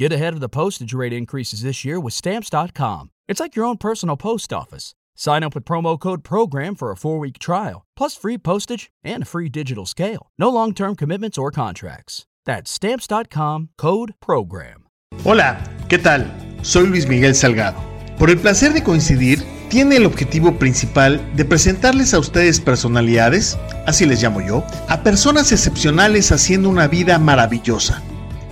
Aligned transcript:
Get 0.00 0.14
ahead 0.14 0.32
of 0.32 0.40
the 0.40 0.48
postage 0.48 0.94
rate 0.94 1.12
increases 1.12 1.60
this 1.60 1.84
year 1.84 2.00
with 2.00 2.14
Stamps.com. 2.14 3.10
It's 3.28 3.38
like 3.38 3.54
your 3.54 3.66
own 3.66 3.76
personal 3.76 4.16
post 4.16 4.50
office. 4.50 4.94
Sign 5.14 5.42
up 5.42 5.54
with 5.54 5.66
promo 5.66 6.00
code 6.00 6.24
PROGRAM 6.24 6.74
for 6.74 6.90
a 6.90 6.96
four 6.96 7.18
week 7.18 7.38
trial, 7.38 7.84
plus 7.98 8.16
free 8.16 8.38
postage 8.38 8.90
and 9.04 9.24
a 9.24 9.26
free 9.26 9.50
digital 9.50 9.84
scale. 9.84 10.30
No 10.38 10.48
long 10.48 10.72
term 10.72 10.94
commitments 10.96 11.36
or 11.36 11.50
contracts. 11.50 12.24
That's 12.46 12.70
Stamps.com 12.70 13.68
code 13.76 14.14
PROGRAM. 14.20 14.86
Hola, 15.22 15.62
¿qué 15.90 15.98
tal? 15.98 16.32
Soy 16.62 16.86
Luis 16.86 17.06
Miguel 17.06 17.34
Salgado. 17.34 17.78
Por 18.18 18.30
el 18.30 18.38
placer 18.38 18.72
de 18.72 18.82
coincidir, 18.82 19.44
tiene 19.68 19.96
el 19.96 20.06
objetivo 20.06 20.58
principal 20.58 21.20
de 21.36 21.44
presentarles 21.44 22.14
a 22.14 22.20
ustedes 22.20 22.58
personalidades, 22.58 23.58
así 23.86 24.06
les 24.06 24.22
llamo 24.22 24.40
yo, 24.40 24.64
a 24.88 25.02
personas 25.02 25.52
excepcionales 25.52 26.32
haciendo 26.32 26.70
una 26.70 26.88
vida 26.88 27.18
maravillosa 27.18 28.02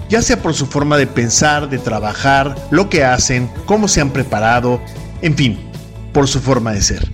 ya 0.08 0.22
sea 0.22 0.42
por 0.42 0.54
su 0.54 0.66
forma 0.66 0.96
de 0.96 1.06
pensar, 1.06 1.68
de 1.68 1.78
trabajar, 1.78 2.54
lo 2.70 2.88
que 2.88 3.04
hacen, 3.04 3.50
cómo 3.66 3.88
se 3.88 4.00
han 4.00 4.10
preparado, 4.10 4.80
en 5.22 5.36
fin, 5.36 5.58
por 6.12 6.28
su 6.28 6.40
forma 6.40 6.72
de 6.72 6.82
ser. 6.82 7.08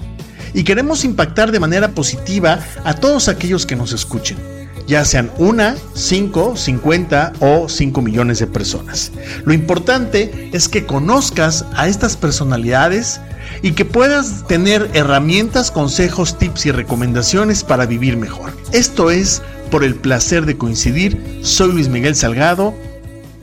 Y 0.53 0.63
queremos 0.63 1.05
impactar 1.05 1.51
de 1.51 1.61
manera 1.61 1.89
positiva 1.89 2.61
a 2.85 2.95
todos 2.95 3.29
aquellos 3.29 3.67
que 3.67 3.77
nos 3.77 3.93
escuchen, 3.93 4.39
ya 4.87 5.05
sean 5.05 5.31
una, 5.39 5.77
cinco, 5.95 6.57
cincuenta 6.57 7.33
o 7.41 7.69
cinco 7.69 8.03
millones 8.03 8.39
de 8.39 8.47
personas. 8.47 9.13
Lo 9.45 9.53
importante 9.53 10.51
es 10.53 10.69
que 10.69 10.87
conozcas 10.87 11.65
a 11.75 11.89
estas 11.89 12.17
personalidades 12.17 13.21
y 13.63 13.73
que 13.73 13.85
puedas 13.85 14.47
tener 14.47 14.91
herramientas, 14.95 15.71
consejos, 15.71 16.39
tips 16.39 16.67
y 16.67 16.73
recomendaciones 16.73 17.65
para 17.65 17.87
vivir 17.87 18.17
mejor. 18.17 18.53
Esto 18.73 19.11
es 19.11 19.43
por 19.71 19.85
el 19.85 19.95
placer 19.95 20.47
de 20.47 20.57
coincidir. 20.57 21.41
Soy 21.43 21.73
Luis 21.73 21.89
Miguel 21.89 22.15
Salgado. 22.15 22.75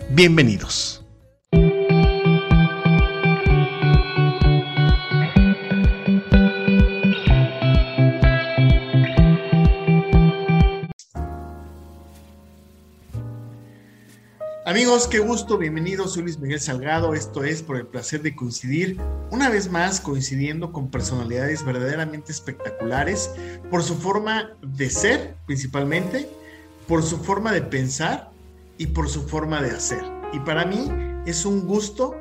Bienvenidos. 0.09 1.00
Amigos, 14.71 15.09
qué 15.09 15.19
gusto, 15.19 15.57
bienvenidos, 15.57 16.13
soy 16.13 16.23
Luis 16.23 16.39
Miguel 16.39 16.61
Salgado, 16.61 17.13
esto 17.13 17.43
es 17.43 17.61
por 17.61 17.75
el 17.75 17.85
placer 17.85 18.21
de 18.21 18.33
coincidir, 18.33 18.97
una 19.29 19.49
vez 19.49 19.69
más 19.69 19.99
coincidiendo 19.99 20.71
con 20.71 20.89
personalidades 20.89 21.65
verdaderamente 21.65 22.31
espectaculares, 22.31 23.31
por 23.69 23.83
su 23.83 23.95
forma 23.95 24.55
de 24.61 24.89
ser 24.89 25.35
principalmente, 25.45 26.29
por 26.87 27.03
su 27.03 27.17
forma 27.17 27.51
de 27.51 27.63
pensar 27.63 28.31
y 28.77 28.87
por 28.87 29.09
su 29.09 29.27
forma 29.27 29.61
de 29.61 29.71
hacer. 29.71 30.05
Y 30.31 30.39
para 30.39 30.63
mí 30.63 30.89
es 31.25 31.43
un 31.43 31.67
gusto, 31.67 32.15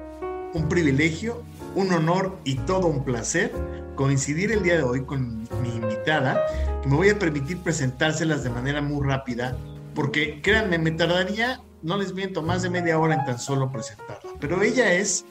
un 0.52 0.68
privilegio, 0.68 1.44
un 1.76 1.92
honor 1.92 2.36
y 2.42 2.56
todo 2.56 2.88
un 2.88 3.04
placer 3.04 3.52
coincidir 3.94 4.50
el 4.50 4.64
día 4.64 4.76
de 4.76 4.82
hoy 4.82 5.04
con 5.04 5.44
mi 5.62 5.68
invitada, 5.68 6.44
me 6.84 6.96
voy 6.96 7.10
a 7.10 7.18
permitir 7.20 7.58
presentárselas 7.58 8.42
de 8.42 8.50
manera 8.50 8.82
muy 8.82 9.06
rápida, 9.06 9.56
porque 9.94 10.42
créanme, 10.42 10.78
me 10.78 10.90
tardaría 10.90 11.62
no 11.82 11.96
les 11.96 12.12
miento, 12.12 12.42
más 12.42 12.62
de 12.62 12.70
media 12.70 12.98
hora 12.98 13.14
en 13.14 13.24
tan 13.24 13.38
solo 13.38 13.70
presentarla. 13.70 14.30
Pero 14.40 14.62
ella 14.62 14.92
es 14.92 15.24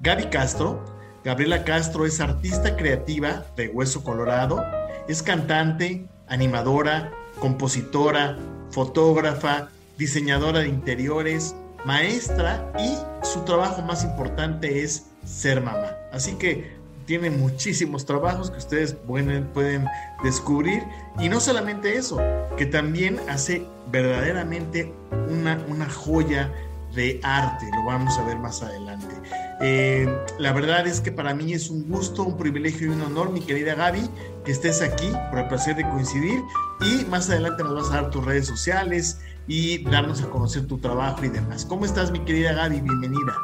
Gaby 0.00 0.26
Castro. 0.26 0.84
Gabriela 1.24 1.64
Castro 1.64 2.06
es 2.06 2.20
artista 2.20 2.76
creativa 2.76 3.44
de 3.56 3.68
Hueso 3.68 4.04
Colorado. 4.04 4.64
Es 5.08 5.22
cantante, 5.22 6.06
animadora, 6.28 7.12
compositora, 7.40 8.38
fotógrafa, 8.70 9.70
diseñadora 9.96 10.60
de 10.60 10.68
interiores, 10.68 11.54
maestra 11.84 12.72
y 12.78 12.96
su 13.26 13.40
trabajo 13.40 13.82
más 13.82 14.04
importante 14.04 14.82
es 14.82 15.06
ser 15.24 15.60
mamá. 15.60 15.96
Así 16.12 16.34
que 16.34 16.77
tiene 17.08 17.30
muchísimos 17.30 18.04
trabajos 18.04 18.50
que 18.50 18.58
ustedes 18.58 18.92
pueden, 18.92 19.46
pueden 19.46 19.86
descubrir. 20.22 20.84
Y 21.18 21.30
no 21.30 21.40
solamente 21.40 21.96
eso, 21.96 22.18
que 22.58 22.66
también 22.66 23.18
hace 23.30 23.64
verdaderamente 23.90 24.92
una, 25.30 25.58
una 25.68 25.88
joya 25.88 26.52
de 26.94 27.18
arte, 27.22 27.66
lo 27.74 27.84
vamos 27.86 28.18
a 28.18 28.24
ver 28.24 28.36
más 28.38 28.62
adelante. 28.62 29.14
Eh, 29.62 30.06
la 30.38 30.52
verdad 30.52 30.86
es 30.86 31.00
que 31.00 31.10
para 31.10 31.32
mí 31.32 31.54
es 31.54 31.70
un 31.70 31.88
gusto, 31.88 32.24
un 32.24 32.36
privilegio 32.36 32.88
y 32.88 32.90
un 32.90 33.00
honor, 33.00 33.30
mi 33.30 33.40
querida 33.40 33.74
Gaby, 33.74 34.08
que 34.44 34.52
estés 34.52 34.82
aquí 34.82 35.10
por 35.30 35.38
el 35.40 35.48
placer 35.48 35.76
de 35.76 35.88
coincidir 35.88 36.42
y 36.80 37.06
más 37.06 37.30
adelante 37.30 37.62
nos 37.64 37.74
vas 37.74 37.90
a 37.90 38.02
dar 38.02 38.10
tus 38.10 38.22
redes 38.22 38.46
sociales 38.46 39.18
y 39.46 39.82
darnos 39.84 40.22
a 40.22 40.26
conocer 40.28 40.66
tu 40.66 40.76
trabajo 40.76 41.24
y 41.24 41.28
demás. 41.28 41.64
¿Cómo 41.64 41.86
estás, 41.86 42.10
mi 42.10 42.20
querida 42.20 42.52
Gaby? 42.52 42.82
Bienvenida. 42.82 43.34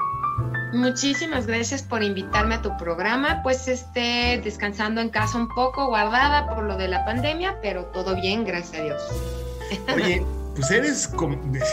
Muchísimas 0.73 1.47
gracias 1.47 1.83
por 1.83 2.03
invitarme 2.03 2.57
a 2.57 2.63
tu 2.63 2.77
programa. 2.77 3.43
Pues 3.43 3.69
esté 3.69 4.41
descansando 4.43 5.01
en 5.01 5.09
casa 5.09 5.39
un 5.39 5.49
poco, 5.49 5.87
guardada 5.87 6.53
por 6.53 6.65
lo 6.65 6.77
de 6.77 6.89
la 6.89 7.05
pandemia, 7.05 7.59
pero 7.63 7.85
todo 7.87 8.15
bien, 8.17 8.45
gracias 8.45 8.81
a 8.81 8.85
Dios. 8.85 9.03
Oye, 9.95 10.25
pues 10.55 10.71
eres, 10.71 11.11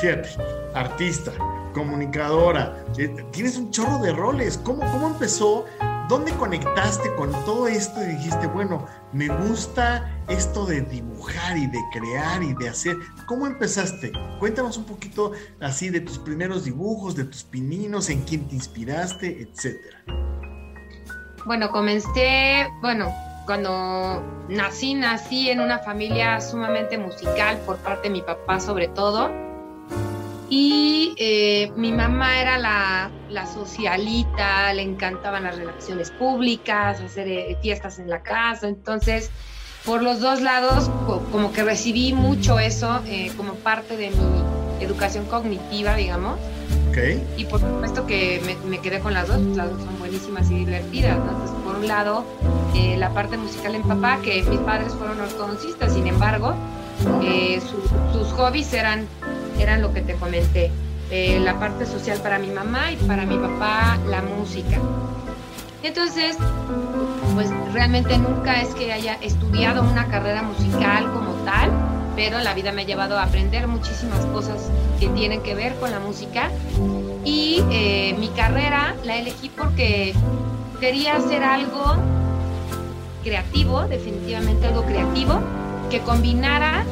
fíjate, 0.02 0.30
artista, 0.76 1.32
comunicadora, 1.74 2.76
eh, 2.98 3.08
tienes 3.32 3.58
un 3.58 3.72
chorro 3.72 3.98
de 4.00 4.12
roles. 4.12 4.60
¿Cómo, 4.64 4.82
cómo 4.92 5.08
empezó? 5.08 5.66
¿Dónde 6.12 6.34
conectaste 6.34 7.16
con 7.16 7.32
todo 7.46 7.70
esto 7.70 8.04
y 8.04 8.08
dijiste, 8.08 8.46
bueno, 8.48 8.86
me 9.14 9.30
gusta 9.30 10.22
esto 10.28 10.66
de 10.66 10.82
dibujar 10.82 11.56
y 11.56 11.68
de 11.68 11.80
crear 11.94 12.44
y 12.44 12.54
de 12.56 12.68
hacer? 12.68 12.98
¿Cómo 13.28 13.48
empezaste? 13.48 14.12
Cuéntanos 14.38 14.76
un 14.76 14.84
poquito 14.84 15.32
así 15.62 15.90
de 15.90 16.02
tus 16.02 16.20
primeros 16.20 16.66
dibujos, 16.66 17.16
de 17.16 17.24
tus 17.24 17.46
pininos, 17.46 18.10
en 18.10 18.24
quién 18.24 18.46
te 18.46 18.56
inspiraste, 18.56 19.42
etcétera. 19.42 20.04
Bueno, 21.46 21.72
comencé, 21.72 22.68
bueno, 22.82 23.10
cuando 23.46 24.22
nací, 24.50 24.96
nací 24.96 25.50
en 25.50 25.62
una 25.62 25.80
familia 25.80 26.42
sumamente 26.42 26.98
musical 26.98 27.58
por 27.66 27.78
parte 27.78 28.10
de 28.10 28.16
mi 28.16 28.22
papá 28.22 28.60
sobre 28.60 28.90
todo 28.90 29.32
y 30.52 31.14
eh, 31.16 31.72
mi 31.78 31.94
mamá 31.94 32.42
era 32.42 32.58
la, 32.58 33.10
socialita, 33.46 34.74
le 34.74 34.82
encantaban 34.82 35.46
las 35.46 35.56
relaciones 35.56 36.12
públicas, 36.12 37.00
hacer 37.00 37.30
eh, 37.30 37.58
fiestas 37.62 38.00
en 38.00 38.10
la 38.10 38.22
casa. 38.22 38.68
Entonces, 38.68 39.32
por 39.86 40.04
los 40.04 40.20
dos 40.20 40.42
lados, 40.42 40.92
como 41.32 41.54
que 41.54 41.64
recibí 41.64 42.12
mucho 42.12 42.60
eso 42.60 43.02
eh, 43.08 43.32
como 43.38 43.54
parte 43.56 43.96
de 43.96 44.10
mi 44.10 44.84
educación 44.84 45.24
cognitiva, 45.26 45.96
digamos. 45.96 46.38
Okay. 46.90 47.26
Y 47.38 47.46
por 47.46 47.62
supuesto 47.62 48.06
que 48.06 48.42
me, 48.66 48.80
quedé 48.80 49.00
con 49.00 49.14
las 49.14 49.30
dos, 49.30 49.40
las 49.56 49.70
dos 49.72 49.82
son 49.82 50.00
buenísimas 50.00 50.52
y 50.52 50.56
divertidas. 50.56 51.16
Entonces, 51.16 51.56
por 51.64 51.78
un 51.78 51.88
lado, 51.88 52.26
la 52.98 53.14
parte 53.14 53.38
musical 53.38 53.74
en 53.74 53.84
papá, 53.84 54.20
que 54.22 54.44
mis 54.44 54.60
padres 54.60 54.94
fueron 54.96 55.22
ortodoncistas, 55.22 55.94
sin 55.94 56.08
embargo, 56.08 56.56
sus 58.12 58.28
hobbies 58.34 58.74
eran 58.74 59.08
eran 59.62 59.82
lo 59.82 59.94
que 59.94 60.02
te 60.02 60.16
comenté. 60.16 60.72
Eh, 61.10 61.42
la 61.42 61.60
parte 61.60 61.86
social 61.86 62.20
para 62.20 62.40
mi 62.40 62.48
mamá 62.48 62.94
y 62.94 62.96
para 62.96 63.26
mi 63.26 63.38
papá 63.38 63.98
la 64.08 64.22
música. 64.22 64.80
Entonces, 65.84 66.38
pues 67.34 67.50
realmente 67.74 68.18
nunca 68.18 68.62
es 68.62 68.74
que 68.76 68.94
haya 68.94 69.16
estudiado 69.16 69.82
una 69.82 70.08
carrera 70.08 70.42
musical 70.42 71.12
como 71.12 71.34
tal, 71.44 71.70
pero 72.16 72.40
la 72.40 72.54
vida 72.54 72.72
me 72.72 72.84
ha 72.84 72.86
llevado 72.86 73.18
a 73.18 73.24
aprender 73.24 73.68
muchísimas 73.68 74.26
cosas 74.28 74.70
que 75.00 75.08
tienen 75.10 75.42
que 75.42 75.54
ver 75.54 75.76
con 75.76 75.92
la 75.92 76.00
música. 76.00 76.50
Y 77.26 77.62
eh, 77.72 78.16
mi 78.18 78.30
carrera 78.30 78.96
la 79.04 79.18
elegí 79.18 79.50
porque 79.50 80.14
quería 80.80 81.18
hacer 81.18 81.44
algo 81.44 81.96
creativo, 83.24 83.82
definitivamente 83.84 84.68
algo 84.68 84.84
creativo, 84.84 85.42
que 85.90 86.00
combinara 86.00 86.86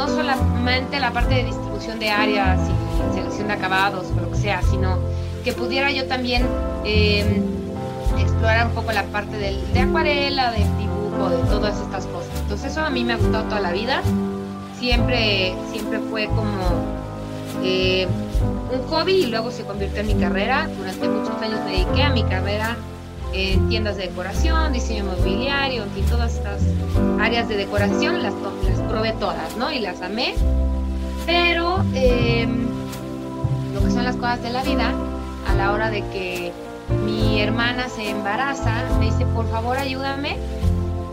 no 0.00 0.08
solamente 0.08 0.98
la 0.98 1.10
parte 1.12 1.34
de 1.34 1.44
distribución 1.44 1.98
de 1.98 2.08
áreas 2.08 2.58
y 2.70 3.14
selección 3.14 3.48
de 3.48 3.52
acabados 3.52 4.06
o 4.16 4.20
lo 4.22 4.30
que 4.30 4.38
sea, 4.38 4.62
sino 4.62 4.98
que 5.44 5.52
pudiera 5.52 5.90
yo 5.90 6.06
también 6.06 6.46
em, 6.86 7.42
explorar 8.18 8.68
un 8.68 8.72
poco 8.72 8.92
la 8.92 9.02
parte 9.04 9.36
del, 9.36 9.60
de 9.74 9.80
acuarela, 9.80 10.52
del 10.52 10.78
dibujo, 10.78 11.28
de 11.28 11.42
todas 11.50 11.78
estas 11.78 12.06
cosas. 12.06 12.30
Entonces 12.40 12.72
eso 12.72 12.80
a 12.80 12.88
mí 12.88 13.04
me 13.04 13.12
ha 13.12 13.16
gustado 13.18 13.44
toda 13.44 13.60
la 13.60 13.72
vida. 13.72 14.00
Siempre, 14.78 15.54
siempre 15.70 15.98
fue 15.98 16.28
como 16.28 16.56
eh, 17.62 18.08
un 18.72 18.82
hobby 18.88 19.24
y 19.24 19.26
luego 19.26 19.50
se 19.50 19.64
convirtió 19.64 20.00
en 20.00 20.06
mi 20.06 20.14
carrera. 20.14 20.66
Durante 20.78 21.08
muchos 21.10 21.42
años 21.42 21.60
me 21.66 21.72
dediqué 21.72 22.04
a 22.04 22.08
mi 22.08 22.22
carrera 22.22 22.74
en 23.32 23.68
tiendas 23.68 23.96
de 23.96 24.08
decoración, 24.08 24.72
diseño 24.72 25.04
mobiliario, 25.04 25.84
y 25.96 26.02
todas 26.02 26.34
estas 26.34 26.62
áreas 27.20 27.48
de 27.48 27.56
decoración 27.56 28.22
las, 28.22 28.34
las 28.34 28.80
probé 28.88 29.12
todas, 29.12 29.56
¿no? 29.56 29.70
Y 29.70 29.78
las 29.78 30.02
amé. 30.02 30.34
Pero 31.26 31.84
em, 31.94 32.66
lo 33.74 33.82
que 33.84 33.90
son 33.90 34.04
las 34.04 34.16
cosas 34.16 34.42
de 34.42 34.50
la 34.50 34.62
vida, 34.62 34.92
a 35.48 35.54
la 35.54 35.72
hora 35.72 35.90
de 35.90 36.00
que 36.08 36.52
mi 37.04 37.40
hermana 37.40 37.88
se 37.88 38.10
embaraza, 38.10 38.72
me 38.98 39.06
dice, 39.06 39.24
por 39.26 39.48
favor 39.50 39.76
ayúdame 39.76 40.36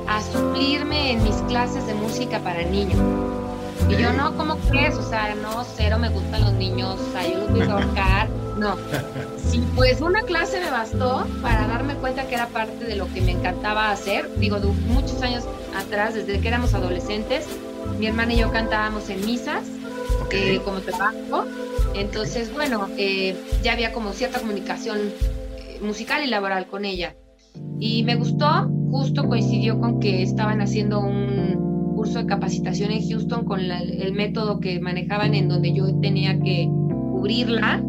a 0.08 0.22
suplirme 0.22 1.12
en 1.12 1.24
mis 1.24 1.36
clases 1.48 1.86
de 1.86 1.94
música 1.94 2.40
para 2.40 2.64
niños. 2.64 3.00
Y 3.90 4.02
yo 4.02 4.12
no, 4.14 4.36
¿cómo 4.36 4.58
crees? 4.70 4.96
O 4.96 5.08
sea, 5.08 5.36
no, 5.36 5.64
cero 5.76 5.98
me 6.00 6.10
gustan 6.10 6.42
los 6.42 6.54
niños, 6.54 7.00
o 7.00 7.12
sea, 7.12 7.28
yo 7.28 7.40
los 7.40 7.52
voy 7.52 7.62
a 7.62 7.72
ahorcar 7.72 8.28
no. 8.58 8.76
Y 9.54 9.60
pues 9.76 10.02
una 10.02 10.22
clase 10.24 10.60
me 10.60 10.70
bastó 10.70 11.26
para 11.42 11.68
darme 11.68 11.96
cuenta 11.96 12.28
que 12.28 12.36
era 12.36 12.48
parte 12.48 12.86
de 12.86 12.96
lo 12.96 13.12
que 13.14 13.22
me 13.22 13.32
encantaba 13.32 13.92
hacer. 13.92 14.30
Digo, 14.40 14.60
muchos 14.88 15.22
años 15.22 15.46
atrás, 15.76 16.14
desde 16.14 16.40
que 16.40 16.48
éramos 16.48 16.74
adolescentes, 16.74 17.48
mi 18.00 18.08
hermana 18.08 18.34
y 18.34 18.38
yo 18.38 18.52
cantábamos 18.52 19.10
en 19.10 19.26
misas 19.26 19.64
eh, 20.32 20.60
como 20.64 20.80
trabajo. 20.80 21.46
Entonces, 21.96 22.54
bueno, 22.54 22.88
eh, 22.98 23.36
ya 23.64 23.74
había 23.74 23.94
como 23.94 24.12
cierta 24.14 24.40
comunicación 24.40 24.98
eh, 25.58 25.80
musical 25.82 26.24
y 26.24 26.28
laboral 26.28 26.68
con 26.68 26.86
ella. 26.86 27.16
Y 27.80 28.04
me 28.04 28.16
gustó, 28.16 28.70
justo 28.92 29.28
coincidió 29.28 29.80
con 29.80 30.00
que 30.00 30.22
estaban 30.22 30.62
haciendo 30.62 31.00
un 31.00 31.94
curso 31.96 32.20
de 32.20 32.26
capacitación 32.26 32.92
en 32.92 33.08
Houston 33.10 33.46
con 33.46 33.60
el 33.60 34.14
método 34.14 34.60
que 34.60 34.80
manejaban 34.80 35.34
en 35.34 35.48
donde 35.48 35.74
yo 35.74 35.96
tenía 36.00 36.40
que 36.40 36.68
cubrirla. 36.68 37.82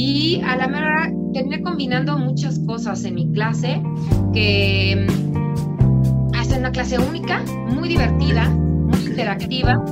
Y 0.00 0.40
a 0.42 0.54
la 0.54 0.68
mera 0.68 1.12
terminé 1.34 1.60
combinando 1.60 2.16
muchas 2.16 2.60
cosas 2.60 3.04
en 3.04 3.16
mi 3.16 3.32
clase 3.32 3.82
que 4.32 4.94
mm, 4.94 6.34
hacen 6.36 6.60
una 6.60 6.70
clase 6.70 7.00
única, 7.00 7.42
muy 7.66 7.88
divertida, 7.88 8.48
muy 8.48 9.06
interactiva 9.06 9.84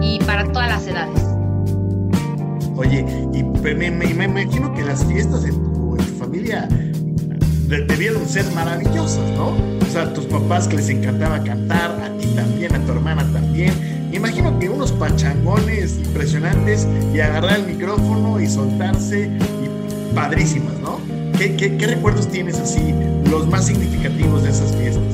y 0.00 0.18
para 0.20 0.50
todas 0.50 0.70
las 0.70 0.86
edades. 0.86 1.22
Oye, 2.76 3.04
y 3.34 3.42
me, 3.42 3.90
me, 3.90 4.24
imagino 4.24 4.72
que 4.72 4.82
las 4.82 5.04
fiestas 5.04 5.44
en 5.44 5.52
tu, 5.52 5.98
familia 6.18 6.66
debieron 7.68 8.26
ser 8.26 8.50
maravillosas, 8.54 9.30
¿no? 9.32 9.48
O 9.48 9.90
sea, 9.90 10.14
tus 10.14 10.24
papás 10.24 10.66
que 10.66 10.76
les 10.76 10.88
encantaba 10.88 11.44
cantar, 11.44 11.90
a 12.00 12.16
ti 12.16 12.26
también, 12.34 12.74
a 12.74 12.78
tu 12.86 12.92
hermana 12.92 13.30
también. 13.34 13.95
Imagino 14.16 14.58
que 14.58 14.70
unos 14.70 14.92
pachangones 14.92 15.98
impresionantes 15.98 16.88
y 17.12 17.20
agarrar 17.20 17.58
el 17.58 17.66
micrófono 17.66 18.40
y 18.40 18.46
soltarse, 18.46 19.26
y 19.26 20.14
padrísimas, 20.14 20.72
¿no? 20.80 20.98
¿Qué, 21.36 21.76
recuerdos 21.86 22.26
tienes 22.26 22.58
así, 22.58 22.94
los 23.28 23.46
más 23.46 23.66
significativos 23.66 24.42
de 24.42 24.48
esas 24.48 24.74
fiestas? 24.74 25.04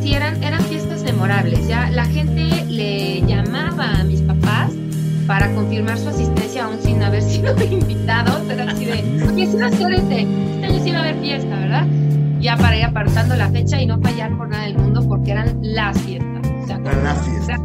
Sí, 0.00 0.14
eran, 0.14 0.40
eran 0.44 0.62
fiestas 0.66 1.02
memorables. 1.02 1.66
Ya 1.66 1.90
la 1.90 2.04
gente 2.04 2.64
le 2.68 3.22
llamaba 3.26 3.98
a 3.98 4.04
mis 4.04 4.20
papás 4.20 4.70
para 5.26 5.52
confirmar 5.52 5.98
su 5.98 6.08
asistencia 6.08 6.66
aún 6.66 6.78
sin 6.80 7.02
haber 7.02 7.22
sido 7.28 7.52
invitado, 7.64 8.44
pero 8.46 8.62
así 8.62 8.84
de, 8.84 9.24
oye, 9.28 9.46
si 9.48 9.56
va 9.56 9.66
a 9.66 9.70
ser 9.72 9.92
este, 9.92 10.20
este 10.20 10.66
año 10.66 10.84
sí 10.84 10.92
va 10.92 10.98
a 10.98 11.00
haber 11.00 11.20
fiesta, 11.20 11.58
¿verdad? 11.58 11.84
Ya 12.38 12.56
para 12.56 12.76
ir 12.76 12.84
apartando 12.84 13.34
la 13.34 13.50
fecha 13.50 13.82
y 13.82 13.86
no 13.86 13.98
fallar 13.98 14.36
por 14.38 14.48
nada 14.48 14.66
del 14.66 14.78
mundo 14.78 15.04
porque 15.08 15.32
eran 15.32 15.58
las 15.62 16.00
fiestas. 16.02 16.35
Las 17.02 17.26
fiestas. 17.26 17.60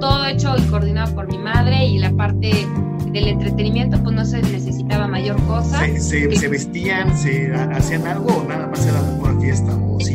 todo 0.00 0.26
hecho 0.26 0.54
y 0.56 0.62
coordinado 0.68 1.14
por 1.14 1.26
mi 1.28 1.38
madre 1.38 1.86
y 1.86 1.98
la 1.98 2.10
parte 2.10 2.66
del 3.12 3.28
entretenimiento 3.28 4.02
pues 4.02 4.14
no 4.14 4.24
se 4.24 4.42
necesitaba 4.42 5.08
mayor 5.08 5.40
cosa. 5.46 5.80
¿Se, 5.80 6.30
se, 6.36 6.48
vestían, 6.48 7.16
se 7.16 7.52
hacían 7.54 8.06
algo 8.06 8.28
o 8.28 8.44
nada 8.44 8.66
más 8.66 8.86
era 8.86 9.00
una 9.00 9.40
fiesta? 9.40 9.74
¿O 9.74 9.98
si, 10.00 10.12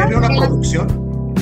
había 0.00 0.18
una 0.18 0.28
producción? 0.28 1.32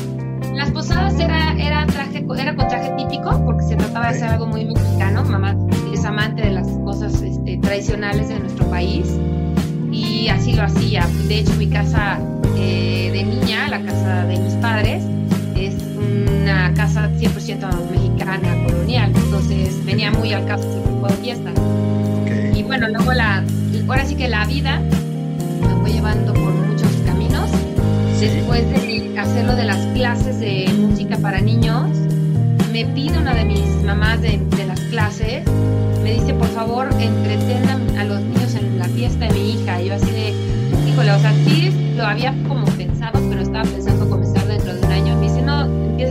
Las 0.55 0.71
posadas 0.73 1.19
era, 1.19 1.53
era, 1.59 1.87
traje, 1.87 2.25
era 2.39 2.55
con 2.55 2.69
traje 2.69 2.93
típico 2.97 3.45
porque 3.45 3.65
se 3.65 3.77
trataba 3.77 4.11
de 4.11 4.17
hacer 4.17 4.29
algo 4.29 4.47
muy 4.47 4.67
mexicano. 4.67 5.25
Mamá 5.25 5.57
es 5.93 6.05
amante 6.05 6.43
de 6.43 6.51
las 6.51 6.69
cosas 6.85 7.23
este, 7.23 7.59
tradicionales 7.59 8.29
de 8.29 8.39
nuestro 8.41 8.69
país 8.69 9.07
y 9.91 10.29
así 10.29 10.53
lo 10.53 10.63
hacía. 10.63 11.07
De 11.29 11.41
hecho, 11.41 11.55
mi 11.57 11.69
casa 11.69 12.19
eh, 12.57 13.11
de 13.13 13.25
niña, 13.25 13.69
la 13.69 13.83
casa 13.83 14.27
de 14.27 14.39
mis 14.39 14.55
padres, 14.55 15.03
es 15.03 15.20
una 16.51 16.75
casa 16.75 17.09
100% 17.19 17.91
mexicana, 17.91 18.65
colonial. 18.67 19.13
Entonces 19.15 19.85
venía 19.85 20.11
muy 20.11 20.33
al 20.33 20.47
caso 20.47 20.69
ese 20.69 20.81
tipo 20.81 21.07
de 21.07 21.15
fiesta. 21.15 21.51
Y 22.55 22.63
bueno, 22.63 22.89
luego 22.89 23.13
la, 23.13 23.45
ahora 23.89 24.05
sí 24.05 24.17
que 24.17 24.29
la 24.29 24.45
vida 24.47 24.81
me 24.81 25.81
fue 25.81 25.93
llevando 25.93 26.33
por 26.33 26.53
muchos 26.53 26.91
caminos. 27.07 27.51
Después 28.19 28.69
de 28.71 29.19
hacerlo 29.19 29.55
de 29.55 29.65
las 29.65 29.79
clases 29.95 30.41
de 30.41 30.69
música 30.79 31.17
para 31.19 31.41
niños, 31.41 31.97
me 32.73 32.85
pide 32.85 33.19
una 33.19 33.35
de 33.35 33.45
mis 33.45 33.83
mamás 33.85 34.21
de, 34.21 34.41
las 34.67 34.81
clases, 34.81 35.45
me 36.03 36.15
dice, 36.15 36.35
por 36.35 36.49
favor, 36.49 36.89
entretengan 37.01 37.97
a 37.99 38.05
los 38.05 38.21
niños 38.21 38.55
en 38.55 38.79
la 38.79 38.87
fiesta 38.87 39.27
de 39.27 39.33
mi 39.33 39.51
hija. 39.53 39.81
Y 39.83 39.87
yo 39.87 39.95
así 39.95 40.11
de, 40.11 40.35
híjole, 40.89 41.13
o 41.13 41.19
sea, 41.19 41.33
sí 41.45 41.95
lo 41.97 42.05
había 42.05 42.35
como 42.47 42.67
pensado, 42.67 43.21
pero 43.29 43.41
estaba 43.41 43.65
pensando 43.65 43.90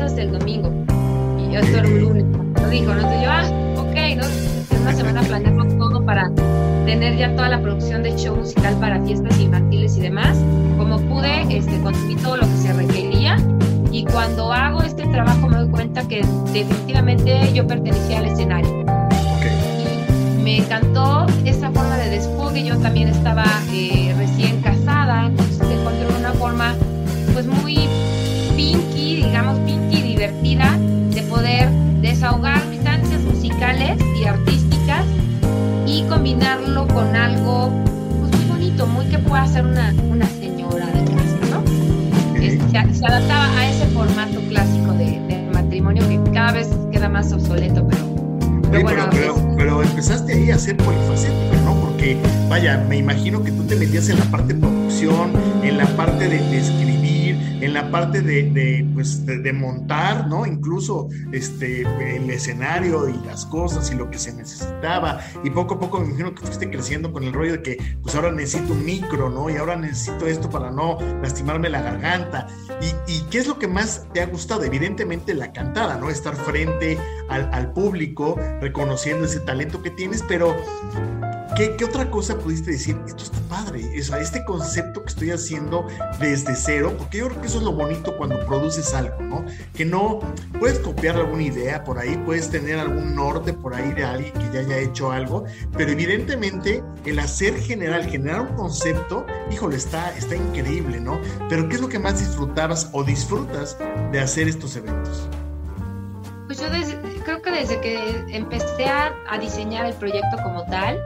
empiezas 0.09 0.17
el 0.17 0.31
domingo. 0.31 0.71
Y 1.39 1.53
yo 1.53 1.59
estoy 1.59 1.91
un 1.91 2.01
lunes. 2.01 2.25
Lo 2.61 2.69
dijo, 2.69 2.93
¿no? 2.93 3.01
Entonces 3.01 3.21
yo, 3.21 3.31
ah, 3.31 3.43
ok, 3.77 3.95
¿no? 4.17 4.81
Una 4.81 4.93
semana 4.93 5.21
planeando 5.21 5.65
todo 5.77 6.05
para 6.05 6.31
tener 6.85 7.17
ya 7.17 7.35
toda 7.35 7.49
la 7.49 7.61
producción 7.61 8.03
de 8.03 8.15
show 8.15 8.35
musical 8.35 8.75
para 8.79 9.01
fiestas 9.03 9.39
infantiles 9.39 9.97
y 9.97 10.01
demás. 10.01 10.37
Como 10.77 10.99
pude, 11.01 11.41
este, 11.55 11.79
conseguí 11.81 12.15
todo 12.15 12.37
lo 12.37 12.43
que 12.43 12.57
se 12.57 12.73
requería 12.73 13.37
y 13.91 14.05
cuando 14.05 14.53
hago 14.53 14.81
este 14.83 15.05
trabajo 15.07 15.47
me 15.47 15.57
doy 15.57 15.69
cuenta 15.69 16.07
que 16.07 16.21
definitivamente 16.53 17.51
yo 17.53 17.67
pertenecía 17.67 18.19
al 18.19 18.25
escenario. 18.25 18.85
Y 19.79 20.41
me 20.41 20.57
encantó 20.57 21.25
esa 21.45 21.71
forma 21.71 21.97
de 21.97 22.09
desfogue. 22.09 22.63
Yo 22.63 22.77
también 22.77 23.09
estaba 23.09 23.45
eh, 23.71 24.13
recién 24.17 24.61
casada, 24.61 25.27
entonces 25.27 25.61
encontré 25.61 26.07
una 26.17 26.31
forma 26.33 26.75
pues 27.33 27.45
muy 27.45 27.87
pinky, 28.55 29.15
digamos 29.17 29.57
pinky 29.59 29.78
divertida 30.41 30.77
de 31.13 31.21
poder 31.23 31.69
desahogar 32.01 32.65
mis 32.67 32.85
ansias 32.85 33.21
musicales 33.21 33.97
y 34.19 34.25
artísticas 34.25 35.05
y 35.85 36.03
combinarlo 36.03 36.87
con 36.87 37.15
algo 37.15 37.71
pues, 38.19 38.31
muy 38.37 38.45
bonito, 38.45 38.87
muy 38.87 39.05
que 39.07 39.19
pueda 39.19 39.45
ser 39.47 39.65
una, 39.65 39.93
una 40.09 40.27
señora 40.27 40.87
de 40.87 41.03
casa, 41.03 41.37
¿no? 41.51 41.63
se, 42.93 43.05
adaptaba 43.05 43.57
a 43.57 43.69
ese 43.69 43.85
formato 43.87 44.39
clásico 44.47 44.93
de, 44.93 45.19
matrimonio 45.53 46.07
que 46.07 46.31
cada 46.31 46.53
vez 46.53 46.69
queda 46.91 47.09
más 47.09 47.31
obsoleto, 47.31 47.85
pero, 47.87 48.83
bueno. 48.83 49.09
Pero, 49.57 49.83
empezaste 49.83 50.33
ahí 50.33 50.51
a 50.51 50.57
ser 50.57 50.77
polifacética, 50.77 51.61
¿no? 51.65 51.73
Porque, 51.75 52.17
vaya, 52.47 52.83
me 52.87 52.97
imagino 52.97 53.43
que 53.43 53.51
tú 53.51 53.63
te 53.63 53.75
metías 53.75 54.09
en 54.09 54.19
la 54.19 54.25
parte 54.25 54.53
de 54.53 54.59
producción, 54.59 55.31
en 55.63 55.77
la 55.77 55.85
parte 55.87 56.29
de, 56.29 56.39
de 56.39 56.57
escribir 56.59 57.08
en 57.61 57.73
la 57.73 57.89
parte 57.91 58.21
de, 58.21 58.85
pues, 58.93 59.25
de, 59.25 59.53
montar, 59.53 60.27
¿no? 60.27 60.45
Incluso 60.45 61.09
este, 61.31 61.81
el 62.15 62.29
escenario 62.29 63.09
y 63.09 63.17
las 63.25 63.45
cosas 63.45 63.91
y 63.91 63.95
lo 63.95 64.09
que 64.09 64.19
se 64.19 64.33
necesitaba. 64.33 65.19
Y 65.43 65.49
poco 65.49 65.75
a 65.75 65.79
poco 65.79 65.99
me 65.99 66.07
imagino 66.07 66.33
que 66.33 66.45
fuiste 66.45 66.69
creciendo 66.69 67.11
con 67.11 67.23
el 67.23 67.33
rollo 67.33 67.53
de 67.53 67.61
que, 67.61 67.97
pues 68.01 68.15
ahora 68.15 68.31
necesito 68.31 68.73
un 68.73 68.85
micro, 68.85 69.29
¿no? 69.29 69.49
Y 69.49 69.57
ahora 69.57 69.75
necesito 69.75 70.27
esto 70.27 70.49
para 70.49 70.71
no 70.71 70.97
lastimarme 71.21 71.69
la 71.69 71.81
garganta. 71.81 72.47
¿Y, 72.81 73.11
y 73.11 73.21
qué 73.29 73.39
es 73.39 73.47
lo 73.47 73.59
que 73.59 73.67
más 73.67 74.07
te 74.13 74.21
ha 74.21 74.27
gustado? 74.27 74.63
Evidentemente 74.63 75.33
la 75.33 75.51
cantada, 75.51 75.97
¿no? 75.97 76.09
Estar 76.09 76.35
frente 76.35 76.97
al, 77.29 77.49
al 77.53 77.73
público, 77.73 78.39
reconociendo 78.61 79.25
ese 79.25 79.39
talento 79.41 79.81
que 79.81 79.89
tienes, 79.91 80.23
pero 80.27 80.55
¿Qué, 81.55 81.83
otra 81.83 82.09
cosa 82.09 82.37
pudiste 82.37 82.71
decir? 82.71 82.97
Esto 83.05 83.23
está 83.23 83.39
padre, 83.49 83.83
o 83.83 84.15
este 84.15 84.45
concepto 84.45 85.03
que 85.03 85.09
estoy 85.09 85.31
haciendo 85.31 85.87
desde 86.19 86.55
cero, 86.55 86.93
porque 86.97 87.17
yo 87.17 87.27
creo 87.27 87.41
que 87.41 87.47
eso 87.47 87.57
es 87.57 87.63
lo 87.63 87.73
bonito 87.73 88.15
cuando 88.17 88.39
produces 88.45 88.93
algo, 88.93 89.21
¿no? 89.21 89.45
Que 89.73 89.83
no 89.83 90.19
puedes 90.59 90.79
copiar 90.79 91.15
alguna 91.17 91.43
idea 91.43 91.83
por 91.83 91.97
ahí, 91.97 92.15
puedes 92.25 92.49
tener 92.49 92.79
algún 92.79 93.15
norte 93.15 93.53
por 93.53 93.73
ahí 93.73 93.91
de 93.93 94.05
alguien 94.05 94.31
que 94.33 94.49
ya 94.53 94.59
haya 94.59 94.77
hecho 94.77 95.11
algo, 95.11 95.43
pero 95.75 95.91
evidentemente 95.91 96.83
el 97.05 97.19
hacer 97.19 97.59
general, 97.59 98.05
generar 98.05 98.41
un 98.41 98.55
concepto, 98.55 99.25
híjole, 99.51 99.77
está, 99.77 100.15
está 100.15 100.35
increíble, 100.35 100.99
¿no? 100.99 101.19
Pero 101.49 101.67
¿qué 101.67 101.75
es 101.75 101.81
lo 101.81 101.89
que 101.89 101.99
más 101.99 102.19
disfrutabas 102.19 102.89
o 102.93 103.03
disfrutas 103.03 103.77
de 104.11 104.19
hacer 104.19 104.47
estos 104.47 104.75
eventos? 104.75 105.27
Pues 106.45 106.59
yo 106.59 106.67
creo 107.25 107.41
que 107.41 107.51
desde 107.51 107.79
que 107.81 108.25
empecé 108.29 108.85
a 108.85 109.37
diseñar 109.39 109.85
el 109.85 109.93
proyecto 109.93 110.37
como 110.43 110.65
tal, 110.65 110.99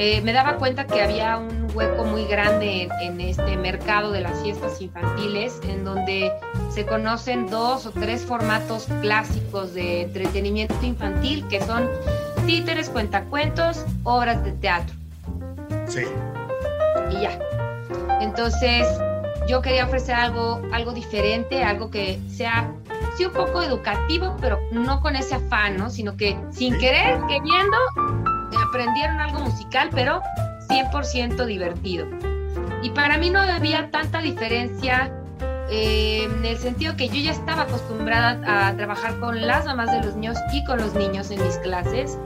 eh, 0.00 0.20
me 0.22 0.32
daba 0.32 0.58
cuenta 0.58 0.86
que 0.86 1.02
había 1.02 1.38
un 1.38 1.66
hueco 1.74 2.04
muy 2.04 2.24
grande 2.24 2.88
en, 3.02 3.20
este 3.20 3.56
mercado 3.56 4.12
de 4.12 4.20
las 4.20 4.40
fiestas 4.42 4.80
infantiles, 4.80 5.60
en 5.64 5.84
donde 5.84 6.32
se 6.70 6.86
conocen 6.86 7.50
dos 7.50 7.84
o 7.84 7.90
tres 7.90 8.24
formatos 8.24 8.86
clásicos 9.00 9.74
de 9.74 10.02
entretenimiento 10.02 10.76
infantil, 10.82 11.44
que 11.48 11.60
son 11.60 11.90
títeres, 12.46 12.88
cuentacuentos, 12.90 13.84
obras 14.04 14.44
de 14.44 14.52
teatro. 14.52 14.94
Sí. 15.88 16.04
Y 17.10 17.22
ya. 17.22 17.36
Entonces, 18.20 18.86
yo 19.48 19.62
quería 19.62 19.84
ofrecer 19.84 20.14
algo, 20.14 20.62
algo 20.70 20.92
diferente, 20.92 21.64
algo 21.64 21.90
que 21.90 22.20
sea 22.30 22.72
sí 23.16 23.24
un 23.24 23.32
poco 23.32 23.62
educativo, 23.62 24.36
pero 24.40 24.60
no 24.70 25.00
con 25.00 25.16
ese 25.16 25.34
afán, 25.34 25.76
¿no? 25.76 25.90
Sino 25.90 26.16
que 26.16 26.38
sin 26.52 26.78
querer, 26.78 27.20
queriendo, 27.26 27.76
aprendieron 28.68 29.20
algo 29.20 29.40
musical, 29.40 29.90
pero 29.92 30.22
100% 30.68 31.44
divertido. 31.46 32.06
Y 32.82 32.90
para 32.90 33.18
mí 33.18 33.30
no 33.30 33.40
había 33.40 33.90
tanta 33.90 34.20
diferencia 34.20 35.12
eh, 35.70 36.24
en 36.24 36.44
el 36.44 36.56
sentido 36.58 36.96
que 36.96 37.08
yo 37.08 37.16
ya 37.16 37.32
estaba 37.32 37.62
acostumbrada 37.62 38.68
a 38.68 38.74
trabajar 38.76 39.18
con 39.18 39.46
las 39.46 39.66
mamás 39.66 39.90
de 39.90 40.02
los 40.02 40.14
niños 40.14 40.38
y 40.52 40.64
con 40.64 40.78
los 40.78 40.94
niños 40.94 41.30
en 41.30 41.42
mis 41.42 41.56
clases. 41.58 42.18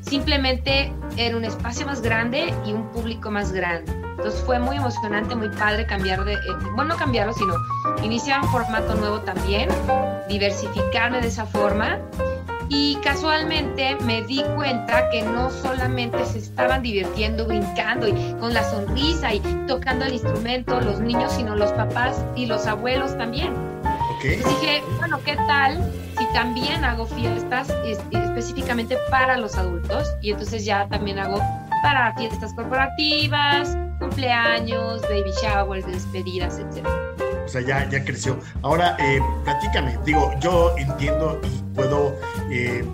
simplemente 0.00 0.92
era 1.16 1.36
un 1.36 1.44
espacio 1.44 1.86
más 1.86 2.00
grande 2.00 2.52
y 2.64 2.72
un 2.72 2.90
público 2.90 3.30
más 3.30 3.52
grande. 3.52 3.92
Entonces 3.92 4.42
fue 4.44 4.58
muy 4.58 4.76
emocionante, 4.76 5.34
muy 5.34 5.48
padre 5.50 5.86
cambiar 5.86 6.24
de, 6.24 6.34
eh, 6.34 6.38
bueno, 6.74 6.94
no 6.94 6.96
cambiarlo, 6.96 7.32
sino 7.32 7.54
iniciar 8.02 8.40
un 8.40 8.48
formato 8.48 8.94
nuevo 8.94 9.20
también, 9.20 9.68
diversificarme 10.28 11.20
de 11.20 11.28
esa 11.28 11.46
forma. 11.46 11.98
Y 12.72 12.94
casualmente 13.02 13.96
me 14.02 14.22
di 14.22 14.42
cuenta 14.54 15.10
que 15.10 15.22
no 15.22 15.50
solamente 15.50 16.24
se 16.24 16.38
estaban 16.38 16.82
divirtiendo, 16.82 17.44
brincando 17.44 18.06
y 18.06 18.12
con 18.38 18.54
la 18.54 18.62
sonrisa 18.62 19.34
y 19.34 19.40
tocando 19.66 20.04
el 20.04 20.12
instrumento 20.12 20.80
los 20.80 21.00
niños, 21.00 21.32
sino 21.32 21.56
los 21.56 21.72
papás 21.72 22.24
y 22.36 22.46
los 22.46 22.66
abuelos 22.66 23.18
también. 23.18 23.52
Okay. 24.16 24.36
dije, 24.36 24.82
bueno, 24.98 25.18
¿qué 25.24 25.34
tal 25.34 25.78
si 26.16 26.26
también 26.32 26.84
hago 26.84 27.06
fiestas 27.06 27.70
específicamente 28.12 28.96
para 29.10 29.36
los 29.36 29.56
adultos? 29.56 30.06
Y 30.20 30.30
entonces 30.30 30.64
ya 30.64 30.88
también 30.88 31.18
hago 31.18 31.40
para 31.82 32.14
fiestas 32.14 32.54
corporativas, 32.54 33.76
cumpleaños, 33.98 35.02
baby 35.02 35.32
showers, 35.42 35.86
despedidas, 35.86 36.58
etc. 36.58 36.86
O 37.44 37.48
sea, 37.48 37.62
ya, 37.62 37.88
ya 37.88 38.04
creció. 38.04 38.38
Ahora, 38.62 38.96
eh, 39.00 39.18
platícame, 39.42 39.98
digo, 40.04 40.32
yo 40.40 40.72
entiendo 40.78 41.40
y 41.42 41.74
puedo 41.74 42.16
eh, 42.50 42.84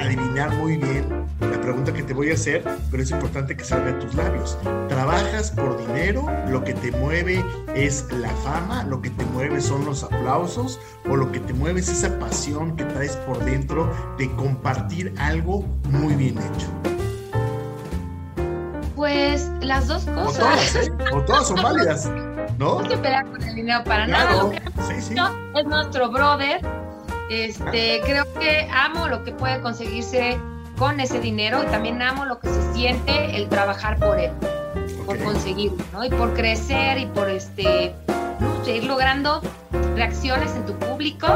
adivinar 0.00 0.54
muy 0.56 0.76
bien 0.76 1.22
la 1.40 1.60
pregunta 1.60 1.92
que 1.92 2.02
te 2.02 2.14
voy 2.14 2.30
a 2.30 2.34
hacer, 2.34 2.64
pero 2.90 3.02
es 3.02 3.10
importante 3.10 3.56
que 3.56 3.64
salga 3.64 3.92
de 3.92 4.04
tus 4.04 4.14
labios. 4.14 4.58
¿Trabajas 4.88 5.50
por 5.50 5.78
dinero? 5.86 6.26
¿Lo 6.48 6.62
que 6.64 6.74
te 6.74 6.90
mueve 6.92 7.44
es 7.74 8.06
la 8.12 8.30
fama? 8.30 8.84
¿Lo 8.84 9.00
que 9.02 9.10
te 9.10 9.24
mueve 9.26 9.60
son 9.60 9.84
los 9.84 10.04
aplausos? 10.04 10.80
¿O 11.08 11.16
lo 11.16 11.30
que 11.32 11.40
te 11.40 11.52
mueve 11.52 11.80
es 11.80 11.88
esa 11.88 12.18
pasión 12.18 12.76
que 12.76 12.84
traes 12.84 13.16
por 13.16 13.44
dentro 13.44 13.92
de 14.18 14.30
compartir 14.36 15.14
algo 15.18 15.64
muy 15.90 16.14
bien 16.14 16.38
hecho? 16.38 16.68
Pues 18.94 19.50
las 19.60 19.88
dos 19.88 20.04
cosas. 20.06 20.36
O 20.36 20.38
todas, 20.38 20.76
¿eh? 20.76 20.92
O 21.12 21.20
todas 21.22 21.48
son 21.48 21.56
válidas, 21.62 22.10
¿no? 22.58 22.80
No 22.82 22.88
hay 22.88 22.96
pelear 22.96 23.26
con 23.30 23.42
el 23.42 23.54
dinero 23.54 23.82
para 23.84 24.06
nada. 24.06 24.42
Lo 24.42 24.50
que 24.50 24.60
sí, 25.00 25.14
es 25.54 25.66
nuestro 25.66 26.10
brother. 26.10 26.81
Este, 27.32 28.02
creo 28.04 28.30
que 28.34 28.68
amo 28.70 29.08
lo 29.08 29.24
que 29.24 29.32
puede 29.32 29.62
conseguirse 29.62 30.38
con 30.76 31.00
ese 31.00 31.18
dinero 31.18 31.62
y 31.62 31.66
también 31.70 32.02
amo 32.02 32.26
lo 32.26 32.38
que 32.38 32.48
se 32.48 32.74
siente 32.74 33.34
el 33.34 33.48
trabajar 33.48 33.98
por 33.98 34.20
él, 34.20 34.32
por 35.06 35.18
conseguirlo, 35.18 35.82
¿no? 35.94 36.04
Y 36.04 36.10
por 36.10 36.34
crecer 36.34 36.98
y 36.98 37.06
por 37.06 37.30
este, 37.30 37.94
no 38.38 38.68
ir 38.68 38.84
logrando 38.84 39.40
reacciones 39.96 40.54
en 40.56 40.66
tu 40.66 40.74
público, 40.74 41.26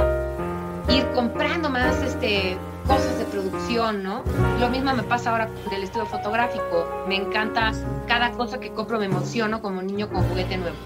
ir 0.91 1.07
comprando 1.15 1.71
más 1.71 2.03
este 2.03 2.59
cosas 2.87 3.19
de 3.19 3.25
producción, 3.25 4.03
¿no? 4.03 4.23
Lo 4.61 4.69
mismo 4.69 4.93
me 4.93 5.03
pasa 5.03 5.31
ahora 5.31 5.49
con 5.65 5.73
el 5.73 5.83
estudio 5.83 6.05
fotográfico. 6.05 7.07
Me 7.09 7.17
encanta 7.17 7.73
cada 8.07 8.33
cosa 8.33 8.61
que 8.61 8.71
compro, 8.71 8.99
me 8.99 9.07
emociono 9.07 9.62
como 9.62 9.79
un 9.79 9.87
niño 9.87 10.11
con 10.11 10.29
juguete 10.29 10.59
nuevo. 10.59 10.76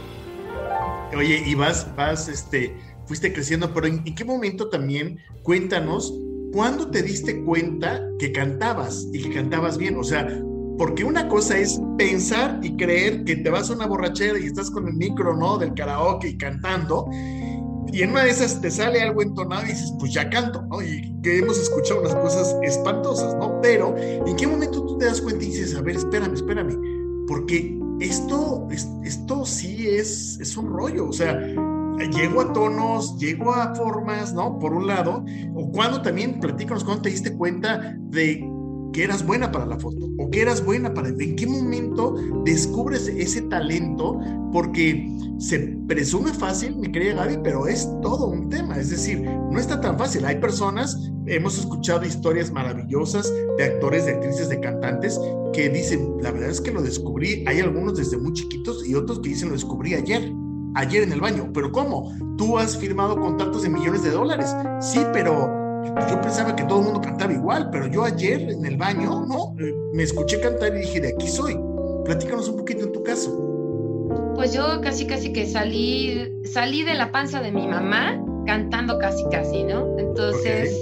Oye, 1.16 1.42
y 1.44 1.54
vas, 1.56 1.88
vas, 1.96 2.28
este, 2.28 2.76
fuiste 3.10 3.32
creciendo, 3.32 3.74
pero 3.74 3.88
¿en, 3.88 4.04
qué 4.04 4.24
momento 4.24 4.68
también, 4.68 5.18
cuéntanos, 5.42 6.14
cuándo 6.52 6.92
te 6.92 7.02
diste 7.02 7.42
cuenta 7.42 8.00
que 8.20 8.30
cantabas 8.30 9.08
y 9.12 9.20
que 9.20 9.34
cantabas 9.34 9.78
bien? 9.78 9.96
O 9.96 10.04
sea, 10.04 10.28
porque 10.78 11.02
una 11.02 11.26
cosa 11.26 11.58
es 11.58 11.80
pensar 11.98 12.60
y 12.62 12.76
creer 12.76 13.24
que 13.24 13.34
te 13.34 13.50
vas 13.50 13.68
a 13.68 13.72
una 13.72 13.88
borrachera 13.88 14.38
y 14.38 14.44
estás 14.44 14.70
con 14.70 14.86
el 14.86 14.94
micro, 14.94 15.36
¿no? 15.36 15.58
Del 15.58 15.74
karaoke 15.74 16.28
y 16.28 16.38
cantando 16.38 17.08
y 17.92 18.02
en 18.02 18.10
una 18.10 18.22
de 18.22 18.30
esas 18.30 18.60
te 18.60 18.70
sale 18.70 19.00
algo 19.00 19.22
entonado 19.22 19.64
y 19.64 19.70
dices, 19.70 19.92
pues 19.98 20.12
ya 20.12 20.30
canto, 20.30 20.62
¿no? 20.62 20.80
Y 20.80 21.12
que 21.20 21.38
hemos 21.38 21.58
escuchado 21.58 22.02
unas 22.02 22.14
cosas 22.14 22.56
espantosas, 22.62 23.34
¿no? 23.34 23.60
Pero, 23.60 23.96
¿en 23.98 24.36
qué 24.36 24.46
momento 24.46 24.86
tú 24.86 24.98
te 24.98 25.06
das 25.06 25.20
cuenta 25.20 25.44
y 25.44 25.48
dices, 25.48 25.74
a 25.74 25.82
ver, 25.82 25.96
espérame, 25.96 26.34
espérame? 26.34 26.78
Porque 27.26 27.76
esto, 27.98 28.68
esto 29.02 29.44
sí 29.44 29.88
es, 29.88 30.38
es 30.40 30.56
un 30.56 30.72
rollo, 30.72 31.08
o 31.08 31.12
sea, 31.12 31.36
llego 32.08 32.40
a 32.40 32.52
tonos, 32.52 33.18
llego 33.18 33.52
a 33.52 33.74
formas, 33.74 34.32
¿no? 34.32 34.58
Por 34.58 34.72
un 34.72 34.86
lado, 34.86 35.24
o 35.54 35.70
cuando 35.70 36.02
también, 36.02 36.40
platícanos, 36.40 36.84
cuando 36.84 37.02
te 37.02 37.10
diste 37.10 37.36
cuenta 37.36 37.96
de 37.98 38.48
que 38.92 39.04
eras 39.04 39.24
buena 39.24 39.52
para 39.52 39.66
la 39.66 39.78
foto 39.78 40.08
o 40.18 40.30
que 40.30 40.42
eras 40.42 40.64
buena 40.64 40.92
para... 40.92 41.08
¿En 41.08 41.36
qué 41.36 41.46
momento 41.46 42.14
descubres 42.44 43.08
ese 43.08 43.42
talento? 43.42 44.18
Porque 44.52 45.08
se 45.38 45.58
presume 45.86 46.32
fácil, 46.32 46.76
mi 46.76 46.90
querida 46.90 47.14
Gaby, 47.14 47.38
pero 47.42 47.66
es 47.66 47.88
todo 48.02 48.26
un 48.26 48.48
tema. 48.48 48.76
Es 48.78 48.90
decir, 48.90 49.22
no 49.22 49.58
está 49.58 49.80
tan 49.80 49.98
fácil. 49.98 50.24
Hay 50.24 50.36
personas, 50.36 51.10
hemos 51.26 51.58
escuchado 51.58 52.04
historias 52.04 52.50
maravillosas 52.50 53.32
de 53.56 53.64
actores, 53.64 54.06
de 54.06 54.12
actrices, 54.12 54.48
de 54.48 54.60
cantantes 54.60 55.20
que 55.52 55.68
dicen, 55.68 56.16
la 56.20 56.32
verdad 56.32 56.50
es 56.50 56.60
que 56.60 56.72
lo 56.72 56.82
descubrí. 56.82 57.44
Hay 57.46 57.60
algunos 57.60 57.96
desde 57.96 58.18
muy 58.18 58.32
chiquitos 58.32 58.86
y 58.86 58.94
otros 58.94 59.20
que 59.20 59.30
dicen, 59.30 59.48
lo 59.48 59.54
descubrí 59.54 59.94
ayer 59.94 60.32
ayer 60.74 61.02
en 61.02 61.12
el 61.12 61.20
baño. 61.20 61.50
¿Pero 61.52 61.72
cómo? 61.72 62.12
Tú 62.36 62.58
has 62.58 62.76
firmado 62.76 63.18
contratos 63.18 63.62
de 63.62 63.68
millones 63.68 64.02
de 64.02 64.10
dólares. 64.10 64.54
Sí, 64.80 65.00
pero 65.12 65.60
yo 66.08 66.20
pensaba 66.20 66.54
que 66.54 66.64
todo 66.64 66.80
el 66.80 66.84
mundo 66.86 67.00
cantaba 67.00 67.32
igual, 67.32 67.70
pero 67.70 67.86
yo 67.86 68.04
ayer 68.04 68.40
en 68.50 68.64
el 68.64 68.76
baño, 68.76 69.26
no, 69.26 69.54
eh, 69.58 69.74
me 69.94 70.02
escuché 70.02 70.40
cantar 70.40 70.74
y 70.74 70.80
dije, 70.80 71.00
de 71.00 71.08
aquí 71.08 71.28
soy. 71.28 71.58
Platícanos 72.04 72.48
un 72.48 72.56
poquito 72.56 72.84
en 72.84 72.92
tu 72.92 73.02
caso. 73.02 73.46
Pues 74.34 74.52
yo 74.52 74.80
casi 74.80 75.06
casi 75.06 75.32
que 75.32 75.46
salí, 75.46 76.32
salí 76.44 76.82
de 76.82 76.94
la 76.94 77.12
panza 77.12 77.40
de 77.40 77.52
mi 77.52 77.66
mamá 77.66 78.22
cantando 78.46 78.98
casi 78.98 79.22
casi, 79.30 79.64
¿no? 79.64 79.98
Entonces, 79.98 80.74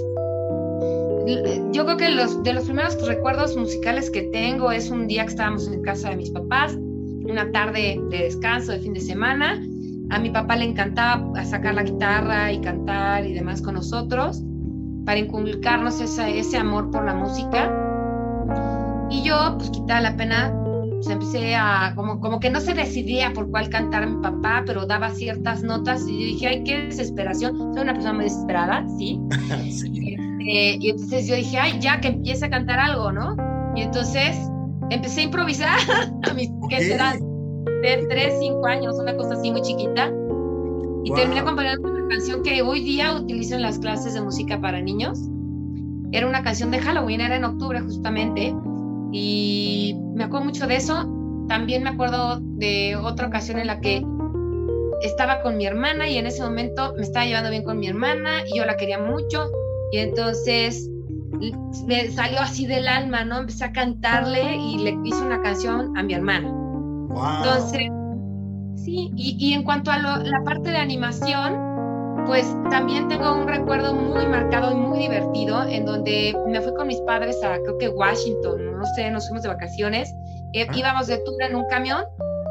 yo 1.71 1.85
creo 1.85 1.97
que 1.97 2.09
los, 2.09 2.41
de 2.43 2.53
los 2.53 2.65
primeros 2.65 3.05
recuerdos 3.05 3.55
musicales 3.55 4.09
que 4.09 4.23
tengo 4.23 4.71
es 4.71 4.89
un 4.89 5.07
día 5.07 5.23
que 5.23 5.29
estábamos 5.29 5.67
en 5.67 5.81
casa 5.81 6.09
de 6.09 6.15
mis 6.15 6.31
papás, 6.31 6.75
una 6.75 7.51
tarde 7.51 7.99
de 8.09 8.17
descanso 8.17 8.71
de 8.71 8.79
fin 8.79 8.93
de 8.93 9.01
semana. 9.01 9.63
A 10.09 10.19
mi 10.19 10.29
papá 10.29 10.55
le 10.55 10.65
encantaba 10.65 11.45
sacar 11.45 11.75
la 11.75 11.83
guitarra 11.83 12.51
y 12.51 12.59
cantar 12.61 13.25
y 13.25 13.33
demás 13.33 13.61
con 13.61 13.75
nosotros 13.75 14.43
para 15.05 15.19
inculcarnos 15.19 16.01
ese 16.01 16.57
amor 16.57 16.91
por 16.91 17.05
la 17.05 17.15
música. 17.15 17.71
Y 19.09 19.23
yo, 19.23 19.55
pues 19.57 19.69
quitada 19.71 20.01
la 20.01 20.15
pena, 20.15 20.53
pues 20.93 21.09
empecé 21.09 21.55
a, 21.55 21.93
como, 21.95 22.19
como 22.19 22.39
que 22.39 22.49
no 22.49 22.59
se 22.59 22.73
decidía 22.73 23.33
por 23.33 23.49
cuál 23.49 23.69
cantar 23.69 24.07
mi 24.07 24.21
papá, 24.21 24.63
pero 24.65 24.85
daba 24.85 25.09
ciertas 25.09 25.63
notas 25.63 26.07
y 26.07 26.25
dije, 26.25 26.47
ay, 26.47 26.63
qué 26.63 26.77
desesperación. 26.85 27.73
Soy 27.73 27.83
una 27.83 27.93
persona 27.93 28.13
muy 28.13 28.25
desesperada, 28.25 28.85
¿sí? 28.97 29.19
Este, 30.49 30.77
y 30.79 30.89
entonces 30.89 31.27
yo 31.27 31.35
dije, 31.35 31.57
ay, 31.57 31.79
ya 31.79 31.99
que 32.01 32.09
empiece 32.09 32.45
a 32.45 32.49
cantar 32.49 32.79
algo, 32.79 33.11
¿no? 33.11 33.35
Y 33.75 33.81
entonces 33.81 34.37
empecé 34.89 35.21
a 35.21 35.23
improvisar 35.23 35.79
a 36.29 36.33
mis. 36.33 36.49
De 37.65 38.05
3, 38.09 38.33
5 38.39 38.65
años, 38.65 38.95
una 38.99 39.15
cosa 39.15 39.33
así 39.33 39.51
muy 39.51 39.61
chiquita. 39.61 40.11
Y 41.03 41.13
terminé 41.13 41.39
acompañando 41.39 41.89
canción 42.09 42.43
que 42.43 42.61
hoy 42.61 42.83
día 42.83 43.13
utilizo 43.15 43.55
en 43.55 43.61
las 43.61 43.79
clases 43.79 44.13
de 44.13 44.21
música 44.21 44.59
para 44.59 44.81
niños. 44.81 45.19
Era 46.11 46.27
una 46.27 46.43
canción 46.43 46.71
de 46.71 46.79
Halloween, 46.79 47.21
era 47.21 47.35
en 47.37 47.45
octubre 47.45 47.79
justamente, 47.81 48.53
y 49.11 49.95
me 50.15 50.25
acuerdo 50.25 50.47
mucho 50.47 50.67
de 50.67 50.75
eso. 50.75 51.07
También 51.47 51.83
me 51.83 51.91
acuerdo 51.91 52.39
de 52.41 52.95
otra 52.95 53.27
ocasión 53.27 53.59
en 53.59 53.67
la 53.67 53.79
que 53.79 54.03
estaba 55.01 55.41
con 55.41 55.57
mi 55.57 55.65
hermana 55.65 56.09
y 56.09 56.17
en 56.17 56.27
ese 56.27 56.43
momento 56.43 56.93
me 56.97 57.03
estaba 57.03 57.25
llevando 57.25 57.49
bien 57.49 57.63
con 57.63 57.79
mi 57.79 57.87
hermana 57.87 58.45
y 58.45 58.57
yo 58.57 58.65
la 58.65 58.75
quería 58.75 58.99
mucho 58.99 59.49
y 59.93 59.99
entonces 59.99 60.89
me 61.87 62.09
salió 62.09 62.39
así 62.39 62.65
del 62.65 62.87
alma, 62.87 63.23
¿no? 63.23 63.37
Empecé 63.37 63.65
a 63.65 63.71
cantarle 63.71 64.57
y 64.57 64.77
le 64.79 64.97
hice 65.05 65.21
una 65.23 65.41
canción 65.41 65.97
a 65.97 66.03
mi 66.03 66.13
hermana. 66.13 66.58
Entonces, 67.37 67.91
sí, 68.75 69.11
y, 69.15 69.35
y 69.39 69.53
en 69.53 69.63
cuanto 69.63 69.91
a 69.91 69.97
la 69.97 70.43
parte 70.43 70.71
de 70.71 70.77
animación, 70.77 71.69
pues 72.25 72.55
también 72.69 73.07
tengo 73.07 73.33
un 73.33 73.47
recuerdo 73.47 73.93
muy 73.93 74.25
marcado 74.27 74.71
y 74.71 74.75
muy 74.75 74.99
divertido 74.99 75.63
en 75.63 75.85
donde 75.85 76.35
me 76.47 76.61
fui 76.61 76.73
con 76.75 76.87
mis 76.87 77.01
padres 77.01 77.43
a 77.43 77.57
creo 77.59 77.77
que 77.77 77.89
Washington, 77.89 78.77
no 78.77 78.85
sé, 78.95 79.09
nos 79.09 79.27
fuimos 79.27 79.43
de 79.43 79.49
vacaciones, 79.49 80.13
eh, 80.53 80.67
ah. 80.69 80.77
íbamos 80.77 81.07
de 81.07 81.17
tour 81.19 81.41
en 81.41 81.55
un 81.55 81.65
camión, 81.69 82.03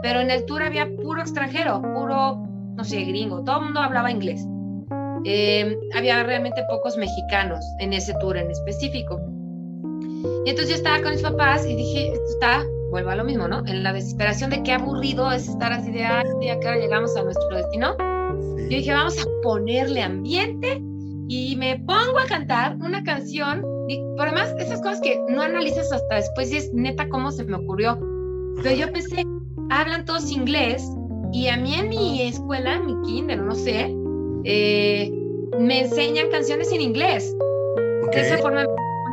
pero 0.03 0.21
en 0.21 0.31
el 0.31 0.45
tour 0.47 0.63
había 0.63 0.89
puro 0.97 1.21
extranjero, 1.21 1.81
puro, 1.81 2.45
no 2.75 2.85
sé, 2.85 3.05
gringo, 3.05 3.45
todo 3.45 3.59
el 3.59 3.65
mundo 3.67 3.81
hablaba 3.81 4.11
inglés. 4.11 4.45
Eh, 5.25 5.77
había 5.97 6.23
realmente 6.23 6.63
pocos 6.69 6.97
mexicanos 6.97 7.65
en 7.79 7.93
ese 7.93 8.15
tour 8.21 8.37
en 8.37 8.51
específico. 8.51 9.21
Y 10.45 10.51
entonces 10.51 10.71
yo 10.71 10.75
estaba 10.75 11.03
con 11.03 11.13
mis 11.13 11.23
papás 11.23 11.67
y 11.67 11.75
dije, 11.77 12.13
esto 12.13 12.25
está, 12.31 12.65
vuelvo 12.91 13.11
a 13.11 13.17
lo 13.17 13.25
mismo, 13.25 13.49
¿no? 13.49 13.65
En 13.67 13.83
la 13.83 13.93
desesperación 13.93 14.51
de 14.51 14.63
qué 14.63 14.73
aburrido 14.73 15.31
es 15.31 15.49
estar 15.49 15.73
así 15.73 15.91
de, 15.91 16.05
ay, 16.05 16.49
¿a 16.49 16.61
qué 16.61 16.69
hora 16.69 16.79
llegamos 16.79 17.17
a 17.17 17.23
nuestro 17.23 17.57
destino? 17.57 17.97
Yo 17.99 18.77
dije, 18.77 18.93
vamos 18.93 19.19
a 19.19 19.25
ponerle 19.43 20.03
ambiente 20.03 20.83
y 21.29 21.57
me 21.57 21.79
pongo 21.81 22.19
a 22.19 22.27
cantar 22.27 22.77
una 22.77 23.03
canción. 23.05 23.65
Y, 23.89 23.99
por 24.17 24.29
además, 24.29 24.55
esas 24.59 24.81
cosas 24.81 25.01
que 25.01 25.19
no 25.29 25.43
analizas 25.43 25.91
hasta 25.93 26.17
después 26.17 26.53
y 26.53 26.57
es 26.57 26.73
neta 26.75 27.09
cómo 27.09 27.31
se 27.31 27.45
me 27.45 27.57
ocurrió. 27.57 27.99
Pero 28.63 28.75
yo 28.75 28.93
pensé, 28.93 29.23
hablan 29.71 30.05
todos 30.05 30.31
inglés 30.31 30.83
y 31.33 31.49
a 31.49 31.57
mí 31.57 31.75
en 31.75 31.89
mi 31.89 32.23
escuela, 32.23 32.81
mi 32.81 32.95
kinder, 33.07 33.41
no 33.41 33.55
sé, 33.55 33.95
eh, 34.45 35.11
me 35.59 35.81
enseñan 35.81 36.31
canciones 36.31 36.73
en 36.73 36.81
inglés. 36.81 37.35
De 38.13 38.21
esa 38.23 38.39
forma 38.39 38.65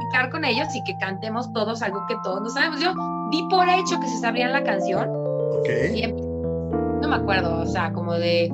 me 0.05 0.09
platicar 0.09 0.29
con 0.31 0.45
ellos 0.45 0.67
y 0.75 0.83
que 0.83 0.97
cantemos 0.97 1.51
todos 1.53 1.81
algo 1.81 2.05
que 2.07 2.15
todos 2.23 2.41
no 2.41 2.49
sabemos. 2.49 2.79
Yo 2.79 2.93
di 3.31 3.47
por 3.49 3.67
hecho 3.67 3.99
que 3.99 4.07
se 4.07 4.17
sabrían 4.19 4.51
la 4.51 4.63
canción. 4.63 5.09
Ok. 5.09 5.67
Em, 5.69 6.15
no 7.01 7.07
me 7.07 7.15
acuerdo, 7.15 7.61
o 7.61 7.65
sea, 7.65 7.91
como 7.93 8.13
de, 8.13 8.51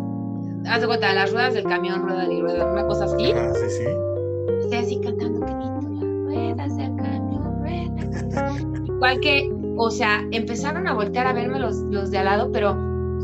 haz 0.68 0.82
de 0.82 0.88
cuenta, 0.88 1.14
las 1.14 1.32
ruedas 1.32 1.54
del 1.54 1.64
camión 1.64 2.02
ruedan 2.02 2.32
y 2.32 2.42
ruedan, 2.42 2.70
una 2.70 2.86
cosa 2.86 3.06
así. 3.06 3.32
Ah, 3.36 3.54
sí, 3.54 3.70
sí. 3.70 3.84
Estoy 4.62 4.78
así 4.78 5.02
cantando, 5.02 5.40
querido, 5.46 5.82
las 5.82 6.26
ruedas 6.26 6.78
del 6.78 6.96
camión 6.96 7.60
ruedan. 7.60 8.86
Igual 8.86 9.20
que, 9.20 9.52
o 9.78 9.92
sea, 9.92 10.22
empezaron 10.32 10.88
a 10.88 10.94
voltear 10.94 11.28
a 11.28 11.34
verme 11.34 11.60
los, 11.60 11.78
los 11.92 12.12
de 12.12 12.18
al 12.18 12.26
lado, 12.26 12.52
pero 12.52 12.76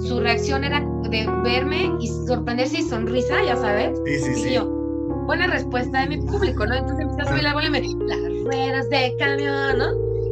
su 0.01 0.19
reacción 0.19 0.63
era 0.63 0.79
de 1.09 1.27
verme 1.43 1.91
y 1.99 2.07
sorprenderse 2.27 2.79
y 2.79 2.83
sonrisa, 2.83 3.43
ya 3.45 3.55
sabes. 3.55 3.97
Sí, 4.05 4.19
sí, 4.19 4.31
Y 4.31 4.35
sí. 4.35 4.53
yo, 4.53 4.76
buena 5.27 5.45
respuesta 5.47 6.01
de 6.01 6.07
mi 6.07 6.17
público, 6.25 6.65
¿no? 6.65 6.73
Entonces 6.75 6.99
empecé 7.05 7.21
a 7.21 7.31
subir 7.31 7.43
la 7.43 7.53
bola 7.53 7.67
y 7.67 7.69
me 7.69 7.81
las 7.81 8.43
ruedas 8.45 8.89
de 8.89 9.13
camión, 9.19 9.77
¿no? 9.77 9.85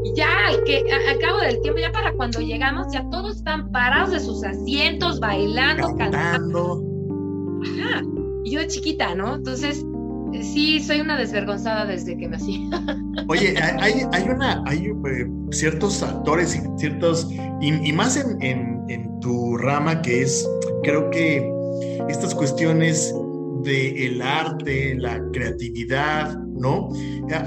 Y 0.03 0.13
ya, 0.15 0.27
al 0.49 0.63
que, 0.63 0.83
a, 0.91 1.11
al 1.11 1.19
cabo 1.19 1.39
del 1.39 1.61
tiempo, 1.61 1.79
ya 1.79 1.91
para 1.91 2.11
cuando 2.13 2.39
llegamos, 2.39 2.87
ya 2.93 3.07
todos 3.11 3.37
están 3.37 3.71
parados 3.71 4.11
de 4.11 4.19
sus 4.19 4.43
asientos, 4.43 5.19
bailando, 5.19 5.95
cantando. 5.95 6.81
Cantando. 6.81 6.83
Ajá. 7.63 8.01
Y 8.43 8.51
yo 8.51 8.59
de 8.59 8.67
chiquita, 8.67 9.15
¿no? 9.15 9.35
Entonces, 9.35 9.83
sí, 10.41 10.79
soy 10.79 11.01
una 11.01 11.17
desvergonzada 11.17 11.85
desde 11.85 12.15
que 12.17 12.27
nací. 12.27 12.69
Oye, 13.27 13.55
hay, 13.59 13.93
hay- 13.93 14.05
hay 14.11 14.29
una, 14.29 14.61
hay 14.67 14.85
eh, 14.87 15.27
ciertos 15.51 16.03
actores 16.03 16.55
y 16.55 16.61
ciertos, 16.79 17.27
y, 17.61 17.89
y 17.89 17.91
más 17.93 18.15
en, 18.17 18.41
en- 18.43 18.83
en 18.89 19.19
tu 19.21 19.57
rama 19.57 20.01
que 20.03 20.21
es, 20.21 20.47
creo 20.83 21.09
que 21.09 21.51
estas 22.07 22.35
cuestiones 22.35 23.11
del 23.65 24.22
arte, 24.22 24.95
la 24.95 25.22
creatividad, 25.34 26.38
¿no? 26.39 26.89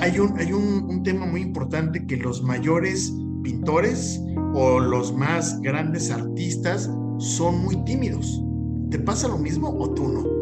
Hay 0.00 0.18
un, 0.18 0.38
hay 0.38 0.52
un, 0.52 0.84
un 0.90 1.02
tema 1.02 1.24
muy 1.24 1.40
importante 1.40 2.04
que 2.06 2.16
los 2.16 2.42
mayores 2.42 3.12
pintores 3.42 4.20
o 4.54 4.80
los 4.80 5.14
más 5.14 5.60
grandes 5.60 6.10
artistas 6.10 6.90
son 7.18 7.62
muy 7.62 7.76
tímidos. 7.84 8.42
¿Te 8.90 8.98
pasa 8.98 9.28
lo 9.28 9.38
mismo 9.38 9.68
o 9.68 9.94
tú 9.94 10.08
no? 10.08 10.37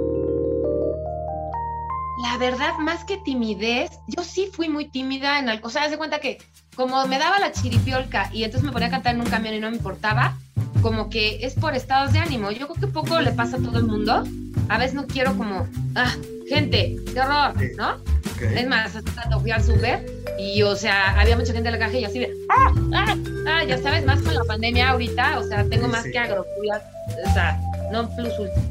La 2.22 2.38
verdad, 2.38 2.78
más 2.78 3.04
que 3.04 3.18
timidez, 3.18 3.90
yo 4.08 4.24
sí 4.24 4.48
fui 4.52 4.68
muy 4.68 4.86
tímida 4.86 5.38
en 5.38 5.48
algo. 5.48 5.68
O 5.68 5.70
sea, 5.70 5.84
haz 5.84 5.90
de 5.90 5.98
cuenta 5.98 6.18
que 6.18 6.38
como 6.74 7.06
me 7.06 7.18
daba 7.18 7.38
la 7.38 7.52
chiripiolca 7.52 8.30
y 8.32 8.44
entonces 8.44 8.64
me 8.66 8.72
ponía 8.72 8.88
a 8.88 8.90
cantar 8.90 9.14
en 9.14 9.20
un 9.20 9.26
camión 9.28 9.54
y 9.54 9.60
no 9.60 9.70
me 9.70 9.76
importaba, 9.76 10.36
como 10.82 11.10
que 11.10 11.44
es 11.44 11.54
por 11.54 11.74
estados 11.74 12.12
de 12.12 12.18
ánimo. 12.18 12.50
Yo 12.50 12.68
creo 12.68 12.80
que 12.80 12.86
poco 12.86 13.20
le 13.20 13.32
pasa 13.32 13.56
a 13.56 13.60
todo 13.60 13.78
el 13.78 13.84
mundo. 13.86 14.24
A 14.68 14.78
veces 14.78 14.94
no 14.94 15.06
quiero 15.06 15.36
como, 15.36 15.66
ah, 15.94 16.14
gente, 16.48 16.96
qué 17.12 17.20
horror. 17.20 17.54
¿no? 17.76 17.96
Es 18.40 18.66
más, 18.68 18.94
hace 18.96 19.10
rato 19.14 19.40
fui 19.40 19.50
al 19.50 19.62
súper 19.62 20.04
y, 20.38 20.62
o 20.62 20.76
sea, 20.76 21.18
había 21.18 21.36
mucha 21.36 21.52
gente 21.52 21.68
en 21.68 21.72
la 21.72 21.78
caja 21.78 21.96
y 21.96 22.02
yo 22.02 22.08
así 22.08 22.18
de, 22.18 22.32
ah, 22.50 22.72
ah, 22.94 23.16
ah, 23.48 23.64
ya 23.64 23.78
sabes, 23.78 24.04
más 24.04 24.20
con 24.20 24.34
la 24.34 24.44
pandemia 24.44 24.90
ahorita, 24.90 25.38
o 25.38 25.44
sea, 25.44 25.64
tengo 25.68 25.86
Sí, 25.86 25.92
más 25.92 26.02
sí. 26.02 26.12
que 26.12 26.18
agrocuidar, 26.18 26.82
o 27.26 27.32
sea, 27.32 27.58
no 27.92 28.08
plus 28.14 28.38
ultra. 28.38 28.62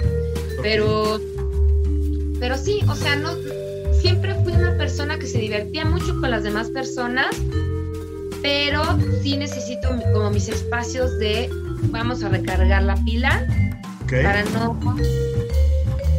Pero, 0.62 1.20
pero 2.48 2.60
sí, 2.60 2.80
o 2.88 2.96
sea, 2.96 3.16
no, 3.16 3.32
siempre 4.00 4.36
fui 4.44 4.54
una 4.54 4.78
persona 4.78 5.18
que 5.18 5.26
se 5.26 5.40
divertía 5.40 5.84
mucho 5.84 6.16
con 6.20 6.30
las 6.30 6.44
demás 6.44 6.70
personas, 6.70 7.26
pero 8.44 8.84
sí 9.24 9.36
necesito 9.36 9.90
como 10.14 10.30
mis 10.30 10.48
espacios 10.50 11.18
de 11.18 11.50
vamos 11.90 12.24
a 12.24 12.30
recargar 12.30 12.84
la 12.84 12.94
pila 13.04 13.48
para 14.08 14.44
no 14.44 14.80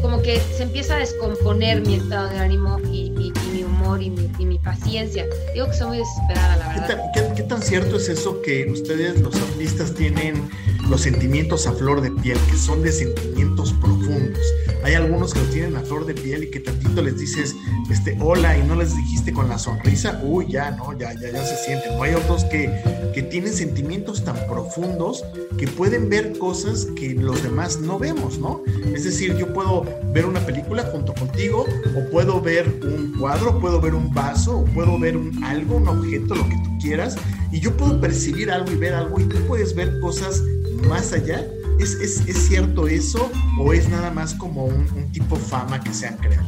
como 0.03 0.21
que 0.21 0.41
se 0.57 0.65
empieza 0.65 0.97
a 0.97 0.99
descomponer 0.99 1.81
mi 1.87 1.95
estado 1.95 2.29
de 2.31 2.39
ánimo 2.39 2.81
y, 2.91 3.13
y- 3.21 3.33
y 3.47 3.49
mi 3.53 3.63
humor 3.63 4.03
y 4.03 4.11
mi, 4.11 4.29
y 4.41 4.47
mi 4.47 4.59
paciencia. 4.59 5.25
Digo 5.55 5.69
que 5.69 5.75
soy 5.75 5.87
muy 5.89 5.99
desesperada, 5.99 6.57
la 6.57 6.75
¿Qué 6.75 6.81
verdad. 6.81 7.11
tan, 7.15 7.29
qué- 7.29 7.35
qué 7.37 7.43
tan 7.45 7.63
cierto 7.63 7.97
es 7.99 8.09
eso 8.09 8.43
que 8.43 8.67
ustedes, 8.69 9.21
los 9.21 9.35
artistas, 9.37 9.95
tienen 9.95 10.49
los 10.89 11.03
sentimientos 11.03 11.67
a 11.67 11.73
flor 11.73 12.01
de 12.01 12.11
piel, 12.11 12.39
que 12.51 12.57
son 12.57 12.83
de 12.83 12.93
sentimientos 12.93 13.73
profundos? 13.75 14.41
Hay 14.85 14.95
algunos 14.95 15.35
que 15.35 15.41
los 15.41 15.51
tienen 15.51 15.77
a 15.77 15.81
flor 15.81 16.07
de 16.07 16.15
piel 16.15 16.45
y 16.45 16.51
que 16.51 16.61
tantito 16.61 17.03
les 17.03 17.19
dices, 17.19 17.57
este, 17.91 18.17
hola, 18.21 18.57
y 18.57 18.63
no 18.63 18.77
les 18.77 18.97
dijiste 18.97 19.33
con 19.33 19.49
la 19.49 19.59
sonrisa, 19.59 20.21
uy, 20.23 20.47
ya, 20.49 20.71
no, 20.71 20.97
ya, 20.97 21.13
ya, 21.15 21.33
ya 21.33 21.45
se 21.45 21.57
sienten. 21.65 21.97
No 21.97 22.05
hay 22.05 22.15
otros 22.15 22.45
que, 22.45 22.71
que 23.13 23.23
tienen 23.23 23.53
sentimientos 23.53 24.25
tan 24.25 24.37
profundos 24.47 25.25
que 25.59 25.67
pueden 25.67 26.09
ver 26.09 26.39
cosas 26.39 26.87
que 26.97 27.15
los 27.15 27.43
demás 27.43 27.81
no 27.81 27.99
vemos, 27.99 28.39
¿no? 28.39 28.63
Es 28.95 29.05
decir, 29.05 29.37
yo 29.37 29.53
puedo 29.53 29.85
ver 30.13 30.27
una 30.27 30.41
película 30.41 30.85
junto 30.85 31.15
contigo, 31.15 31.67
o 31.97 32.11
puedo 32.11 32.41
ver 32.41 32.69
un 32.83 33.17
cuadro, 33.19 33.59
puedo 33.59 33.81
ver 33.81 33.95
un 33.95 34.13
vaso, 34.13 34.61
o 34.61 34.65
puedo 34.67 34.99
ver 34.99 35.17
un 35.17 35.43
algo, 35.43 35.77
un 35.77 35.89
objeto, 35.89 36.35
lo 36.35 36.49
que 36.49 36.57
tú 36.63 36.79
quieras, 36.81 37.17
y 37.51 37.61
yo 37.61 37.77
puedo 37.77 38.01
percibir 38.01 38.51
algo 38.51 38.71
y 38.71 38.77
ver 38.77 38.95
algo, 38.95 39.19
y 39.21 39.25
tú 39.25 39.37
puedes 39.47 39.75
ver 39.75 39.99
cosas 40.01 40.43
más 40.89 41.13
allá. 41.13 41.45
¿Es, 41.79 41.95
es, 41.97 42.27
es 42.27 42.49
cierto 42.49 42.87
eso 42.89 43.31
o 43.59 43.73
es 43.73 43.89
nada 43.89 44.11
más 44.11 44.35
como 44.35 44.65
un, 44.65 44.89
un 44.97 45.13
tipo 45.13 45.37
fama 45.37 45.79
que 45.81 45.93
se 45.93 46.07
han 46.07 46.17
creado? 46.17 46.47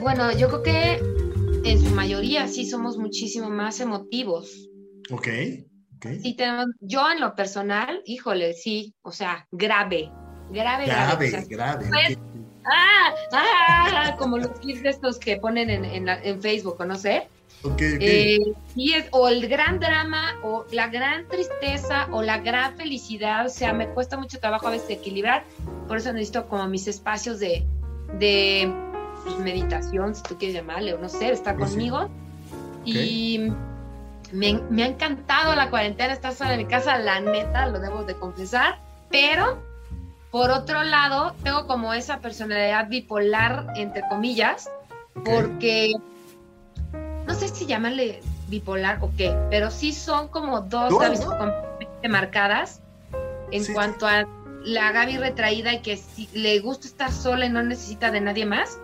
Bueno, 0.00 0.32
yo 0.32 0.48
creo 0.48 0.62
que 0.62 1.02
en 1.70 1.80
su 1.84 1.90
mayoría 1.94 2.48
sí 2.48 2.68
somos 2.68 2.96
muchísimo 2.98 3.50
más 3.50 3.78
emotivos. 3.80 4.68
Ok, 5.10 5.28
ok. 5.96 6.06
Sí 6.22 6.34
tenemos, 6.34 6.66
yo 6.80 7.08
en 7.10 7.20
lo 7.20 7.34
personal, 7.34 8.02
híjole, 8.04 8.52
sí, 8.54 8.94
o 9.02 9.12
sea, 9.12 9.46
grave, 9.52 10.10
grave, 10.50 10.86
grave. 10.86 10.86
Grave, 10.86 11.26
o 11.28 11.30
sea, 11.30 11.44
grave. 11.48 11.86
pues. 11.88 12.18
¡Ah! 12.70 13.14
¡Ah! 13.32 14.16
Como 14.18 14.38
los 14.38 14.50
clips 14.60 14.82
de 14.82 14.90
estos 14.90 15.18
que 15.18 15.36
ponen 15.38 15.70
en, 15.70 15.84
en, 15.84 16.04
la- 16.06 16.22
en 16.22 16.40
Facebook, 16.42 16.76
¿o 16.80 16.84
no 16.84 16.96
sé? 16.96 17.28
Ok, 17.62 17.72
ok. 17.72 17.80
Eh, 18.00 18.38
es, 18.76 19.06
o 19.10 19.28
el 19.28 19.48
gran 19.48 19.80
drama, 19.80 20.36
o 20.42 20.64
la 20.70 20.88
gran 20.88 21.26
tristeza, 21.28 22.08
o 22.12 22.22
la 22.22 22.38
gran 22.38 22.76
felicidad. 22.76 23.46
O 23.46 23.48
sea, 23.48 23.72
me 23.72 23.88
cuesta 23.88 24.16
mucho 24.16 24.38
trabajo 24.38 24.68
a 24.68 24.70
veces 24.70 24.90
equilibrar. 24.90 25.44
Por 25.88 25.96
eso 25.96 26.12
necesito 26.12 26.46
como 26.46 26.68
mis 26.68 26.86
espacios 26.86 27.40
de, 27.40 27.64
de 28.18 28.72
pues, 29.24 29.38
meditación, 29.38 30.14
si 30.14 30.22
tú 30.22 30.38
quieres 30.38 30.54
llamarle, 30.56 30.94
o 30.94 30.98
no 30.98 31.08
sé, 31.08 31.32
estar 31.32 31.56
Sí, 31.56 31.62
sí. 31.64 31.70
conmigo. 31.70 32.08
Y 32.84 33.52
me, 34.32 34.60
me 34.70 34.84
ha 34.84 34.86
encantado 34.86 35.54
la 35.54 35.68
cuarentena, 35.68 36.12
estar 36.12 36.32
sola 36.34 36.52
en 36.52 36.58
mi 36.58 36.66
casa, 36.66 36.98
la 36.98 37.20
neta, 37.20 37.66
lo 37.66 37.80
debo 37.80 38.04
de 38.04 38.14
confesar. 38.14 38.78
Pero, 39.10 39.58
por 40.30 40.50
otro 40.50 40.84
lado, 40.84 41.34
tengo 41.42 41.66
como 41.66 41.92
esa 41.92 42.20
personalidad 42.20 42.88
bipolar, 42.88 43.66
entre 43.76 44.02
comillas, 44.08 44.70
porque 45.24 45.92
si 47.58 47.66
llamarle 47.66 48.22
bipolar 48.48 48.98
o 49.02 49.10
qué, 49.16 49.34
pero 49.50 49.70
sí 49.70 49.92
son 49.92 50.28
como 50.28 50.60
dos 50.62 50.90
No, 50.90 50.98
Gabis 50.98 51.20
no. 51.20 51.36
marcadas 52.08 52.80
en 53.50 53.64
Sí, 53.64 53.72
cuanto 53.72 54.06
a 54.06 54.26
la 54.64 54.92
Gaby 54.92 55.18
retraída 55.18 55.72
y 55.72 55.80
que 55.80 55.96
si 55.96 56.28
le 56.32 56.58
gusta 56.60 56.86
estar 56.86 57.12
sola 57.12 57.46
y 57.46 57.48
no 57.50 57.62
necesita 57.62 58.10
de 58.10 58.20
nadie 58.20 58.46
más, 58.46 58.78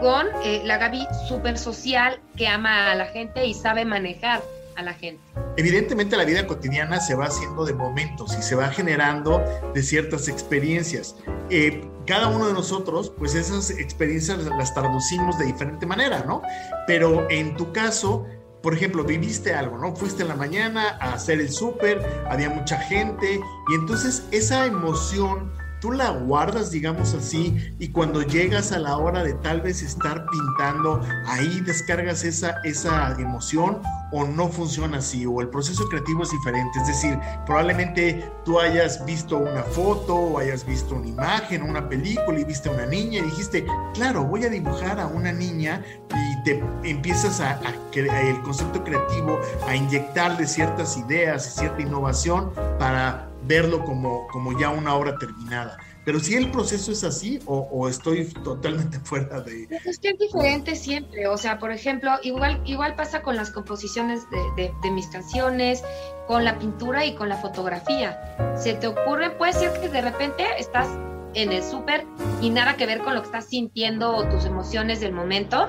con 0.00 0.26
eh, 0.44 0.62
la 0.64 0.78
Gaby 0.78 1.06
súper 1.28 1.58
social 1.58 2.20
que 2.36 2.46
ama 2.48 2.90
a 2.90 2.94
la 2.94 3.06
gente 3.06 3.46
y 3.46 3.54
sabe 3.54 3.84
manejar 3.84 4.42
a 4.76 4.82
la 4.82 4.94
gente. 4.94 5.22
Evidentemente 5.56 6.16
la 6.16 6.24
vida 6.24 6.46
cotidiana 6.46 7.00
se 7.00 7.14
va 7.14 7.26
haciendo 7.26 7.64
de 7.64 7.74
momentos 7.74 8.36
y 8.38 8.42
se 8.42 8.54
va 8.54 8.68
generando 8.68 9.42
de 9.74 9.82
ciertas 9.82 10.28
experiencias. 10.28 11.16
Eh, 11.50 11.88
cada 12.06 12.28
uno 12.28 12.46
de 12.46 12.52
nosotros, 12.52 13.12
pues 13.18 13.34
esas 13.34 13.70
experiencias 13.70 14.38
las 14.44 14.74
traducimos 14.74 15.38
de 15.38 15.46
diferente 15.46 15.86
manera, 15.86 16.24
¿no? 16.26 16.42
Pero 16.86 17.28
en 17.30 17.56
tu 17.56 17.72
caso, 17.72 18.26
por 18.62 18.74
ejemplo, 18.74 19.02
viviste 19.04 19.54
algo, 19.54 19.78
¿no? 19.78 19.94
Fuiste 19.96 20.22
en 20.22 20.28
la 20.28 20.36
mañana 20.36 20.96
a 21.00 21.14
hacer 21.14 21.40
el 21.40 21.50
súper, 21.50 22.24
había 22.28 22.50
mucha 22.50 22.78
gente 22.78 23.40
y 23.70 23.74
entonces 23.74 24.24
esa 24.30 24.66
emoción 24.66 25.52
tú 25.80 25.92
la 25.92 26.10
guardas, 26.10 26.70
digamos 26.70 27.14
así, 27.14 27.74
y 27.78 27.88
cuando 27.88 28.22
llegas 28.22 28.72
a 28.72 28.78
la 28.78 28.96
hora 28.96 29.22
de 29.22 29.34
tal 29.34 29.60
vez 29.60 29.82
estar 29.82 30.26
pintando, 30.30 31.00
ahí 31.26 31.60
descargas 31.60 32.24
esa, 32.24 32.60
esa 32.64 33.12
emoción 33.18 33.80
o 34.12 34.24
no 34.24 34.48
funciona 34.48 34.98
así, 34.98 35.26
o 35.26 35.40
el 35.40 35.48
proceso 35.48 35.86
creativo 35.88 36.22
es 36.22 36.30
diferente. 36.30 36.78
Es 36.80 36.86
decir, 36.86 37.18
probablemente 37.44 38.24
tú 38.44 38.60
hayas 38.60 39.04
visto 39.04 39.36
una 39.36 39.62
foto 39.62 40.14
o 40.14 40.38
hayas 40.38 40.64
visto 40.64 40.94
una 40.94 41.08
imagen, 41.08 41.62
una 41.62 41.88
película 41.88 42.38
y 42.38 42.44
viste 42.44 42.68
a 42.68 42.72
una 42.72 42.86
niña 42.86 43.18
y 43.18 43.22
dijiste, 43.22 43.66
claro, 43.94 44.24
voy 44.24 44.44
a 44.44 44.48
dibujar 44.48 45.00
a 45.00 45.06
una 45.06 45.32
niña 45.32 45.82
y 46.14 46.42
te 46.44 46.62
empiezas 46.84 47.40
a, 47.40 47.52
a 47.52 47.72
cre- 47.92 48.12
el 48.28 48.40
concepto 48.42 48.82
creativo 48.84 49.38
a 49.66 49.74
inyectarle 49.74 50.46
ciertas 50.46 50.96
ideas 50.96 51.46
y 51.48 51.58
cierta 51.60 51.82
innovación 51.82 52.52
para 52.78 53.28
verlo 53.46 53.84
como, 53.84 54.26
como 54.28 54.58
ya 54.58 54.70
una 54.70 54.94
obra 54.94 55.18
terminada. 55.18 55.76
Pero 56.04 56.20
si 56.20 56.34
el 56.36 56.50
proceso 56.52 56.92
es 56.92 57.02
así 57.02 57.40
o, 57.46 57.88
estoy 57.88 58.26
totalmente 58.44 59.00
fuera 59.04 59.40
de... 59.40 59.66
Pues 59.68 59.86
Es 59.86 59.98
que 59.98 60.10
es 60.10 60.18
diferente 60.18 60.76
siempre, 60.76 61.26
o 61.26 61.36
sea, 61.36 61.58
por 61.58 61.72
ejemplo, 61.72 62.12
igual, 62.22 62.60
igual 62.64 62.94
pasa 62.94 63.22
con 63.22 63.34
las 63.36 63.50
composiciones 63.50 64.22
de, 64.30 64.38
de- 64.62 64.72
de 64.82 64.90
mis 64.92 65.08
canciones, 65.08 65.82
con 66.28 66.44
la 66.44 66.58
pintura 66.58 67.04
y 67.04 67.14
con 67.16 67.28
la 67.28 67.36
fotografía. 67.38 68.36
Se 68.56 68.74
te 68.74 68.86
ocurre, 68.86 69.30
puede 69.30 69.52
ser 69.52 69.72
que 69.80 69.88
de 69.88 70.00
repente 70.00 70.44
estás 70.58 70.86
en 71.34 71.52
el 71.52 71.62
súper 71.62 72.06
y 72.40 72.50
nada 72.50 72.76
que 72.76 72.86
ver 72.86 73.00
con 73.00 73.14
lo 73.14 73.20
que 73.22 73.26
estás 73.26 73.46
sintiendo 73.46 74.14
o 74.14 74.28
tus 74.28 74.44
emociones 74.44 75.00
del 75.00 75.12
momento, 75.12 75.68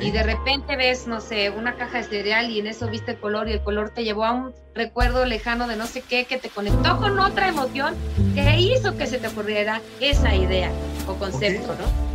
Y 0.00 0.10
de 0.10 0.22
repente 0.22 0.76
ves, 0.76 1.06
no 1.06 1.20
sé, 1.20 1.50
una 1.50 1.74
caja 1.74 1.98
de 1.98 2.04
cereal 2.04 2.50
y 2.50 2.60
en 2.60 2.66
eso 2.66 2.88
viste 2.88 3.12
el 3.12 3.18
color 3.18 3.48
y 3.48 3.52
el 3.52 3.60
color 3.60 3.90
te 3.90 4.04
llevó 4.04 4.24
a 4.24 4.32
un 4.32 4.54
recuerdo 4.74 5.24
lejano 5.24 5.66
de 5.68 5.76
no 5.76 5.86
sé 5.86 6.02
qué 6.02 6.26
que 6.26 6.38
te 6.38 6.50
conectó 6.50 6.98
con 6.98 7.18
otra 7.18 7.48
emoción 7.48 7.94
que 8.34 8.60
hizo 8.60 8.96
que 8.96 9.06
se 9.06 9.18
te 9.18 9.28
ocurriera 9.28 9.80
esa 10.00 10.34
idea 10.34 10.70
o 11.06 11.14
concepto, 11.14 11.74
¿no? 11.74 12.06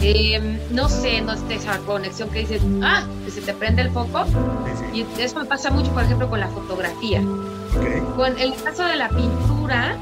Em, 0.00 0.58
no 0.72 0.88
sé, 0.88 1.20
no 1.22 1.36
sé, 1.36 1.54
esa 1.54 1.78
conexión 1.78 2.28
que 2.30 2.40
dices, 2.40 2.62
ah, 2.82 3.06
que 3.24 3.30
se 3.30 3.40
te 3.40 3.54
prende 3.54 3.82
el 3.82 3.90
foco. 3.90 4.24
Y 4.92 5.06
eso 5.18 5.40
me 5.40 5.46
pasa 5.46 5.70
mucho, 5.70 5.90
por 5.92 6.02
ejemplo, 6.02 6.28
con 6.28 6.40
la 6.40 6.48
fotografía. 6.48 7.22
Con 8.14 8.38
el 8.38 8.54
caso 8.62 8.84
de 8.84 8.96
la 8.96 9.08
pintura, 9.08 9.96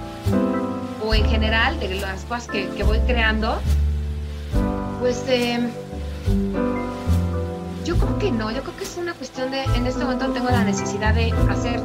o 1.05 1.15
en 1.15 1.25
general, 1.27 1.79
de 1.79 1.95
las 1.95 2.25
cosas 2.25 2.49
que, 2.49 2.69
que 2.71 2.83
voy 2.83 2.99
creando, 3.01 3.61
pues 5.01 5.25
eh, 5.29 5.61
yo 7.95 8.07
creo 8.07 8.19
que 8.19 8.33
no, 8.33 8.51
yo 8.51 8.63
creo 8.63 8.77
que 8.77 8.85
es 8.85 8.97
una 8.97 9.15
cuestión 9.15 9.51
de, 9.51 9.63
en 9.65 9.87
este 9.87 10.03
momento 10.05 10.29
tengo 10.29 10.51
la 10.51 10.65
necesidad 10.65 11.15
de 11.15 11.33
hacer 11.49 11.81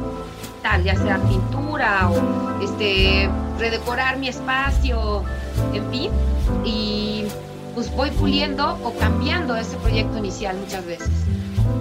tal, 0.62 0.82
ya 0.82 0.96
sea 0.96 1.18
pintura 1.18 2.10
o 2.10 2.60
este, 2.62 3.30
redecorar 3.58 4.18
mi 4.18 4.28
espacio, 4.28 5.22
en 5.72 5.90
fin, 5.90 6.10
y 6.64 7.24
pues 7.74 7.94
voy 7.94 8.10
puliendo 8.10 8.76
o 8.82 8.92
cambiando 8.98 9.56
ese 9.56 9.76
proyecto 9.76 10.18
inicial 10.18 10.56
muchas 10.58 10.84
veces. 10.84 11.08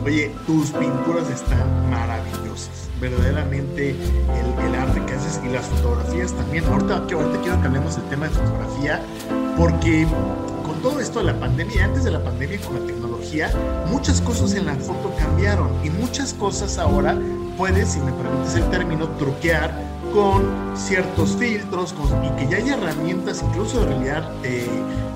Oye, 0.06 0.32
tus 0.46 0.70
pinturas 0.72 1.30
están 1.30 1.90
maravillosas. 1.90 2.90
Verdaderamente 3.02 3.92
el, 3.92 4.76
arte 4.76 5.02
que 5.06 5.14
haces 5.14 5.42
y 5.44 5.50
las 5.50 5.66
fotografías 5.66 6.34
también. 6.34 6.66
Ahorita, 6.66 6.98
ahorita 6.98 7.42
quiero 7.42 7.62
que 7.62 7.68
hablemos 7.68 7.96
del 7.96 8.06
tema 8.06 8.28
de 8.28 8.32
fotografía 8.34 9.02
porque 9.58 10.06
con 10.64 10.82
todo 10.82 11.00
esto 11.00 11.20
de 11.20 11.26
la 11.26 11.40
pandemia, 11.40 11.86
antes 11.86 12.04
de 12.04 12.12
la 12.12 12.24
pandemia 12.24 12.60
con 12.62 12.80
la 12.80 12.86
tecnología, 12.86 12.99
muchas 13.88 14.22
cosas 14.22 14.54
en 14.54 14.66
la 14.66 14.76
foto 14.76 15.14
cambiaron 15.18 15.70
y 15.84 15.90
muchas 15.90 16.34
cosas 16.34 16.78
ahora 16.78 17.18
puedes, 17.58 17.90
si 17.90 18.00
me 18.00 18.12
permites 18.12 18.56
el 18.56 18.70
término, 18.70 19.08
truquear 19.18 19.72
con 20.14 20.44
ciertos 20.76 21.36
filtros 21.38 21.94
y 22.24 22.30
que 22.40 22.50
ya 22.50 22.58
hay 22.58 22.70
herramientas 22.70 23.44
incluso 23.48 23.82
de 23.82 23.88
realidad 23.88 24.32
eh, 24.44 24.68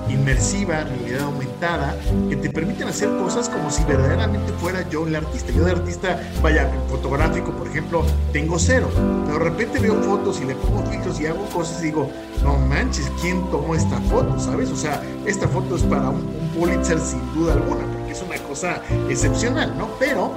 inmersiva, 0.08 0.84
realidad 0.84 1.22
aumentada, 1.22 1.96
que 2.28 2.36
te 2.36 2.50
permiten 2.50 2.88
hacer 2.88 3.08
cosas 3.18 3.48
como 3.48 3.70
si 3.70 3.82
verdaderamente 3.84 4.52
fuera 4.60 4.88
yo 4.88 5.06
el 5.06 5.16
artista. 5.16 5.52
Yo 5.52 5.64
de 5.64 5.72
artista, 5.72 6.20
vaya, 6.42 6.70
fotográfico, 6.88 7.50
por 7.52 7.66
ejemplo, 7.66 8.04
tengo 8.32 8.58
cero, 8.58 8.88
pero 9.26 9.38
de 9.38 9.44
repente 9.44 9.80
veo 9.80 10.00
fotos 10.02 10.40
y 10.40 10.44
le 10.44 10.54
pongo 10.54 10.82
filtros 10.84 11.20
y 11.20 11.26
hago 11.26 11.44
cosas 11.46 11.80
y 11.82 11.86
digo, 11.86 12.08
no 12.42 12.56
manches, 12.58 13.10
¿quién 13.20 13.40
tomó 13.50 13.74
esta 13.74 14.00
foto? 14.02 14.38
¿Sabes? 14.38 14.70
O 14.70 14.76
sea, 14.76 15.02
esta 15.26 15.48
foto 15.48 15.76
es 15.76 15.82
para 15.82 16.10
un, 16.10 16.44
Pulitzer 16.54 17.00
sin 17.00 17.20
duda 17.34 17.54
alguna, 17.54 17.84
es 18.14 18.22
una 18.22 18.38
cosa 18.38 18.80
excepcional, 19.08 19.76
¿no? 19.76 19.88
Pero 19.98 20.32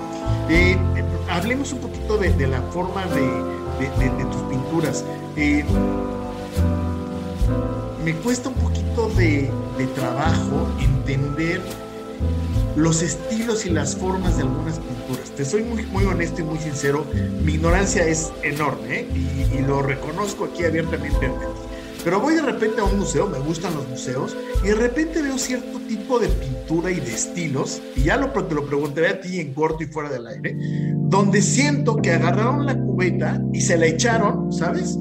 eh, 0.49 0.75
hablemos 1.29 1.71
un 1.73 1.79
poquito 1.79 2.17
de, 2.17 2.47
la 2.47 2.61
forma 2.73 3.05
de, 3.05 4.25
tus 4.25 4.41
pinturas. 4.49 5.05
Eh, 5.35 5.63
me 8.03 8.13
cuesta 8.15 8.49
un 8.49 8.55
poquito 8.55 9.09
de, 9.09 9.51
trabajo 9.95 10.67
entender 10.79 11.61
los 12.75 13.01
estilos 13.01 13.65
y 13.65 13.69
las 13.69 13.95
formas 13.95 14.37
de 14.37 14.43
algunas 14.43 14.79
pinturas. 14.79 15.29
Te 15.31 15.45
soy 15.45 15.63
muy, 15.63 16.05
honesto 16.05 16.41
y 16.41 16.45
muy 16.45 16.57
sincero, 16.57 17.05
mi 17.43 17.53
ignorancia 17.53 18.05
es 18.05 18.31
enorme 18.43 19.01
¿eh? 19.01 19.07
y, 19.53 19.59
lo 19.61 19.81
reconozco 19.81 20.45
aquí 20.45 20.63
abiertamente 20.65 21.31
Pero 22.03 22.21
voy 22.21 22.35
de 22.35 22.41
repente 22.41 22.81
a 22.81 22.85
un 22.85 22.99
museo, 22.99 23.27
me 23.27 23.39
gustan 23.39 23.75
los 23.75 23.87
museos, 23.87 24.35
y 24.63 24.67
de 24.67 24.75
repente 24.75 25.21
veo 25.21 25.37
cierto 25.37 25.79
tipo 25.87 26.19
de 26.19 26.27
pintura 26.27 26.91
y 26.91 26.99
de 26.99 27.13
estilos, 27.13 27.81
y 27.95 28.03
ya 28.03 28.17
lo, 28.17 28.31
te 28.31 28.55
lo 28.55 28.65
preguntaré 28.65 29.09
a 29.09 29.21
ti 29.21 29.39
en 29.39 29.53
corto 29.53 29.83
y 29.83 29.87
fuera 29.87 30.09
del 30.09 30.27
aire, 30.27 30.55
donde 30.95 31.41
siento 31.41 31.97
que 31.97 32.11
agarraron 32.11 32.65
la 32.65 32.77
cubeta 32.77 33.41
y 33.53 33.61
se 33.61 33.77
la 33.77 33.87
echaron, 33.87 34.51
¿sabes? 34.51 34.97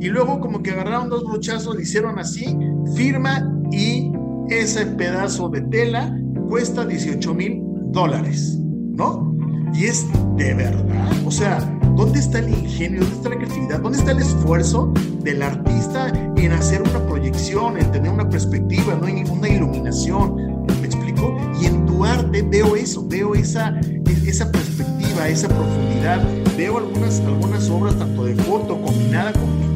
y 0.00 0.08
luego 0.08 0.40
como 0.40 0.62
que 0.62 0.70
agarraron 0.70 1.08
dos 1.08 1.24
brochazos, 1.24 1.76
le 1.76 1.82
hicieron 1.82 2.18
así, 2.18 2.56
firma 2.94 3.50
y 3.72 4.12
ese 4.48 4.86
pedazo 4.86 5.48
de 5.48 5.62
tela 5.62 6.16
cuesta 6.48 6.84
18 6.84 7.34
mil 7.34 7.62
dólares, 7.88 8.58
¿no? 8.60 9.34
Y 9.74 9.86
es 9.86 10.06
de 10.36 10.54
verdad, 10.54 11.10
o 11.24 11.30
sea, 11.30 11.75
¿dónde 11.96 12.20
está 12.20 12.38
el 12.38 12.50
ingenio? 12.50 13.00
¿Dónde 13.00 13.16
está 13.16 13.28
la 13.30 13.36
creatividad? 13.36 13.80
¿Dónde 13.80 13.98
está 13.98 14.10
el 14.12 14.18
esfuerzo 14.18 14.92
del 15.22 15.42
artista 15.42 16.12
en 16.36 16.52
hacer 16.52 16.82
una 16.82 17.04
proyección, 17.06 17.78
en 17.78 17.90
tener 17.90 18.10
una 18.10 18.28
perspectiva, 18.28 18.94
no 18.94 19.06
hay 19.06 19.24
una 19.28 19.48
iluminación? 19.48 20.66
¿Me 20.80 20.86
explico? 20.86 21.36
Y 21.60 21.66
en 21.66 21.86
tu 21.86 22.04
arte 22.04 22.42
veo 22.42 22.76
eso, 22.76 23.06
veo 23.08 23.34
esa, 23.34 23.80
esa 24.26 24.52
perspectiva, 24.52 25.28
esa 25.28 25.48
profundidad. 25.48 26.22
Veo 26.56 26.78
algunas, 26.78 27.20
algunas 27.20 27.68
obras 27.70 27.98
tanto 27.98 28.24
de 28.24 28.34
foto 28.34 28.80
combinada 28.80 29.32
con 29.32 29.66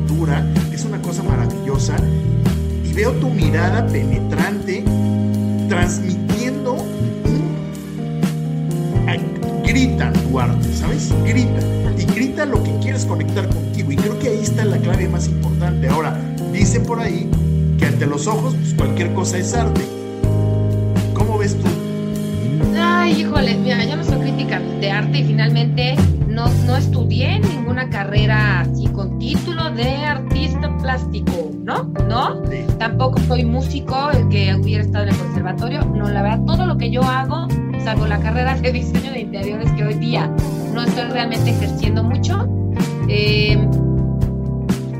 es 0.72 0.84
una 0.84 1.00
cosa 1.00 1.22
maravillosa, 1.22 1.96
y 2.84 2.92
veo 2.92 3.12
tu 3.12 3.30
mirada 3.30 3.86
penetrante 3.86 4.84
transmitiendo 5.68 6.76
grita 9.64 10.12
tu 10.12 10.38
arte, 10.38 10.72
¿sabes? 10.74 11.12
Grita. 11.24 11.89
Grita 12.20 12.44
lo 12.44 12.62
que 12.62 12.70
quieres 12.82 13.06
conectar 13.06 13.48
contigo. 13.48 13.92
Y 13.92 13.96
creo 13.96 14.18
que 14.18 14.28
ahí 14.28 14.40
está 14.42 14.62
la 14.66 14.76
clave 14.76 15.08
más 15.08 15.26
importante. 15.26 15.88
Ahora, 15.88 16.20
dicen 16.52 16.82
por 16.82 17.00
ahí 17.00 17.26
que 17.78 17.86
ante 17.86 18.04
los 18.04 18.26
ojos, 18.26 18.54
pues 18.56 18.74
cualquier 18.74 19.14
cosa 19.14 19.38
es 19.38 19.54
arte. 19.54 19.80
¿Cómo 21.14 21.38
ves 21.38 21.56
tú? 21.56 21.66
Ay, 22.78 23.22
híjole, 23.22 23.56
mira, 23.56 23.82
yo 23.86 23.96
no 23.96 24.04
soy 24.04 24.18
crítica 24.18 24.60
de 24.60 24.90
arte 24.90 25.20
y 25.20 25.24
finalmente 25.24 25.96
no, 26.28 26.46
no 26.66 26.76
estudié 26.76 27.40
ninguna 27.40 27.88
carrera 27.88 28.60
así 28.60 28.86
con 28.88 29.18
título 29.18 29.70
de 29.70 30.04
artista 30.04 30.76
plástico, 30.76 31.50
¿no? 31.64 31.84
¿No? 32.06 32.42
Tampoco 32.78 33.18
soy 33.28 33.46
músico, 33.46 34.10
el 34.10 34.28
que 34.28 34.54
hubiera 34.56 34.84
estado 34.84 35.04
en 35.04 35.14
el 35.14 35.16
conservatorio. 35.16 35.86
No, 35.86 36.06
la 36.10 36.20
verdad, 36.20 36.40
todo 36.44 36.66
lo 36.66 36.76
que 36.76 36.90
yo 36.90 37.02
hago, 37.02 37.48
salvo 37.84 38.06
la 38.06 38.18
carrera 38.20 38.56
de 38.56 38.72
diseño 38.72 39.12
de 39.12 39.20
interiores 39.20 39.70
que 39.72 39.84
hoy 39.84 39.94
día 39.94 40.30
no 40.72 40.82
estoy 40.82 41.04
realmente 41.10 41.50
ejerciendo 41.50 42.02
mucho, 42.02 42.46
eh, 43.08 43.58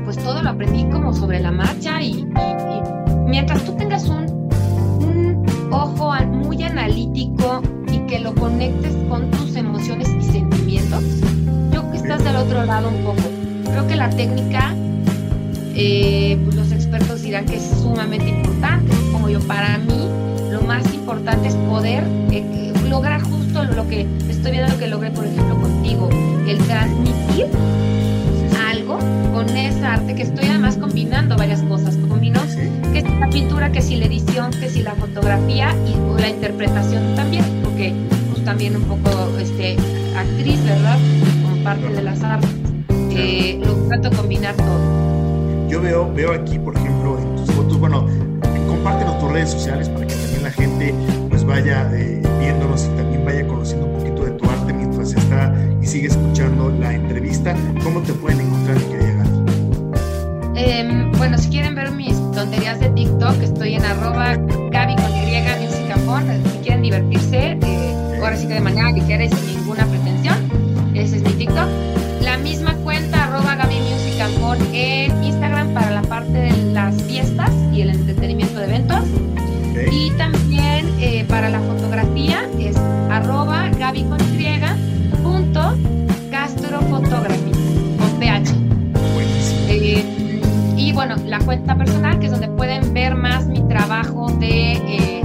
pues 0.03 0.17
todo 0.17 0.41
lo 0.41 0.49
aprendí 0.49 0.83
como 0.85 1.13
sobre 1.13 1.39
la 1.39 1.51
marcha 1.51 2.01
y, 2.01 2.27
mientras 3.27 3.63
tú 3.63 3.73
tengas 3.77 4.07
un, 4.09 4.41
ojo 5.71 6.13
muy 6.25 6.61
analítico 6.63 7.61
y 7.91 7.99
que 7.99 8.19
lo 8.19 8.35
conectes 8.35 8.93
con 9.07 9.31
tus 9.31 9.55
emociones 9.55 10.09
y 10.09 10.23
sentimientos, 10.23 11.03
estás 11.93 12.23
del 12.23 12.35
otro 12.35 12.65
lado 12.65 12.89
un 12.89 13.03
poco. 13.03 13.21
Creo 13.65 13.87
que 13.87 13.95
la 13.95 14.09
técnica, 14.09 14.73
eh, 15.75 16.37
pues 16.43 16.55
los 16.55 16.71
expertos 16.71 17.21
dirán 17.21 17.45
que 17.45 17.55
es 17.55 17.63
sumamente 17.81 18.27
importante. 18.27 18.93
Como 19.11 19.29
yo, 19.29 19.39
para 19.41 19.77
mí, 19.77 20.09
lo 20.51 20.61
más 20.61 20.83
importante 20.93 21.47
es 21.47 21.55
poder 21.55 22.03
eh, 22.31 22.70
lograr 22.91 23.21
justo 23.21 23.63
lo 23.63 23.87
que 23.87 24.05
estoy 24.29 24.51
viendo, 24.51 24.73
lo 24.73 24.77
que 24.77 24.87
logré, 24.87 25.11
por 25.11 25.25
ejemplo, 25.25 25.59
contigo, 25.61 26.09
el 26.45 26.57
transmitir 26.57 27.47
algo 28.69 28.99
con 29.33 29.49
esa 29.55 29.93
arte 29.93 30.13
que 30.13 30.23
estoy 30.23 30.49
además 30.49 30.75
combinando 30.75 31.37
varias 31.37 31.63
cosas. 31.63 31.95
Combino 32.09 32.41
que 32.93 33.01
si 33.01 33.07
la 33.17 33.29
pintura, 33.29 33.71
que 33.71 33.81
si 33.81 33.95
la 33.95 34.07
edición, 34.07 34.51
que 34.51 34.69
si 34.69 34.83
la 34.83 34.93
fotografía 34.95 35.73
y 35.87 36.21
la 36.21 36.27
interpretación 36.27 37.15
también, 37.15 37.45
porque 37.63 37.93
pues, 38.29 38.43
también 38.43 38.75
un 38.75 38.83
poco 38.83 39.39
este, 39.39 39.77
actriz, 40.17 40.61
¿verdad? 40.65 40.97
parte 41.63 41.87
de 41.87 42.01
las 42.01 42.21
artes. 42.23 42.49
Eh, 43.11 43.57
lo 43.63 43.73
trato 43.87 44.09
de 44.09 44.17
combinar 44.17 44.55
todo. 44.55 45.69
Yo 45.69 45.81
veo, 45.81 46.11
veo 46.13 46.33
aquí, 46.33 46.59
por 46.59 46.75
ejemplo, 46.75 47.17
en 47.19 47.35
tus 47.37 47.55
fotos, 47.55 47.79
bueno, 47.79 48.05
compártenos 48.67 49.17
tus 49.19 49.31
redes 49.31 49.51
sociales 49.51 49.87
para 49.87 50.07
que 50.07 50.15
también 50.15 50.43
la 50.43 50.51
gente 50.51 50.93
pues 51.29 51.45
vaya 51.45 51.89
eh, 51.93 52.20
viéndonos 52.41 52.85
y 52.85 52.97
también 52.97 53.23
vaya 53.23 53.47
conociendo 53.47 53.85
un 53.85 53.97
poquito 53.97 54.25
de 54.25 54.31
tu 54.31 54.49
arte 54.49 54.73
mientras 54.73 55.13
está 55.13 55.55
y 55.81 55.85
sigue 55.85 56.07
escuchando 56.07 56.69
la 56.69 56.93
entrevista. 56.93 57.55
¿Cómo 57.83 58.01
te 58.01 58.13
pueden 58.13 58.41
encontrar, 58.41 58.77
mi 58.77 58.85
querida 58.85 59.23
Eh, 60.55 61.11
bueno, 61.17 61.37
si 61.37 61.49
quieren 61.49 61.75
ver 61.75 61.91
mis 61.91 62.15
tonterías 62.33 62.79
de 62.79 62.89
TikTok, 62.89 63.41
estoy 63.41 63.75
en 63.75 63.85
arroba 63.85 64.35
Gaby 64.35 64.95
con 64.95 65.11
Y 65.11 65.65
Music 65.65 65.95
Si 66.51 66.57
quieren 66.59 66.81
divertirse, 66.81 67.57
eh, 67.61 68.19
ahora 68.21 68.35
sí 68.35 68.47
que 68.47 68.55
de 68.55 68.61
manera 68.61 68.91
ligera 68.91 69.23
y 69.23 69.29
sin 69.29 69.57
ninguna 69.57 69.85
pretensión 69.85 70.51
ese 70.93 71.17
es 71.17 71.23
mi 71.23 71.31
TikTok. 71.31 71.67
La 72.21 72.37
misma 72.37 72.75
cuenta, 72.75 73.23
arroba 73.23 73.55
Gaby 73.55 73.77
en 74.73 75.23
Instagram 75.23 75.73
para 75.73 75.89
la 75.91 76.01
parte 76.03 76.31
de 76.31 76.73
las 76.73 77.01
fiestas 77.03 77.49
y 77.73 77.81
el 77.81 77.89
entretenimiento 77.89 78.59
de 78.59 78.65
eventos. 78.65 79.03
Y 79.91 80.11
también 80.11 80.87
eh, 80.99 81.25
para 81.27 81.49
la 81.49 81.59
fotografía 81.59 81.80
es 81.80 81.80
arroba 83.21 83.69
Gaby 83.77 84.03
con 84.05 84.17
punto 85.21 85.77
con 87.99 88.19
PH. 88.19 88.53
Eh, 89.69 90.41
y 90.75 90.91
bueno, 90.93 91.15
la 91.27 91.39
cuenta 91.39 91.77
personal, 91.77 92.19
que 92.19 92.25
es 92.25 92.31
donde 92.31 92.47
pueden 92.49 92.93
ver 92.93 93.15
más 93.15 93.45
mi 93.45 93.61
trabajo 93.67 94.31
de, 94.39 94.73
eh, 94.73 95.21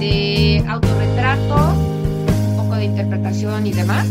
de 0.00 0.64
autorretrato, 0.68 1.74
un 2.50 2.56
poco 2.56 2.74
de 2.74 2.86
interpretación 2.86 3.66
y 3.66 3.72
demás. 3.72 4.06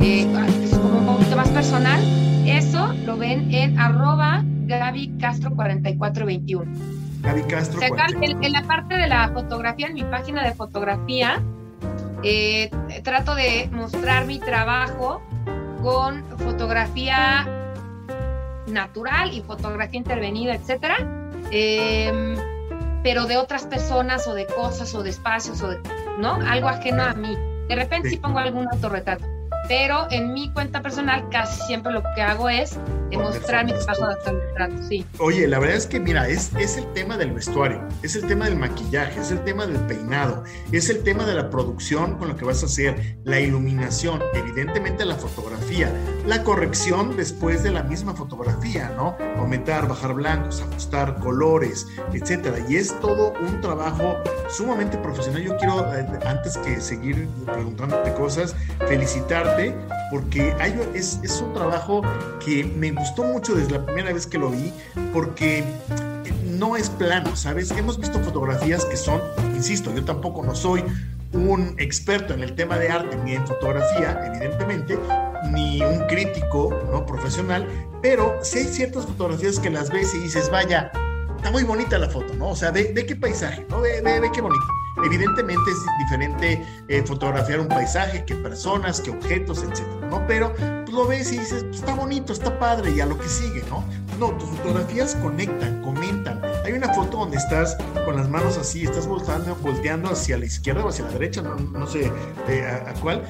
Eh, 0.00 0.26
es 0.64 0.78
como 0.78 0.98
un 0.98 1.06
poquito 1.06 1.36
más 1.36 1.48
personal. 1.50 2.00
Eso 2.46 2.92
lo 3.04 3.16
ven 3.18 3.52
en 3.52 3.78
arroba 3.78 4.42
Gaby 4.66 5.18
Castro 5.20 5.54
4421. 5.54 6.72
Gaby 7.22 7.42
Castro. 7.42 7.76
O 7.76 7.80
sea, 7.80 8.06
en, 8.20 8.52
la 8.52 8.62
parte 8.62 8.96
de 8.96 9.06
la 9.06 9.28
fotografía, 9.28 9.86
en 9.88 9.94
mi 9.94 10.04
página 10.04 10.42
de 10.42 10.54
fotografía, 10.54 11.40
eh, 12.22 12.70
trato 13.02 13.34
de 13.34 13.68
mostrar 13.72 14.26
mi 14.26 14.38
trabajo 14.38 15.22
con 15.82 16.24
fotografía 16.38 17.48
natural 18.66 19.32
y 19.32 19.42
fotografía 19.42 19.98
intervenida, 19.98 20.54
etcétera. 20.54 20.96
Em, 21.50 22.36
pero 23.02 23.26
de 23.26 23.36
otras 23.36 23.66
personas 23.66 24.26
o 24.28 24.34
de 24.34 24.46
cosas 24.46 24.94
o 24.94 25.02
de 25.02 25.10
espacios 25.10 25.60
o 25.62 25.68
de, 25.68 25.80
¿no? 26.18 26.34
Algo 26.34 26.68
ajeno 26.68 27.02
a 27.02 27.14
mí. 27.14 27.36
De 27.68 27.74
repente 27.74 28.10
sí 28.10 28.16
pongo 28.16 28.38
algún 28.38 28.68
autorretrato 28.68 29.24
pero 29.68 30.06
en 30.10 30.32
mi 30.32 30.50
cuenta 30.50 30.82
personal 30.82 31.28
casi 31.30 31.60
siempre 31.62 31.92
lo 31.92 32.02
que 32.14 32.22
hago 32.22 32.48
es 32.48 32.78
demostrar 33.16 33.64
mi 33.64 33.72
trabajo 33.72 34.08
de 34.08 34.40
retrato, 34.40 34.82
sí. 34.88 35.06
Oye, 35.18 35.46
la 35.46 35.58
verdad 35.58 35.76
es 35.76 35.86
que 35.86 36.00
mira, 36.00 36.28
es, 36.28 36.50
es 36.58 36.76
el 36.76 36.92
tema 36.92 37.16
del 37.16 37.32
vestuario, 37.32 37.80
es 38.02 38.16
el 38.16 38.26
tema 38.26 38.46
del 38.46 38.56
maquillaje, 38.56 39.20
es 39.20 39.30
el 39.30 39.42
tema 39.44 39.66
del 39.66 39.78
peinado, 39.86 40.44
es 40.72 40.90
el 40.90 41.02
tema 41.02 41.24
de 41.24 41.34
la 41.34 41.50
producción 41.50 42.18
con 42.18 42.28
lo 42.28 42.36
que 42.36 42.44
vas 42.44 42.62
a 42.62 42.66
hacer, 42.66 43.16
la 43.24 43.40
iluminación, 43.40 44.20
evidentemente 44.34 45.04
la 45.04 45.14
fotografía, 45.14 45.92
la 46.26 46.42
corrección 46.42 47.16
después 47.16 47.62
de 47.62 47.70
la 47.70 47.82
misma 47.82 48.14
fotografía, 48.14 48.92
¿no? 48.96 49.16
Aumentar, 49.36 49.88
bajar 49.88 50.14
blancos, 50.14 50.60
ajustar 50.60 51.18
colores, 51.20 51.86
etcétera. 52.12 52.58
Y 52.68 52.76
es 52.76 52.98
todo 53.00 53.32
un 53.40 53.60
trabajo 53.60 54.16
sumamente 54.48 54.98
profesional. 54.98 55.42
Yo 55.42 55.56
quiero, 55.56 55.94
eh, 55.94 56.06
antes 56.26 56.56
que 56.58 56.80
seguir 56.80 57.28
preguntándote 57.46 58.12
cosas, 58.14 58.54
felicitar 58.86 59.42
porque 60.10 60.54
hay, 60.60 60.78
es, 60.94 61.18
es 61.22 61.40
un 61.40 61.52
trabajo 61.52 62.02
que 62.44 62.64
me 62.64 62.88
gustó 63.02 63.24
mucho 63.24 63.56
desde 63.56 63.72
la 63.72 63.84
primera 63.84 64.12
vez 64.12 64.28
que 64.28 64.38
lo 64.38 64.48
vi 64.48 64.72
porque 65.12 65.64
no 66.44 66.76
es 66.76 66.88
plano, 66.88 67.34
¿sabes? 67.34 67.72
Hemos 67.72 67.98
visto 67.98 68.20
fotografías 68.20 68.84
que 68.84 68.96
son, 68.96 69.20
insisto, 69.56 69.92
yo 69.92 70.04
tampoco 70.04 70.44
no 70.44 70.54
soy 70.54 70.84
un 71.32 71.74
experto 71.78 72.32
en 72.32 72.44
el 72.44 72.54
tema 72.54 72.78
de 72.78 72.90
arte 72.90 73.16
ni 73.24 73.34
en 73.34 73.44
fotografía, 73.44 74.24
evidentemente, 74.26 74.96
ni 75.50 75.82
un 75.82 76.06
crítico 76.06 76.72
no 76.92 77.04
profesional, 77.04 77.66
pero 78.00 78.38
sí 78.42 78.58
hay 78.58 78.66
ciertas 78.66 79.04
fotografías 79.06 79.58
que 79.58 79.70
las 79.70 79.90
ves 79.90 80.14
y 80.14 80.18
dices, 80.20 80.48
vaya, 80.48 80.92
está 81.42 81.50
muy 81.50 81.64
bonita 81.64 81.98
la 81.98 82.08
foto, 82.08 82.32
¿no? 82.34 82.50
O 82.50 82.56
sea, 82.56 82.70
ve, 82.70 82.94
qué 82.94 83.16
paisaje, 83.16 83.66
¿no? 83.68 83.80
Ve, 83.80 84.00
ve, 84.00 84.30
qué 84.32 84.40
bonito. 84.40 84.64
Evidentemente 85.04 85.70
es 85.72 85.78
diferente 85.98 86.64
eh, 86.86 87.02
fotografiar 87.04 87.58
un 87.58 87.66
paisaje 87.66 88.24
que 88.24 88.36
personas, 88.36 89.00
que 89.00 89.10
objetos, 89.10 89.64
etcétera, 89.64 90.06
¿no? 90.08 90.24
Pero 90.28 90.52
tú 90.86 90.92
lo 90.92 91.08
ves 91.08 91.32
y 91.32 91.38
dices, 91.38 91.64
pues, 91.64 91.80
está 91.80 91.96
bonito, 91.96 92.32
está 92.32 92.56
padre, 92.60 92.92
y 92.92 93.00
a 93.00 93.06
lo 93.06 93.18
que 93.18 93.28
sigue, 93.28 93.64
¿no? 93.68 93.84
No, 94.20 94.30
tus 94.38 94.50
fotografías 94.50 95.16
conectan, 95.16 95.82
comentan. 95.82 96.40
Hay 96.64 96.74
una 96.74 96.94
foto 96.94 97.16
donde 97.16 97.38
estás 97.38 97.76
con 98.04 98.14
las 98.14 98.28
manos 98.28 98.56
así, 98.56 98.84
estás 98.84 99.08
volteando, 99.08 99.56
volteando 99.56 100.10
hacia 100.10 100.38
la 100.38 100.44
izquierda 100.44 100.84
o 100.84 100.90
hacia 100.90 101.06
la 101.06 101.10
derecha, 101.10 101.42
no, 101.42 101.86
sé 101.88 102.12
eh, 102.46 102.84
a, 102.86 102.94
cuál. 103.00 103.24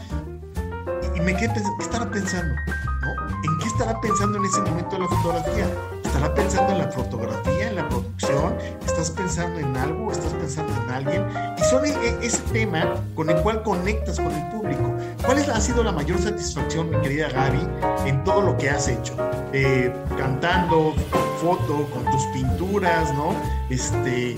Y, 1.16 1.20
me 1.20 1.34
quedé 1.34 1.48
pensando, 1.48 1.78
¿qué 1.78 1.84
estará 1.84 2.10
pensando? 2.10 2.54
¿No? 3.00 3.50
¿En 3.50 3.58
qué 3.58 3.68
estará 3.68 3.98
pensando 4.02 4.36
en 4.36 4.44
ese 4.44 4.60
momento 4.60 4.96
de 4.96 4.98
la 4.98 5.08
fotografía? 5.08 5.66
¿Estará 6.04 6.34
pensando 6.34 6.72
en 6.72 6.78
la 6.78 6.90
fotografía, 6.90 7.61
en 7.72 7.76
la 7.76 7.88
producción? 7.88 8.56
¿Estás 8.84 9.10
pensando 9.10 9.58
en 9.58 9.76
algo? 9.76 10.12
¿Estás 10.12 10.32
pensando 10.34 10.72
en 10.84 10.90
alguien? 10.90 11.26
Y 11.58 11.64
son 11.64 11.84
e, 11.84 11.92
ese 12.22 12.42
tema 12.52 12.94
con 13.14 13.30
el 13.30 13.36
cual 13.42 13.62
conectas 13.62 14.16
con 14.20 14.30
el 14.30 14.50
público. 14.50 14.94
¿Cuál 15.24 15.38
ha 15.50 15.60
sido 15.60 15.82
la 15.82 15.92
mayor 15.92 16.18
satisfacción, 16.18 16.90
mi 16.90 17.00
querida 17.00 17.28
Gaby, 17.30 17.66
en 18.06 18.22
todo 18.24 18.42
lo 18.42 18.56
que 18.56 18.70
has 18.70 18.88
hecho? 18.88 19.14
Eh, 19.52 19.92
cantando, 20.16 20.94
foto, 21.40 21.88
con 21.92 22.04
tus 22.10 22.24
pinturas, 22.26 23.12
¿no? 23.14 23.34
Este, 23.70 24.36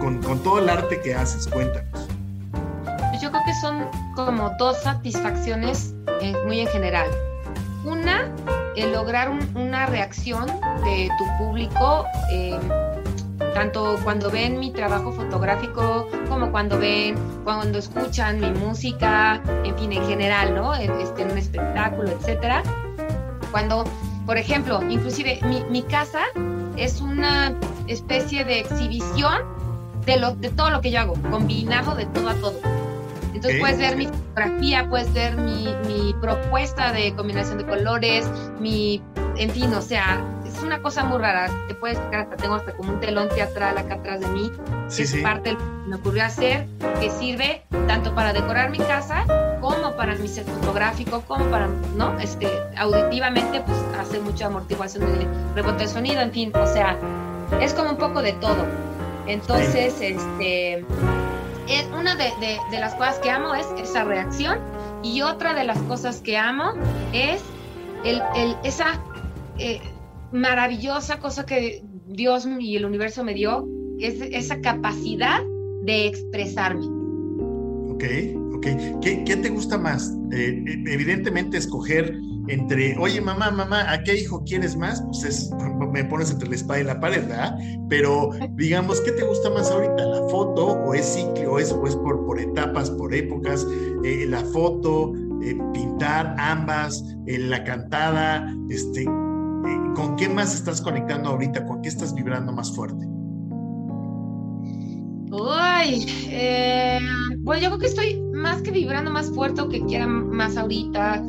con, 0.00 0.22
con 0.22 0.38
todo 0.40 0.58
el 0.58 0.68
arte 0.68 1.00
que 1.00 1.14
haces, 1.14 1.46
cuéntanos. 1.46 2.08
Yo 3.22 3.30
creo 3.30 3.42
que 3.44 3.54
son 3.60 3.88
como 4.14 4.50
dos 4.58 4.82
satisfacciones 4.82 5.94
eh, 6.20 6.34
muy 6.46 6.60
en 6.60 6.66
general. 6.68 7.08
Una, 7.84 8.28
lograr 8.84 9.30
una 9.54 9.86
reacción 9.86 10.46
de 10.84 11.08
tu 11.16 11.44
público, 11.44 12.04
eh, 12.32 12.58
tanto 13.54 13.98
cuando 14.04 14.30
ven 14.30 14.58
mi 14.58 14.70
trabajo 14.70 15.12
fotográfico 15.12 16.08
como 16.28 16.50
cuando 16.50 16.78
ven, 16.78 17.14
cuando 17.44 17.78
escuchan 17.78 18.40
mi 18.40 18.50
música, 18.50 19.40
en 19.64 19.76
fin, 19.78 19.92
en 19.92 20.06
general, 20.06 20.54
¿no? 20.54 20.74
Este, 20.74 21.22
en 21.22 21.30
un 21.30 21.38
espectáculo, 21.38 22.10
etcétera. 22.10 22.62
Cuando, 23.50 23.84
por 24.26 24.36
ejemplo, 24.36 24.82
inclusive 24.88 25.40
mi, 25.44 25.64
mi 25.70 25.82
casa 25.82 26.24
es 26.76 27.00
una 27.00 27.54
especie 27.86 28.44
de 28.44 28.60
exhibición 28.60 29.42
de, 30.04 30.18
lo, 30.18 30.34
de 30.34 30.50
todo 30.50 30.70
lo 30.70 30.80
que 30.80 30.90
yo 30.90 31.00
hago, 31.00 31.14
combinado 31.30 31.94
de 31.94 32.06
todo 32.06 32.28
a 32.28 32.34
todo. 32.34 32.75
Entonces 33.36 33.60
puedes 33.60 33.78
ver 33.78 33.96
mi 33.98 34.06
fotografía, 34.06 34.88
puedes 34.88 35.12
ver 35.12 35.36
mi, 35.36 35.68
mi, 35.86 36.14
propuesta 36.22 36.90
de 36.92 37.14
combinación 37.14 37.58
de 37.58 37.66
colores, 37.66 38.26
mi, 38.58 39.02
en 39.36 39.50
fin, 39.50 39.74
o 39.74 39.82
sea, 39.82 40.24
es 40.46 40.62
una 40.62 40.80
cosa 40.80 41.04
muy 41.04 41.18
rara. 41.18 41.50
Te 41.68 41.74
puedes 41.74 41.98
fijar, 41.98 42.20
hasta 42.20 42.36
tengo 42.36 42.54
hasta 42.54 42.72
como 42.72 42.94
un 42.94 43.00
telón 43.00 43.28
teatral 43.28 43.76
acá 43.76 43.96
atrás 43.96 44.20
de 44.20 44.28
mí, 44.28 44.50
que 44.96 45.02
es 45.02 45.14
parte 45.16 45.50
de 45.50 45.52
lo 45.52 45.58
que 45.58 45.88
me 45.88 45.96
ocurrió 45.96 46.24
hacer, 46.24 46.66
que 46.98 47.10
sirve 47.10 47.62
tanto 47.86 48.14
para 48.14 48.32
decorar 48.32 48.70
mi 48.70 48.78
casa 48.78 49.24
como 49.60 49.94
para 49.96 50.14
mi 50.14 50.28
set 50.28 50.46
fotográfico, 50.46 51.20
como 51.28 51.44
para, 51.50 51.68
¿no? 51.94 52.18
Este, 52.18 52.48
auditivamente, 52.78 53.60
pues 53.60 53.76
hace 54.00 54.18
mucha 54.18 54.46
amortiguación 54.46 55.04
de 55.04 55.26
rebote 55.54 55.84
de 55.84 55.88
sonido, 55.88 56.22
en 56.22 56.32
fin, 56.32 56.52
o 56.56 56.66
sea, 56.66 56.96
es 57.60 57.74
como 57.74 57.90
un 57.90 57.98
poco 57.98 58.22
de 58.22 58.32
todo. 58.32 58.64
Entonces, 59.26 60.00
este 60.00 60.86
es 61.68 61.86
una 61.96 62.14
de, 62.14 62.30
las 62.78 62.94
cosas 62.94 63.18
que 63.18 63.30
amo 63.30 63.54
es 63.54 63.66
esa 63.78 64.04
reacción 64.04 64.58
y 65.02 65.22
otra 65.22 65.54
de 65.54 65.64
las 65.64 65.78
cosas 65.82 66.20
que 66.20 66.36
amo 66.36 66.72
es 67.12 67.42
el, 68.04 68.22
esa 68.62 69.02
eh, 69.58 69.80
maravillosa 70.32 71.18
cosa 71.18 71.44
que 71.46 71.82
Dios 72.06 72.46
y 72.60 72.76
el 72.76 72.84
universo 72.84 73.24
me 73.24 73.34
dio, 73.34 73.66
es 73.98 74.20
esa 74.20 74.60
capacidad 74.60 75.40
de 75.82 76.06
expresarme. 76.06 76.86
Ok, 77.90 78.04
ok. 78.54 78.66
¿Qué, 79.02 79.36
te 79.36 79.48
gusta 79.48 79.78
más? 79.78 80.12
Eh, 80.32 80.62
eh, 80.66 80.84
evidentemente 80.86 81.56
escoger 81.56 82.16
entre, 82.48 82.96
oye 82.98 83.20
mamá, 83.20 83.50
mamá, 83.50 83.90
¿a 83.90 84.02
qué 84.02 84.16
hijo 84.16 84.42
quieres 84.44 84.76
más? 84.76 85.02
Pues 85.02 85.24
es, 85.24 85.50
me 85.92 86.04
pones 86.04 86.30
entre 86.30 86.48
la 86.48 86.54
espada 86.54 86.80
y 86.80 86.84
la 86.84 87.00
pared, 87.00 87.26
¿verdad? 87.26 87.58
Pero 87.88 88.30
digamos, 88.52 89.00
¿qué 89.00 89.12
te 89.12 89.24
gusta 89.24 89.50
más 89.50 89.70
ahorita? 89.70 90.04
¿La 90.04 90.28
foto 90.28 90.66
o 90.66 90.94
es 90.94 91.04
ciclo 91.04 91.52
o 91.52 91.58
es, 91.58 91.72
por, 91.72 92.24
por 92.24 92.38
etapas, 92.38 92.90
por 92.90 93.14
épocas? 93.14 93.66
Eh, 94.04 94.26
la 94.28 94.40
foto, 94.40 95.12
eh, 95.42 95.56
pintar 95.72 96.34
ambas, 96.38 97.04
eh, 97.26 97.38
la 97.38 97.64
cantada, 97.64 98.46
este, 98.68 99.04
¿con 99.04 100.16
qué 100.16 100.28
más 100.28 100.54
estás 100.54 100.80
conectando 100.80 101.30
ahorita? 101.30 101.64
¿Con 101.66 101.82
qué 101.82 101.88
estás 101.88 102.14
vibrando 102.14 102.52
más 102.52 102.74
fuerte? 102.74 103.06
Uy, 105.28 106.06
bueno, 107.40 107.62
yo 107.62 107.68
creo 107.68 107.78
que 107.78 107.86
estoy 107.86 108.22
más 108.32 108.62
que 108.62 108.70
vibrando 108.70 109.10
más 109.10 109.30
fuerte 109.32 109.60
o 109.60 109.68
que 109.68 109.84
quiera 109.84 110.06
más 110.06 110.56
ahorita 110.56 111.22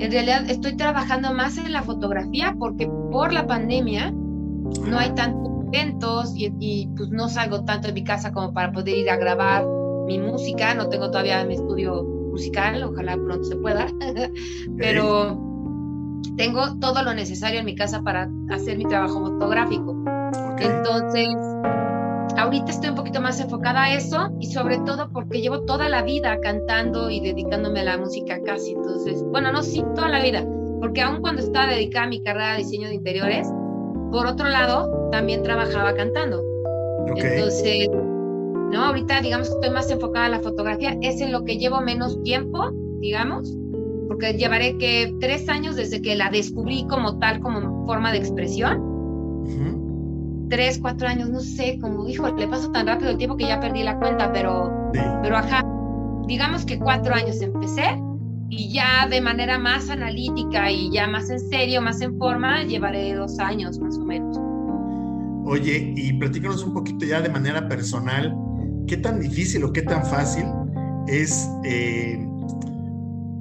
en 0.00 0.10
realidad 0.10 0.48
estoy 0.50 0.76
trabajando 0.76 1.32
más 1.32 1.56
en 1.58 1.72
la 1.72 1.82
fotografía 1.82 2.54
porque 2.58 2.88
por 3.10 3.32
la 3.32 3.46
pandemia 3.46 4.10
no 4.10 4.98
hay 4.98 5.14
tantos 5.14 5.52
eventos 5.72 6.32
y, 6.36 6.88
pues 6.96 7.10
no 7.10 7.28
salgo 7.28 7.64
tanto 7.64 7.88
de 7.88 7.94
mi 7.94 8.04
casa 8.04 8.32
como 8.32 8.52
para 8.52 8.72
poder 8.72 8.96
ir 8.96 9.10
a 9.10 9.16
grabar 9.16 9.64
mi 10.06 10.18
música. 10.18 10.74
No 10.74 10.88
tengo 10.88 11.10
todavía 11.10 11.44
mi 11.44 11.54
estudio 11.54 12.04
musical, 12.04 12.82
ojalá 12.82 13.16
pronto 13.16 13.44
se 13.44 13.56
pueda, 13.56 13.86
pero 14.76 15.40
tengo 16.36 16.78
todo 16.78 17.02
lo 17.02 17.14
necesario 17.14 17.60
en 17.60 17.66
mi 17.66 17.74
casa 17.74 18.02
para 18.02 18.28
hacer 18.50 18.76
mi 18.76 18.84
trabajo 18.84 19.20
fotográfico. 19.20 19.94
Entonces, 20.58 21.28
ahorita 22.36 22.70
estoy 22.70 22.90
un 22.90 22.96
poquito 22.96 23.20
más 23.20 23.40
enfocada 23.40 23.84
a 23.84 23.94
eso 23.94 24.28
y 24.40 24.46
sobre 24.46 24.78
todo 24.78 25.10
porque 25.12 25.40
llevo 25.40 25.62
toda 25.62 25.88
la 25.88 26.02
vida 26.02 26.38
cantando 26.40 27.10
y 27.10 27.20
dedicándome 27.20 27.80
a 27.80 27.84
la 27.84 27.98
música 27.98 28.40
casi. 28.44 28.72
Entonces, 28.72 29.22
bueno, 29.22 29.52
no, 29.52 29.62
sí, 29.62 29.84
toda 29.94 30.08
la 30.08 30.22
vida. 30.22 30.44
Porque 30.80 31.02
aún 31.02 31.20
cuando 31.20 31.42
estaba 31.42 31.66
dedicada 31.66 32.06
a 32.06 32.08
mi 32.08 32.22
carrera 32.22 32.52
de 32.52 32.58
diseño 32.58 32.88
de 32.88 32.94
interiores, 32.94 33.48
por 34.10 34.26
otro 34.26 34.48
lado, 34.48 35.08
también 35.10 35.42
trabajaba 35.42 35.94
cantando. 35.94 36.42
Entonces, 37.16 37.88
no, 37.90 38.84
ahorita 38.84 39.20
digamos 39.20 39.48
que 39.48 39.54
estoy 39.54 39.70
más 39.70 39.90
enfocada 39.90 40.26
a 40.26 40.30
la 40.30 40.40
fotografía. 40.40 40.96
Es 41.00 41.20
en 41.20 41.32
lo 41.32 41.44
que 41.44 41.56
llevo 41.58 41.80
menos 41.80 42.22
tiempo, 42.22 42.70
digamos, 43.00 43.56
porque 44.08 44.34
llevaré 44.34 44.76
que 44.78 45.14
tres 45.20 45.48
años 45.48 45.76
desde 45.76 46.02
que 46.02 46.14
la 46.16 46.30
descubrí 46.30 46.86
como 46.88 47.18
tal, 47.18 47.40
como 47.40 47.86
forma 47.86 48.12
de 48.12 48.18
expresión 48.18 49.83
tres, 50.48 50.78
cuatro 50.78 51.08
años, 51.08 51.30
no 51.30 51.40
sé, 51.40 51.78
como, 51.80 52.06
hijo, 52.08 52.28
le 52.34 52.48
paso 52.48 52.70
tan 52.70 52.86
rápido 52.86 53.10
el 53.10 53.18
tiempo 53.18 53.36
que 53.36 53.46
ya 53.46 53.60
perdí 53.60 53.82
la 53.82 53.98
cuenta, 53.98 54.32
pero, 54.32 54.90
pero 55.22 55.36
ajá, 55.36 55.62
digamos 56.26 56.64
que 56.64 56.78
cuatro 56.78 57.14
años 57.14 57.40
empecé 57.40 58.00
y 58.48 58.72
ya 58.72 59.08
de 59.08 59.20
manera 59.20 59.58
más 59.58 59.90
analítica 59.90 60.70
y 60.70 60.90
ya 60.90 61.06
más 61.06 61.30
en 61.30 61.40
serio, 61.40 61.80
más 61.80 62.00
en 62.00 62.16
forma, 62.18 62.62
llevaré 62.64 63.14
dos 63.14 63.38
años 63.38 63.78
más 63.78 63.96
o 63.98 64.04
menos. 64.04 64.38
Oye, 65.46 65.92
y 65.96 66.12
platícanos 66.14 66.62
un 66.64 66.72
poquito 66.72 67.04
ya 67.04 67.20
de 67.20 67.28
manera 67.28 67.68
personal, 67.68 68.34
¿qué 68.86 68.96
tan 68.96 69.20
difícil 69.20 69.64
o 69.64 69.72
qué 69.72 69.82
tan 69.82 70.04
fácil 70.04 70.46
es 71.06 71.50
eh, 71.64 72.26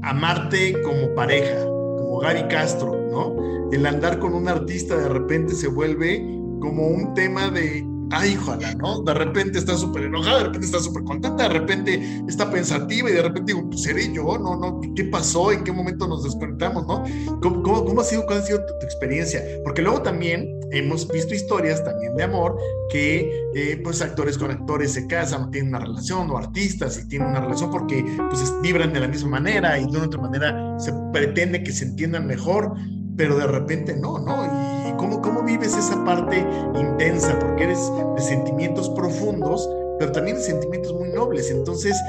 amarte 0.02 0.82
como 0.82 1.13
pareja, 1.16 1.63
como 1.63 2.20
Gaby 2.20 2.48
Castro, 2.50 2.94
¿no? 3.10 3.72
El 3.72 3.86
andar 3.86 4.20
con 4.20 4.34
un 4.34 4.48
artista 4.48 4.98
de 4.98 5.10
repente 5.10 5.54
se 5.54 5.68
vuelve 5.68 6.42
como 6.63 6.88
un 6.88 7.13
tema 7.13 7.52
de 7.52 7.86
ay, 8.12 8.38
ojalá, 8.39 8.73
¿no? 8.76 9.02
De 9.02 9.13
repente 9.13 9.60
está 9.60 9.76
súper 9.76 10.04
enojada, 10.04 10.38
de 10.38 10.43
repente 10.45 10.65
está 10.67 10.80
súper 10.80 11.04
contenta, 11.04 11.43
de 11.43 11.49
repente 11.49 12.23
está 12.28 12.49
pensativa 12.49 13.10
y 13.10 13.13
de 13.13 13.21
repente 13.21 13.54
digo, 13.54 13.67
pues 13.67 13.82
seré 13.82 14.13
yo, 14.13 14.38
¿no? 14.38 14.56
no 14.56 14.80
¿Qué 14.95 15.04
pasó? 15.06 15.52
¿En 15.52 15.63
qué 15.63 15.71
momento 15.71 16.08
nos 16.08 16.23
desconectamos, 16.23 16.88
no? 16.88 17.04
¿Cómo, 17.41 17.84
cómo, 17.84 18.02
ha 18.02 18.04
sido, 18.04 18.26
cuál 18.26 18.39
ha 18.39 18.41
sido 18.43 18.60
tu, 18.60 18.86
experiencia? 18.86 19.43
Porque 19.63 19.82
luego 19.82 20.02
también 20.02 20.47
hemos 20.71 21.08
visto 21.08 21.34
historias 21.34 21.84
también 21.84 22.15
de 22.15 22.23
amor 22.23 22.56
que, 22.91 23.30
eh, 23.56 23.82
pues, 23.84 24.02
actores 24.02 24.38
con 24.38 24.52
actores 24.52 24.93
se 24.93 25.08
casan 25.08 25.52
tienen 25.52 25.69
una 25.69 25.80
relación, 25.80 26.30
o 26.30 26.38
artistas 26.38 26.99
y 27.04 27.08
tienen 27.10 27.30
una 27.30 27.41
relación 27.41 27.71
porque, 27.71 28.06
pues, 28.30 28.54
vibran 28.62 28.93
de 28.93 28.99
la 29.02 29.08
misma 29.08 29.32
manera 29.32 29.78
y 29.80 29.84
de 29.84 29.97
una 29.97 30.06
otra 30.06 30.21
manera 30.21 30.80
se 30.80 30.93
pretende 31.12 31.63
que 31.63 31.71
se 31.71 31.86
entiendan 31.86 32.28
mejor, 32.28 32.73
pero 33.17 33.38
de 33.38 33.47
repente 33.47 33.95
no, 33.95 34.19
¿no? 34.19 34.45
¿Y 34.45 34.72
cómo, 34.97 35.21
cómo 35.21 35.43
vives 35.43 35.75
esa 35.75 36.03
parte 36.06 36.45
intensa? 36.75 37.38
Porque 37.39 37.63
eres 37.63 37.91
de 38.15 38.21
sentimientos 38.21 38.89
profundos, 38.89 39.69
pero 39.99 40.12
también 40.12 40.38
de 40.38 40.43
sentimientos 40.43 40.93
muy 40.93 41.10
nobles. 41.10 41.51
Entonces, 41.51 41.99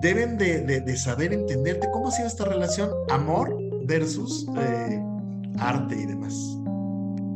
deben 0.00 0.38
de, 0.38 0.60
de, 0.60 0.96
saber 0.96 1.32
entenderte. 1.32 1.88
¿Cómo 1.92 2.08
ha 2.08 2.10
sido 2.10 2.28
esta 2.28 2.44
relación 2.44 2.90
amor 3.10 3.56
versus 3.84 4.46
eh, 4.58 5.02
arte 5.58 5.96
y 5.96 6.06
demás? 6.06 6.34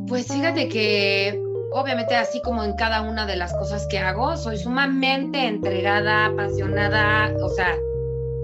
Pues 0.07 0.27
fíjate 0.27 0.67
que 0.69 1.41
obviamente 1.71 2.15
así 2.15 2.41
como 2.41 2.63
en 2.63 2.73
cada 2.73 3.01
una 3.01 3.25
de 3.25 3.35
las 3.35 3.53
cosas 3.53 3.87
que 3.87 3.97
hago, 3.99 4.37
soy 4.37 4.57
sumamente 4.57 5.47
entregada, 5.47 6.27
apasionada, 6.27 7.33
o 7.43 7.49
sea, 7.49 7.75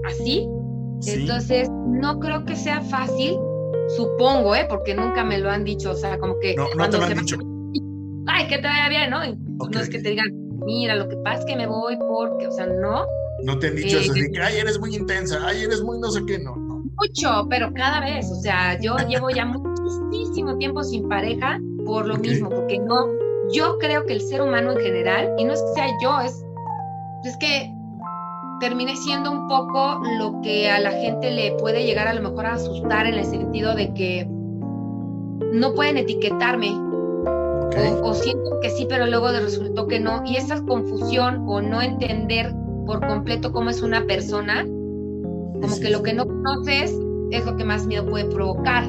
así. 0.06 0.48
Entonces, 1.06 1.70
no 1.70 2.18
creo 2.18 2.44
que 2.44 2.56
sea 2.56 2.82
fácil 2.82 3.38
Supongo, 3.96 4.54
¿eh? 4.54 4.66
Porque 4.68 4.94
nunca 4.94 5.24
me 5.24 5.38
lo 5.38 5.50
han 5.50 5.64
dicho, 5.64 5.90
o 5.90 5.94
sea, 5.94 6.18
como 6.18 6.38
que... 6.38 6.54
No, 6.54 6.66
no 6.76 6.88
te 6.88 6.98
lo 6.98 7.04
han 7.04 7.18
dicho. 7.18 7.36
Ay, 8.26 8.46
que 8.46 8.58
te 8.58 8.66
vaya 8.66 8.88
bien, 8.88 9.10
¿no? 9.10 9.20
No 9.24 9.80
es 9.80 9.88
que 9.88 10.00
te 10.00 10.10
digan, 10.10 10.28
mira, 10.64 10.94
lo 10.94 11.08
que 11.08 11.16
pasa 11.18 11.40
es 11.40 11.44
que 11.46 11.56
me 11.56 11.66
voy 11.66 11.96
porque, 11.96 12.46
o 12.46 12.52
sea, 12.52 12.66
no. 12.66 13.04
No 13.42 13.58
te 13.58 13.68
han 13.68 13.76
dicho 13.76 13.98
eso, 13.98 14.12
de 14.12 14.30
que, 14.30 14.40
ay, 14.40 14.58
eres 14.58 14.78
muy 14.78 14.94
intensa, 14.94 15.40
ay, 15.44 15.62
eres 15.62 15.82
muy 15.82 15.98
no 15.98 16.10
sé 16.10 16.20
qué, 16.26 16.38
no, 16.38 16.54
no. 16.56 16.84
Mucho, 17.00 17.46
pero 17.48 17.72
cada 17.72 18.00
vez, 18.00 18.30
o 18.30 18.34
sea, 18.36 18.78
yo 18.78 18.96
llevo 19.08 19.30
ya 19.30 19.46
muchísimo 19.46 20.56
tiempo 20.58 20.82
sin 20.84 21.08
pareja 21.08 21.58
por 21.86 22.06
lo 22.06 22.16
mismo, 22.18 22.50
porque 22.50 22.78
no, 22.78 23.06
yo 23.52 23.78
creo 23.78 24.04
que 24.04 24.14
el 24.14 24.20
ser 24.20 24.42
humano 24.42 24.72
en 24.72 24.78
general, 24.78 25.34
y 25.38 25.44
no 25.44 25.54
es 25.54 25.62
que 25.62 25.80
sea 25.80 25.88
yo, 26.02 26.20
es, 26.20 26.44
es 27.24 27.36
que 27.38 27.72
termine 28.60 28.94
siendo 28.96 29.32
un 29.32 29.48
poco 29.48 30.00
lo 30.18 30.40
que 30.42 30.70
a 30.70 30.78
la 30.78 30.92
gente 30.92 31.30
le 31.30 31.52
puede 31.52 31.84
llegar 31.84 32.06
a 32.06 32.14
lo 32.14 32.22
mejor 32.22 32.46
a 32.46 32.54
asustar 32.54 33.06
en 33.06 33.14
el 33.14 33.24
sentido 33.24 33.74
de 33.74 33.92
que 33.94 34.28
no 35.52 35.74
pueden 35.74 35.96
etiquetarme 35.96 36.70
o, 36.72 38.00
o, 38.02 38.14
siento 38.14 38.58
que 38.60 38.70
sí, 38.70 38.86
pero 38.88 39.06
luego 39.06 39.28
resultó 39.28 39.86
que 39.86 40.00
no. 40.00 40.22
Y 40.26 40.36
esa 40.36 40.60
confusión 40.62 41.44
o 41.46 41.60
no 41.60 41.80
entender 41.80 42.54
por 42.86 43.06
completo 43.06 43.52
cómo 43.52 43.70
es 43.70 43.82
una 43.82 44.04
persona, 44.06 44.64
como 44.64 45.80
que 45.80 45.90
lo 45.90 46.02
que 46.02 46.12
no 46.12 46.26
conoces 46.26 46.98
es 47.30 47.46
lo 47.46 47.56
que 47.56 47.64
más 47.64 47.86
miedo 47.86 48.06
puede 48.06 48.24
provocar. 48.26 48.84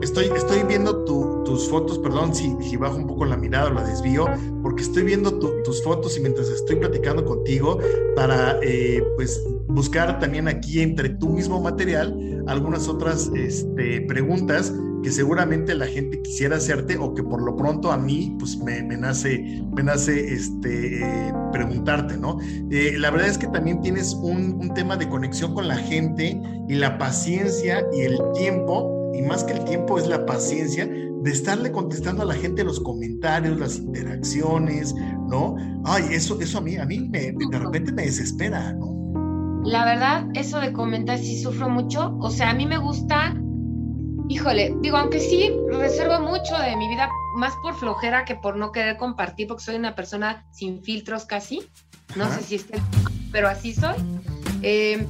Estoy, 0.00 0.30
estoy 0.34 0.62
viendo 0.62 1.04
tus 1.04 1.68
fotos, 1.68 1.98
perdón 1.98 2.34
si, 2.34 2.56
si 2.62 2.76
bajo 2.76 2.96
un 2.96 3.06
poco 3.06 3.24
la 3.24 3.36
mirada 3.36 3.68
o 3.68 3.74
la 3.74 3.84
desvío, 3.84 4.26
porque 4.62 4.82
estoy 4.82 5.02
viendo 5.02 5.38
tus 5.38 5.82
fotos 5.82 6.16
y 6.16 6.20
mientras 6.20 6.48
estoy 6.48 6.76
platicando 6.76 7.24
contigo 7.24 7.78
para 8.14 8.58
eh, 8.62 9.02
pues 9.16 9.42
buscar 9.66 10.18
también 10.18 10.48
aquí 10.48 10.80
entre 10.80 11.10
tu 11.10 11.28
mismo 11.28 11.60
material 11.60 12.16
algunas 12.46 12.88
otras 12.88 13.30
este, 13.34 14.00
preguntas 14.02 14.72
que 15.02 15.10
seguramente 15.10 15.74
la 15.74 15.86
gente 15.86 16.20
quisiera 16.20 16.56
hacerte 16.56 16.96
o 16.98 17.14
que 17.14 17.22
por 17.22 17.42
lo 17.42 17.56
pronto 17.56 17.90
a 17.90 17.96
mí 17.96 18.36
pues 18.38 18.58
me, 18.58 18.82
nace, 18.82 19.62
me 19.74 19.82
nace 19.82 20.32
este, 20.32 21.02
eh, 21.02 21.32
preguntarte, 21.52 22.16
¿no? 22.18 22.38
Eh, 22.70 22.94
la 22.98 23.10
verdad 23.10 23.28
es 23.28 23.38
que 23.38 23.46
también 23.46 23.80
tienes 23.80 24.14
un, 24.14 24.58
un 24.60 24.74
tema 24.74 24.96
de 24.96 25.08
conexión 25.08 25.54
con 25.54 25.68
la 25.68 25.76
gente 25.76 26.40
y 26.68 26.74
la 26.74 26.98
paciencia 26.98 27.86
y 27.92 28.02
el 28.02 28.18
tiempo 28.34 28.99
y 29.14 29.22
más 29.22 29.44
que 29.44 29.54
el 29.54 29.64
tiempo 29.64 29.98
es 29.98 30.06
la 30.06 30.24
paciencia 30.26 30.86
de 30.86 31.30
estarle 31.30 31.70
contestando 31.70 32.22
a 32.22 32.26
la 32.26 32.34
gente 32.34 32.64
los 32.64 32.80
comentarios, 32.80 33.58
las 33.58 33.76
interacciones, 33.76 34.94
¿no? 35.28 35.56
Ay, 35.84 36.04
eso, 36.12 36.40
eso 36.40 36.58
a 36.58 36.60
mí, 36.60 36.76
a 36.76 36.86
mí 36.86 37.00
me, 37.00 37.32
de 37.32 37.58
repente 37.58 37.92
me 37.92 38.04
desespera, 38.04 38.72
¿no? 38.72 39.00
La 39.64 39.84
verdad, 39.84 40.26
eso 40.34 40.58
de 40.60 40.72
comentar 40.72 41.18
sí 41.18 41.42
sufro 41.42 41.68
mucho. 41.68 42.16
O 42.20 42.30
sea, 42.30 42.50
a 42.50 42.54
mí 42.54 42.64
me 42.64 42.78
gusta, 42.78 43.34
híjole, 44.28 44.74
digo, 44.80 44.96
aunque 44.96 45.20
sí 45.20 45.50
reservo 45.70 46.20
mucho 46.20 46.56
de 46.58 46.74
mi 46.76 46.88
vida, 46.88 47.10
más 47.36 47.52
por 47.62 47.74
flojera 47.74 48.24
que 48.24 48.36
por 48.36 48.56
no 48.56 48.72
querer 48.72 48.96
compartir, 48.96 49.48
porque 49.48 49.64
soy 49.64 49.76
una 49.76 49.94
persona 49.94 50.46
sin 50.52 50.82
filtros 50.82 51.26
casi. 51.26 51.62
No 52.16 52.28
sé 52.32 52.42
si 52.42 52.54
esté, 52.54 52.80
pero 53.30 53.48
así 53.48 53.74
soy. 53.74 53.96
Eh, 54.62 55.06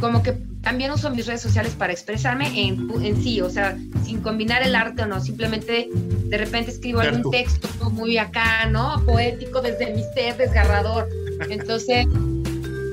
como 0.00 0.22
que 0.22 0.32
también 0.62 0.90
uso 0.90 1.10
mis 1.10 1.26
redes 1.26 1.40
sociales 1.40 1.72
para 1.72 1.92
expresarme 1.92 2.48
en, 2.60 2.90
en, 3.02 3.22
sí, 3.22 3.40
o 3.40 3.48
sea, 3.48 3.76
sin 4.04 4.20
combinar 4.20 4.62
el 4.62 4.74
arte 4.74 5.02
o 5.02 5.06
no, 5.06 5.20
simplemente 5.20 5.88
de 5.92 6.38
repente 6.38 6.70
escribo 6.70 7.00
algún 7.00 7.30
texto 7.30 7.68
muy 7.90 8.18
acá, 8.18 8.66
¿no? 8.66 9.02
Poético 9.06 9.60
desde 9.60 9.94
mi 9.94 10.02
ser 10.14 10.36
desgarrador. 10.36 11.08
Entonces, 11.50 12.06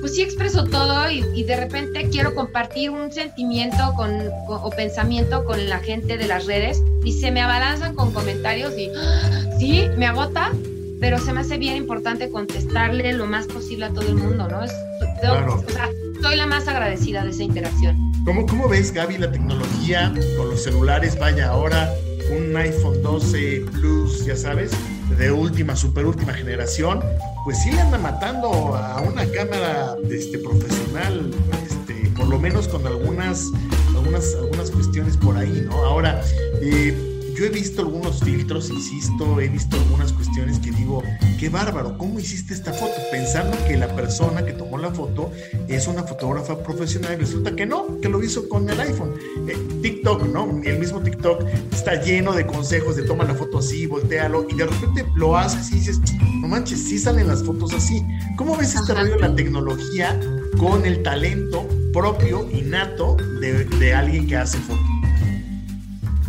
pues 0.00 0.14
sí 0.14 0.22
expreso 0.22 0.64
todo 0.64 1.10
y, 1.10 1.42
de 1.42 1.56
repente 1.56 2.08
quiero 2.10 2.34
compartir 2.34 2.90
un 2.90 3.10
sentimiento 3.12 3.92
con, 3.96 4.10
o 4.48 4.70
pensamiento 4.70 5.44
con 5.44 5.68
la 5.68 5.78
gente 5.80 6.16
de 6.16 6.26
las 6.26 6.46
redes 6.46 6.82
y 7.04 7.12
se 7.12 7.30
me 7.30 7.40
abalanzan 7.40 7.94
con 7.94 8.12
comentarios 8.12 8.76
y 8.78 8.88
¡ah! 8.96 9.50
sí, 9.58 9.84
me 9.96 10.06
agota, 10.06 10.52
pero 11.00 11.18
se 11.18 11.32
me 11.32 11.40
hace 11.40 11.58
bien 11.58 11.76
importante 11.76 12.30
contestarle 12.30 13.12
lo 13.12 13.26
más 13.26 13.46
posible 13.46 13.86
a 13.86 13.88
todo 13.90 14.08
el 14.08 14.14
mundo, 14.14 14.48
¿no? 14.48 14.62
Es, 14.62 14.72
claro. 15.20 15.62
o 15.66 15.72
sea, 15.72 15.88
soy 16.20 16.36
la 16.36 16.46
más 16.46 16.68
agradecida 16.68 17.24
de 17.24 17.30
esa 17.30 17.42
interacción. 17.42 18.12
¿Cómo, 18.24 18.46
¿Cómo 18.46 18.68
ves, 18.68 18.92
Gaby, 18.92 19.18
la 19.18 19.30
tecnología 19.30 20.12
con 20.36 20.48
los 20.48 20.62
celulares? 20.62 21.18
Vaya, 21.18 21.48
ahora 21.48 21.94
un 22.30 22.56
iPhone 22.56 23.02
12 23.02 23.66
Plus, 23.72 24.24
ya 24.24 24.36
sabes, 24.36 24.72
de 25.16 25.30
última, 25.30 25.76
super 25.76 26.06
última 26.06 26.32
generación, 26.32 27.00
pues 27.44 27.62
sí 27.62 27.70
le 27.70 27.80
anda 27.80 27.98
matando 27.98 28.76
a 28.76 29.00
una 29.00 29.24
cámara 29.26 29.94
este, 30.10 30.38
profesional, 30.38 31.30
este, 31.64 32.10
por 32.16 32.26
lo 32.26 32.38
menos 32.38 32.66
con 32.66 32.86
algunas, 32.86 33.46
algunas, 33.94 34.34
algunas 34.34 34.70
cuestiones 34.70 35.16
por 35.16 35.36
ahí, 35.36 35.64
¿no? 35.66 35.76
Ahora, 35.84 36.20
eh, 36.60 37.05
yo 37.36 37.44
he 37.44 37.50
visto 37.50 37.82
algunos 37.82 38.20
filtros, 38.20 38.70
insisto, 38.70 39.38
he 39.40 39.48
visto 39.48 39.76
algunas 39.76 40.10
cuestiones 40.12 40.58
que 40.58 40.70
digo, 40.70 41.02
qué 41.38 41.50
bárbaro, 41.50 41.98
¿cómo 41.98 42.18
hiciste 42.18 42.54
esta 42.54 42.72
foto? 42.72 42.94
Pensando 43.10 43.56
que 43.68 43.76
la 43.76 43.94
persona 43.94 44.42
que 44.44 44.54
tomó 44.54 44.78
la 44.78 44.90
foto 44.90 45.30
es 45.68 45.86
una 45.86 46.02
fotógrafa 46.02 46.62
profesional 46.62 47.12
y 47.12 47.16
resulta 47.16 47.54
que 47.54 47.66
no, 47.66 48.00
que 48.00 48.08
lo 48.08 48.22
hizo 48.22 48.48
con 48.48 48.68
el 48.70 48.80
iPhone. 48.80 49.14
Eh, 49.48 49.56
TikTok, 49.82 50.28
¿no? 50.28 50.62
El 50.64 50.78
mismo 50.78 51.02
TikTok 51.02 51.44
está 51.72 52.00
lleno 52.02 52.32
de 52.32 52.46
consejos 52.46 52.96
de 52.96 53.02
toma 53.02 53.24
la 53.24 53.34
foto 53.34 53.58
así, 53.58 53.86
voltealo 53.86 54.46
y 54.48 54.54
de 54.54 54.66
repente 54.66 55.04
lo 55.14 55.36
haces 55.36 55.70
y 55.72 55.74
dices, 55.74 56.00
no 56.40 56.48
manches, 56.48 56.82
sí 56.84 56.98
salen 56.98 57.28
las 57.28 57.44
fotos 57.44 57.74
así. 57.74 58.02
¿Cómo 58.36 58.56
ves 58.56 58.74
este 58.74 58.94
rollo 58.94 59.14
de 59.16 59.20
la 59.20 59.34
tecnología 59.34 60.18
con 60.56 60.86
el 60.86 61.02
talento 61.02 61.68
propio, 61.92 62.48
innato 62.50 63.16
de, 63.40 63.64
de 63.64 63.94
alguien 63.94 64.26
que 64.26 64.36
hace 64.36 64.56
fotos? 64.58 64.95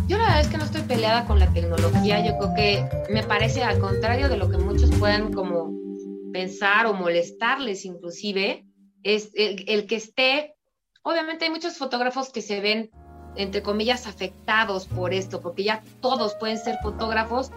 Yo 0.08 0.16
la 0.16 0.24
verdad 0.24 0.40
es 0.40 0.48
que 0.48 0.56
no 0.56 0.64
estoy 0.64 0.80
peleada 0.82 1.26
con 1.26 1.38
la 1.38 1.52
tecnología, 1.52 2.24
yo 2.24 2.38
creo 2.38 2.54
que 2.54 3.12
me 3.12 3.22
parece 3.22 3.62
al 3.62 3.78
contrario 3.78 4.30
de 4.30 4.38
lo 4.38 4.48
que 4.50 4.56
muchos 4.56 4.90
puedan 4.98 5.34
como 5.34 5.70
pensar 6.32 6.86
o 6.86 6.94
molestarles 6.94 7.84
inclusive, 7.84 8.64
es 9.02 9.30
el, 9.34 9.86
que 9.86 9.96
esté, 9.96 10.54
obviamente 11.02 11.44
hay 11.44 11.50
muchos 11.50 11.76
fotógrafos 11.76 12.30
que 12.30 12.40
se 12.40 12.60
ven, 12.60 12.90
entre 13.36 13.62
comillas, 13.62 14.06
afectados 14.06 14.86
por 14.86 15.12
esto, 15.12 15.42
porque 15.42 15.64
ya 15.64 15.82
todos 16.00 16.34
pueden 16.36 16.56
ser 16.56 16.78
fotógrafos, 16.82 17.50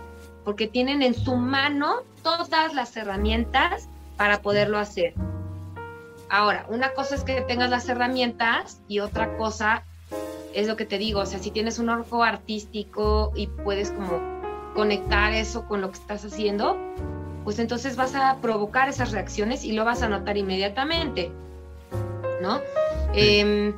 porque 0.44 0.68
tienen 0.68 1.02
en 1.04 1.14
su 1.14 1.38
mano 1.38 2.02
todas 2.22 2.74
las 2.74 2.98
herramientas 2.98 3.88
para 4.18 4.42
poderlo 4.42 4.78
hacer. 4.78 5.14
Ahora, 6.30 6.66
una 6.68 6.94
cosa 6.94 7.16
es 7.16 7.24
que 7.24 7.40
tengas 7.44 7.70
las 7.70 7.88
herramientas 7.88 8.82
y 8.90 9.00
otra 9.00 9.38
cosa 9.38 9.86
es 10.54 10.68
lo 10.68 10.76
que 10.76 10.86
te 10.86 10.98
digo, 10.98 11.22
o 11.22 11.26
sea, 11.26 11.40
si 11.40 11.52
tienes 11.52 11.80
un 11.80 11.90
ojo 11.90 12.24
artístico 12.24 13.32
y 13.36 13.48
puedes 13.48 13.92
como 13.92 14.20
conectar 14.74 15.34
eso 15.34 15.66
con 15.68 15.82
lo 15.82 15.92
que 15.92 16.00
estás 16.00 16.24
haciendo, 16.26 16.78
pues 17.44 17.60
entonces 17.60 17.96
vas 17.96 18.16
a 18.16 18.38
provocar 18.42 18.90
esas 18.90 19.12
reacciones 19.12 19.64
y 19.64 19.72
lo 19.74 19.86
vas 19.86 20.02
a 20.02 20.10
notar 20.10 20.38
inmediatamente. 20.38 21.32
¿no? 22.42 22.60
Em, 23.14 23.74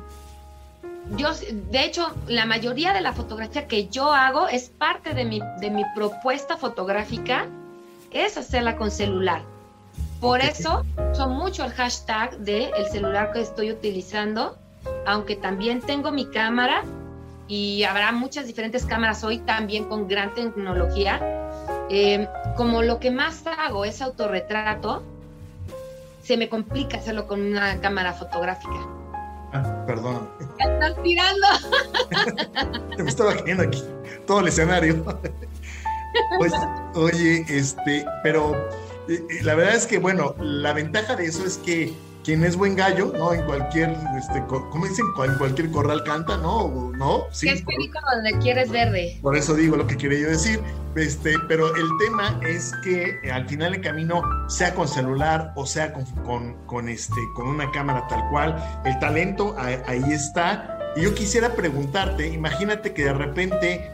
yo, 1.16 1.28
de 1.34 1.84
hecho, 1.84 2.14
la 2.26 2.46
mayoría 2.46 2.92
de 2.92 3.02
la 3.02 3.12
fotografía 3.12 3.68
que 3.68 3.88
yo 3.88 4.12
hago 4.12 4.48
es 4.48 4.70
parte 4.70 5.14
de 5.14 5.24
mi, 5.24 5.40
de 5.60 5.70
mi 5.70 5.82
propuesta 5.94 6.56
fotográfica, 6.56 7.46
es 8.10 8.36
hacerla 8.38 8.76
con 8.76 8.90
celular. 8.90 9.42
Por 10.20 10.40
eso 10.40 10.84
son 11.12 11.32
mucho 11.32 11.64
el 11.64 11.72
hashtag 11.72 12.38
de 12.38 12.70
el 12.76 12.86
celular 12.86 13.32
que 13.32 13.42
estoy 13.42 13.70
utilizando, 13.70 14.56
aunque 15.06 15.36
también 15.36 15.80
tengo 15.80 16.10
mi 16.10 16.26
cámara 16.26 16.82
y 17.46 17.84
habrá 17.84 18.12
muchas 18.12 18.46
diferentes 18.46 18.86
cámaras 18.86 19.22
hoy 19.24 19.38
también 19.38 19.84
con 19.84 20.08
gran 20.08 20.34
tecnología. 20.34 21.20
Eh, 21.90 22.26
como 22.56 22.82
lo 22.82 22.98
que 22.98 23.10
más 23.10 23.46
hago 23.46 23.84
es 23.84 24.00
autorretrato, 24.00 25.02
se 26.22 26.36
me 26.36 26.48
complica 26.48 26.96
hacerlo 26.96 27.26
con 27.26 27.40
una 27.42 27.80
cámara 27.80 28.14
fotográfica. 28.14 28.86
Ah, 29.52 29.84
perdón. 29.86 30.28
estás 30.58 31.02
tirando? 31.02 31.46
me 32.98 33.08
estaba 33.08 33.34
cayendo 33.36 33.64
aquí 33.64 33.82
todo 34.26 34.40
el 34.40 34.48
escenario. 34.48 35.04
pues, 36.38 36.52
oye, 36.94 37.44
este, 37.48 38.06
pero 38.22 38.54
eh, 39.08 39.22
eh, 39.30 39.42
la 39.42 39.54
verdad 39.54 39.74
es 39.74 39.86
que, 39.86 39.98
bueno, 39.98 40.34
la 40.38 40.72
ventaja 40.72 41.14
de 41.16 41.26
eso 41.26 41.44
es 41.44 41.58
que 41.58 41.92
quien 42.24 42.42
es 42.42 42.56
buen 42.56 42.74
gallo, 42.74 43.12
¿no? 43.16 43.32
En 43.32 43.42
cualquier, 43.44 43.90
este, 44.18 44.42
¿cómo 44.48 44.86
dicen? 44.86 45.04
En 45.24 45.36
cualquier 45.36 45.70
corral 45.70 46.02
canta, 46.04 46.38
¿no? 46.38 46.90
¿No? 46.96 47.24
Sí. 47.30 47.48
Es 47.48 47.62
perico 47.62 47.98
donde 48.12 48.38
quieres 48.38 48.70
verde. 48.70 49.18
Por 49.22 49.36
eso 49.36 49.54
digo 49.54 49.76
lo 49.76 49.86
que 49.86 49.96
quería 49.96 50.20
yo 50.20 50.28
decir. 50.28 50.60
Este, 50.96 51.34
pero 51.48 51.74
el 51.74 51.88
tema 51.98 52.40
es 52.48 52.72
que 52.82 53.18
eh, 53.22 53.32
al 53.32 53.48
final 53.48 53.72
del 53.72 53.80
camino, 53.80 54.22
sea 54.48 54.74
con 54.74 54.86
celular 54.86 55.52
o 55.56 55.66
sea 55.66 55.92
con, 55.92 56.54
con, 56.66 56.88
este, 56.88 57.20
con 57.34 57.48
una 57.48 57.70
cámara 57.72 58.06
tal 58.08 58.28
cual, 58.30 58.56
el 58.84 58.98
talento 58.98 59.54
ahí 59.58 60.02
está. 60.10 60.78
Y 60.96 61.02
yo 61.02 61.14
quisiera 61.14 61.54
preguntarte, 61.54 62.28
imagínate 62.28 62.94
que 62.94 63.04
de 63.04 63.12
repente 63.12 63.90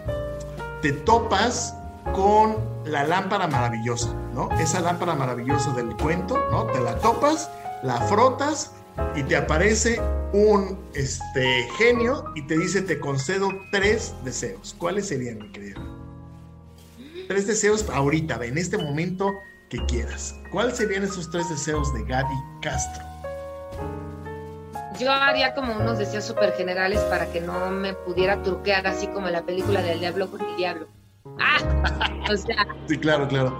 te 0.82 0.92
topas 0.92 1.74
con 2.14 2.56
la 2.84 3.04
lámpara 3.04 3.46
maravillosa, 3.46 4.14
¿no? 4.34 4.50
Esa 4.58 4.80
lámpara 4.80 5.14
maravillosa 5.14 5.72
del 5.72 5.96
cuento, 5.96 6.38
¿no? 6.50 6.64
Te 6.66 6.80
la 6.80 6.96
topas 6.96 7.50
la 7.82 7.96
frotas 8.02 8.72
y 9.14 9.22
te 9.22 9.36
aparece 9.36 10.00
un 10.32 10.78
este, 10.94 11.66
genio 11.78 12.24
y 12.34 12.42
te 12.46 12.58
dice 12.58 12.82
te 12.82 12.98
concedo 13.00 13.48
tres 13.72 14.14
deseos. 14.24 14.74
¿Cuáles 14.78 15.08
serían, 15.08 15.38
mi 15.38 15.50
querido? 15.50 15.80
Tres 17.28 17.46
deseos 17.46 17.88
ahorita, 17.88 18.44
en 18.44 18.58
este 18.58 18.76
momento 18.76 19.32
que 19.68 19.84
quieras. 19.86 20.34
¿Cuáles 20.50 20.76
serían 20.76 21.04
esos 21.04 21.30
tres 21.30 21.48
deseos 21.48 21.92
de 21.94 22.04
Gaby 22.04 22.34
Castro? 22.60 23.04
Yo 24.98 25.10
haría 25.12 25.54
como 25.54 25.76
unos 25.76 25.98
deseos 25.98 26.24
súper 26.24 26.52
generales 26.54 27.00
para 27.02 27.30
que 27.32 27.40
no 27.40 27.70
me 27.70 27.94
pudiera 27.94 28.42
truquear 28.42 28.86
así 28.86 29.06
como 29.06 29.28
en 29.28 29.34
la 29.34 29.42
película 29.42 29.80
del 29.80 30.00
diablo 30.00 30.30
con 30.30 30.40
el 30.42 30.56
diablo. 30.56 30.88
¡Ah! 31.38 31.58
O 32.30 32.36
sea. 32.36 32.66
Sí, 32.86 32.98
claro, 32.98 33.26
claro. 33.28 33.56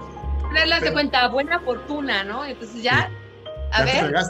Tenerlas 0.49 0.81
de 0.81 0.93
cuenta, 0.93 1.27
buena 1.29 1.59
fortuna, 1.61 2.23
¿no? 2.23 2.45
Entonces 2.45 2.83
ya 2.83 3.09
a 3.71 3.83
ver. 3.83 4.13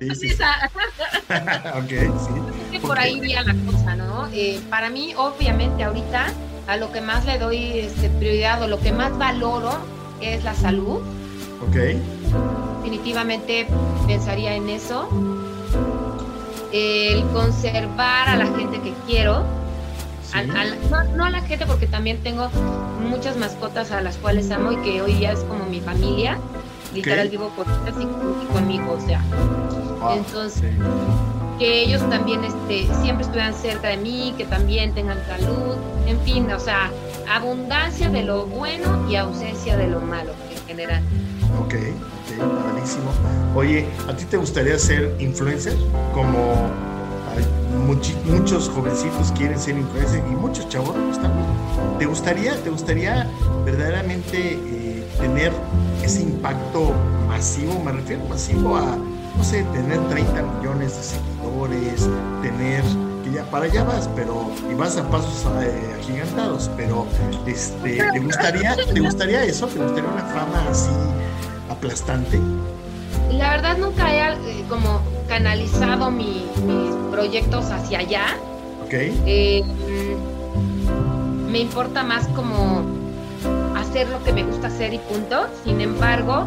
Sí, 0.00 0.14
sí. 0.14 0.28
ok, 1.74 1.88
sí. 1.90 2.78
Por 2.78 2.98
ahí 2.98 3.16
iría 3.16 3.42
la 3.42 3.54
cosa, 3.66 3.96
¿no? 3.96 4.28
Eh, 4.32 4.60
para 4.70 4.90
mí, 4.90 5.12
obviamente, 5.16 5.82
ahorita 5.82 6.26
a 6.68 6.76
lo 6.76 6.92
que 6.92 7.00
más 7.00 7.24
le 7.24 7.38
doy 7.38 7.80
este, 7.80 8.08
prioridad 8.10 8.62
o 8.62 8.68
lo 8.68 8.78
que 8.78 8.92
más 8.92 9.16
valoro 9.18 9.72
es 10.20 10.44
la 10.44 10.54
salud. 10.54 11.00
Ok. 11.66 11.76
Definitivamente 12.76 13.66
pensaría 14.06 14.54
en 14.54 14.68
eso. 14.68 15.08
El 16.72 17.24
conservar 17.30 18.28
a 18.28 18.36
la 18.36 18.46
gente 18.46 18.80
que 18.80 18.92
quiero. 19.06 19.44
no, 21.16 21.24
a 21.24 21.30
la 21.30 21.40
gente 21.40 21.66
porque 21.66 21.88
también 21.88 22.22
tengo 22.22 22.50
muchas 23.00 23.36
mascotas 23.36 23.90
a 23.90 24.00
las 24.00 24.16
cuales 24.18 24.50
amo 24.52 24.70
y 24.70 24.76
que 24.76 25.02
hoy 25.02 25.18
ya 25.18 25.32
es 25.32 25.40
como 25.40 25.64
mi 25.64 25.80
familia 25.80 26.38
literal 26.94 27.28
vivo 27.28 27.50
con 27.56 27.66
y, 27.66 28.46
conmigo, 28.46 28.96
o 28.98 29.06
sea. 29.06 29.22
Entonces, 30.14 30.72
que 31.58 31.82
ellos 31.82 32.08
también 32.08 32.44
este, 32.44 32.86
siempre 33.02 33.24
estuvieran 33.24 33.54
cerca 33.54 33.88
de 33.88 33.96
mí, 33.96 34.34
que 34.38 34.44
también 34.44 34.94
tengan 34.94 35.18
salud, 35.26 35.76
en 36.06 36.20
fin, 36.20 36.50
o 36.52 36.60
sea, 36.60 36.90
abundancia 37.28 38.08
de 38.08 38.22
lo 38.22 38.46
bueno 38.46 39.08
y 39.10 39.16
ausencia 39.16 39.76
de 39.76 39.88
lo 39.88 40.00
malo 40.00 40.32
en 40.50 40.66
general. 40.66 41.02
Ok, 41.60 41.74
ok, 41.74 42.72
buenísimo. 42.72 43.10
Oye, 43.54 43.86
¿a 44.08 44.16
ti 44.16 44.24
te 44.24 44.36
gustaría 44.36 44.78
ser 44.78 45.16
influencer? 45.18 45.74
Como 46.14 46.70
muchos 48.24 48.68
jovencitos 48.68 49.32
quieren 49.32 49.58
ser 49.58 49.76
influencers 49.76 50.22
y 50.30 50.34
muchos 50.34 50.68
chavos 50.68 50.94
también. 51.20 51.46
¿Te 51.98 52.06
gustaría, 52.06 52.54
te 52.62 52.70
gustaría 52.70 53.28
verdaderamente 53.64 54.54
eh, 54.54 55.08
tener 55.18 55.52
ese 56.02 56.22
impacto 56.22 56.92
masivo, 57.28 57.80
me 57.84 57.92
refiero 57.92 58.24
masivo 58.26 58.76
a, 58.76 58.96
no 59.36 59.44
sé, 59.44 59.64
tener 59.72 60.00
30 60.08 60.42
millones 60.42 60.96
de 60.96 61.02
seguidores, 61.02 62.08
tener, 62.42 62.82
que 63.24 63.32
ya 63.32 63.44
para 63.50 63.66
allá 63.66 63.84
vas, 63.84 64.08
pero, 64.14 64.50
y 64.70 64.74
vas 64.74 64.96
a 64.96 65.08
pasos 65.10 65.44
eh, 65.62 65.96
agigantados, 66.00 66.70
pero, 66.76 67.06
este, 67.46 68.02
¿te 68.12 68.20
gustaría, 68.20 68.76
¿te 68.76 69.00
gustaría 69.00 69.44
eso? 69.44 69.66
¿Te 69.66 69.78
gustaría 69.78 70.10
una 70.10 70.24
fama 70.24 70.66
así 70.70 70.90
aplastante? 71.70 72.38
La 73.32 73.50
verdad 73.50 73.76
nunca 73.76 74.12
he 74.12 74.60
eh, 74.60 74.64
como 74.68 75.00
canalizado 75.28 76.10
mis 76.10 76.42
proyectos 77.10 77.70
hacia 77.70 78.00
allá. 78.00 78.26
Ok. 78.84 78.94
Eh, 78.94 79.62
me 81.50 81.60
importa 81.60 82.02
más 82.02 82.26
como 82.28 82.84
hacer 83.76 84.08
lo 84.08 84.22
que 84.24 84.32
me 84.32 84.42
gusta 84.44 84.68
hacer 84.68 84.94
y 84.94 84.98
punto. 84.98 85.46
Sin 85.64 85.80
embargo, 85.80 86.46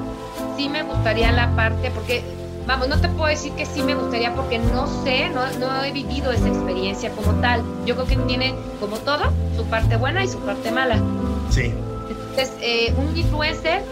sí 0.58 0.70
me 0.70 0.84
gustaría 0.84 1.32
la 1.32 1.56
parte, 1.56 1.92
porque, 1.92 2.24
vamos, 2.68 2.88
no 2.88 3.00
te 3.00 3.08
puedo 3.10 3.28
decir 3.28 3.54
que 3.54 3.66
sí 3.66 3.82
me 3.84 3.96
gustaría 3.96 4.34
porque 4.34 4.60
no 4.60 4.88
sé, 5.04 5.30
no, 5.30 5.42
no 5.60 5.84
he 5.84 5.92
vivido 5.92 6.32
esa 6.32 6.48
experiencia 6.48 7.12
como 7.12 7.34
tal. 7.42 7.64
Yo 7.86 7.96
creo 7.96 8.08
que 8.08 8.18
tiene, 8.28 8.56
como 8.80 8.98
todo, 8.98 9.32
su 9.56 9.64
parte 9.66 9.98
buena 9.98 10.24
y 10.24 10.28
su 10.28 10.40
parte 10.40 10.72
mala. 10.72 11.00
Sí. 11.50 11.74
Entonces, 12.10 12.54
eh, 12.62 12.94
un 12.98 13.16
influencer 13.16 13.84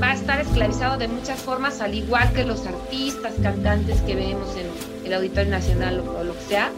va 0.00 0.10
a 0.10 0.14
estar 0.14 0.40
esclavizado 0.40 0.98
de 0.98 1.08
muchas 1.08 1.40
formas, 1.40 1.80
al 1.80 1.94
igual 1.94 2.32
que 2.32 2.44
los 2.44 2.66
artistas, 2.66 3.34
cantantes 3.42 4.00
que 4.02 4.14
vemos 4.14 4.54
en 4.56 5.06
el 5.06 5.14
Auditorio 5.14 5.50
Nacional 5.50 6.00
o 6.00 6.24
lo 6.24 6.34
que 6.34 6.42
sea 6.42 6.70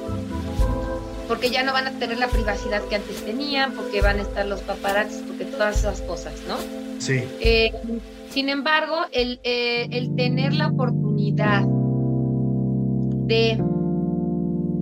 porque 1.30 1.48
ya 1.48 1.62
no 1.62 1.72
van 1.72 1.86
a 1.86 1.92
tener 1.92 2.18
la 2.18 2.26
privacidad 2.26 2.82
que 2.88 2.96
antes 2.96 3.24
tenían, 3.24 3.72
porque 3.74 4.02
van 4.02 4.18
a 4.18 4.22
estar 4.22 4.44
los 4.46 4.62
paparazzis, 4.62 5.22
porque 5.28 5.44
todas 5.44 5.78
esas 5.78 6.00
cosas, 6.00 6.34
¿no? 6.48 6.56
Sí. 6.98 7.22
Eh, 7.38 7.70
sin 8.30 8.48
embargo, 8.48 8.96
el, 9.12 9.38
eh, 9.44 9.86
el 9.92 10.16
tener 10.16 10.54
la 10.54 10.66
oportunidad 10.66 11.62
de 13.28 13.62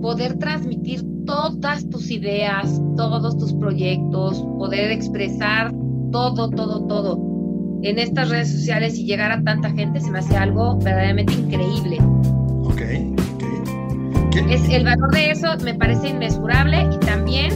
poder 0.01 0.39
transmitir 0.39 1.03
todas 1.27 1.87
tus 1.87 2.09
ideas, 2.09 2.81
todos 2.97 3.37
tus 3.37 3.53
proyectos, 3.53 4.41
poder 4.57 4.89
expresar 4.89 5.71
todo, 6.11 6.49
todo, 6.49 6.87
todo 6.87 7.28
en 7.81 7.99
estas 7.99 8.29
redes 8.29 8.51
sociales 8.51 8.97
y 8.97 9.05
llegar 9.05 9.31
a 9.31 9.41
tanta 9.43 9.71
gente 9.71 9.99
se 9.99 10.11
me 10.11 10.19
hace 10.19 10.35
algo 10.35 10.77
verdaderamente 10.79 11.33
increíble. 11.33 11.97
Ok. 12.63 12.81
Es, 14.49 14.69
el 14.69 14.83
valor 14.83 15.11
de 15.11 15.31
eso 15.31 15.47
me 15.63 15.73
parece 15.73 16.09
inmesurable 16.09 16.87
y 16.93 16.97
también 16.99 17.51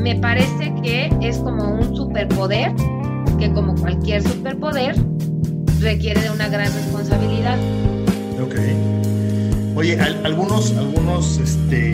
me 0.00 0.16
parece 0.16 0.72
que 0.82 1.10
es 1.20 1.38
como 1.38 1.74
un 1.74 1.96
superpoder, 1.96 2.72
que 3.38 3.52
como 3.52 3.74
cualquier 3.74 4.22
superpoder 4.22 4.96
requiere 5.80 6.20
de 6.20 6.30
una 6.30 6.48
gran 6.48 6.72
responsabilidad. 6.72 7.58
Ok. 8.42 8.56
Oye, 9.76 9.98
algunos, 10.00 10.76
algunos 10.76 11.38
este, 11.38 11.92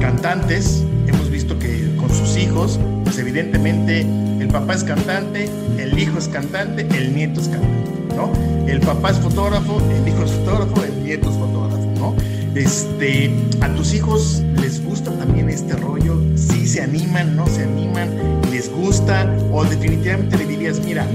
cantantes 0.00 0.84
hemos 1.06 1.30
visto 1.30 1.58
que 1.58 1.94
con 1.96 2.10
sus 2.10 2.36
hijos, 2.36 2.80
pues 3.04 3.18
evidentemente 3.18 4.06
el 4.44 4.50
papá 4.50 4.74
es 4.74 4.84
cantante, 4.84 5.48
el 5.78 5.98
hijo 5.98 6.18
es 6.18 6.28
cantante, 6.28 6.86
el 6.94 7.14
nieto 7.14 7.40
es 7.40 7.48
cantante, 7.48 8.14
¿no? 8.14 8.30
El 8.68 8.78
papá 8.80 9.10
es 9.10 9.18
fotógrafo, 9.18 9.80
el 9.90 10.06
hijo 10.06 10.22
es 10.22 10.32
fotógrafo, 10.32 10.84
el 10.84 11.02
nieto 11.02 11.30
es 11.30 11.36
fotógrafo, 11.36 11.90
¿no? 11.96 12.14
Este, 12.54 13.30
¿A 13.62 13.68
tus 13.74 13.94
hijos 13.94 14.42
les 14.60 14.84
gusta 14.84 15.10
también 15.12 15.48
este 15.48 15.74
rollo? 15.76 16.20
¿Sí 16.36 16.66
se 16.66 16.82
animan, 16.82 17.34
no 17.34 17.46
se 17.46 17.62
animan? 17.62 18.10
¿Les 18.50 18.70
gusta? 18.70 19.34
¿O 19.50 19.64
definitivamente 19.64 20.36
le 20.36 20.44
dirías, 20.44 20.78
mira, 20.84 21.06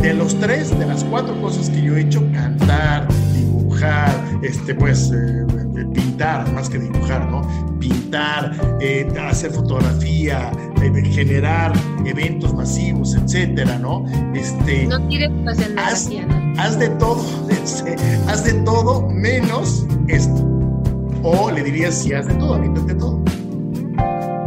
de 0.00 0.14
los 0.14 0.34
tres, 0.40 0.76
de 0.78 0.86
las 0.86 1.04
cuatro 1.04 1.38
cosas 1.42 1.68
que 1.68 1.82
yo 1.82 1.94
he 1.94 2.00
hecho, 2.00 2.26
cantar, 2.32 3.06
dibujar, 3.34 4.10
este, 4.40 4.74
pues, 4.74 5.12
eh, 5.12 5.44
pintar, 5.92 6.50
más 6.52 6.70
que 6.70 6.78
dibujar, 6.78 7.30
¿no? 7.30 7.42
Pintar, 7.78 8.52
eh, 8.80 9.06
hacer 9.28 9.50
fotografía, 9.50 10.50
generar 11.12 11.72
eventos 12.06 12.54
masivos, 12.54 13.14
etcétera, 13.14 13.78
¿no? 13.78 14.04
Este, 14.34 14.86
no 14.86 15.00
tires 15.08 15.30
haz, 15.76 16.08
haz 16.58 16.78
de 16.78 16.88
todo, 16.90 17.22
haz 18.28 18.44
de 18.44 18.54
todo 18.64 19.08
menos 19.08 19.86
esto. 20.08 20.46
O 21.22 21.50
le 21.50 21.62
dirías, 21.62 21.94
si 21.94 22.14
haz 22.14 22.26
de 22.26 22.34
todo, 22.34 22.58
de 22.58 22.94
todo. 22.94 23.22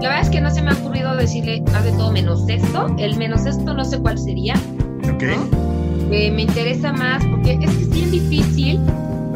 La 0.02 0.10
verdad 0.10 0.22
es 0.22 0.30
que 0.30 0.42
no 0.42 0.50
se 0.50 0.62
me 0.62 0.72
ha 0.72 0.74
ocurrido 0.74 1.16
decirle, 1.16 1.64
haz 1.74 1.84
de 1.86 1.92
todo 1.92 2.12
menos 2.12 2.44
esto. 2.50 2.88
El 2.98 3.16
menos 3.18 3.46
esto 3.46 3.74
no 3.74 3.86
sé 3.86 4.00
cuál 4.00 4.18
sería. 4.18 4.56
Ok. 5.14 5.24
me 6.10 6.42
interesa 6.42 6.92
más 6.92 7.24
porque 7.26 7.54
es 7.54 7.60
que 7.60 7.66
es 7.66 7.90
bien 7.90 8.12
difícil, 8.12 8.80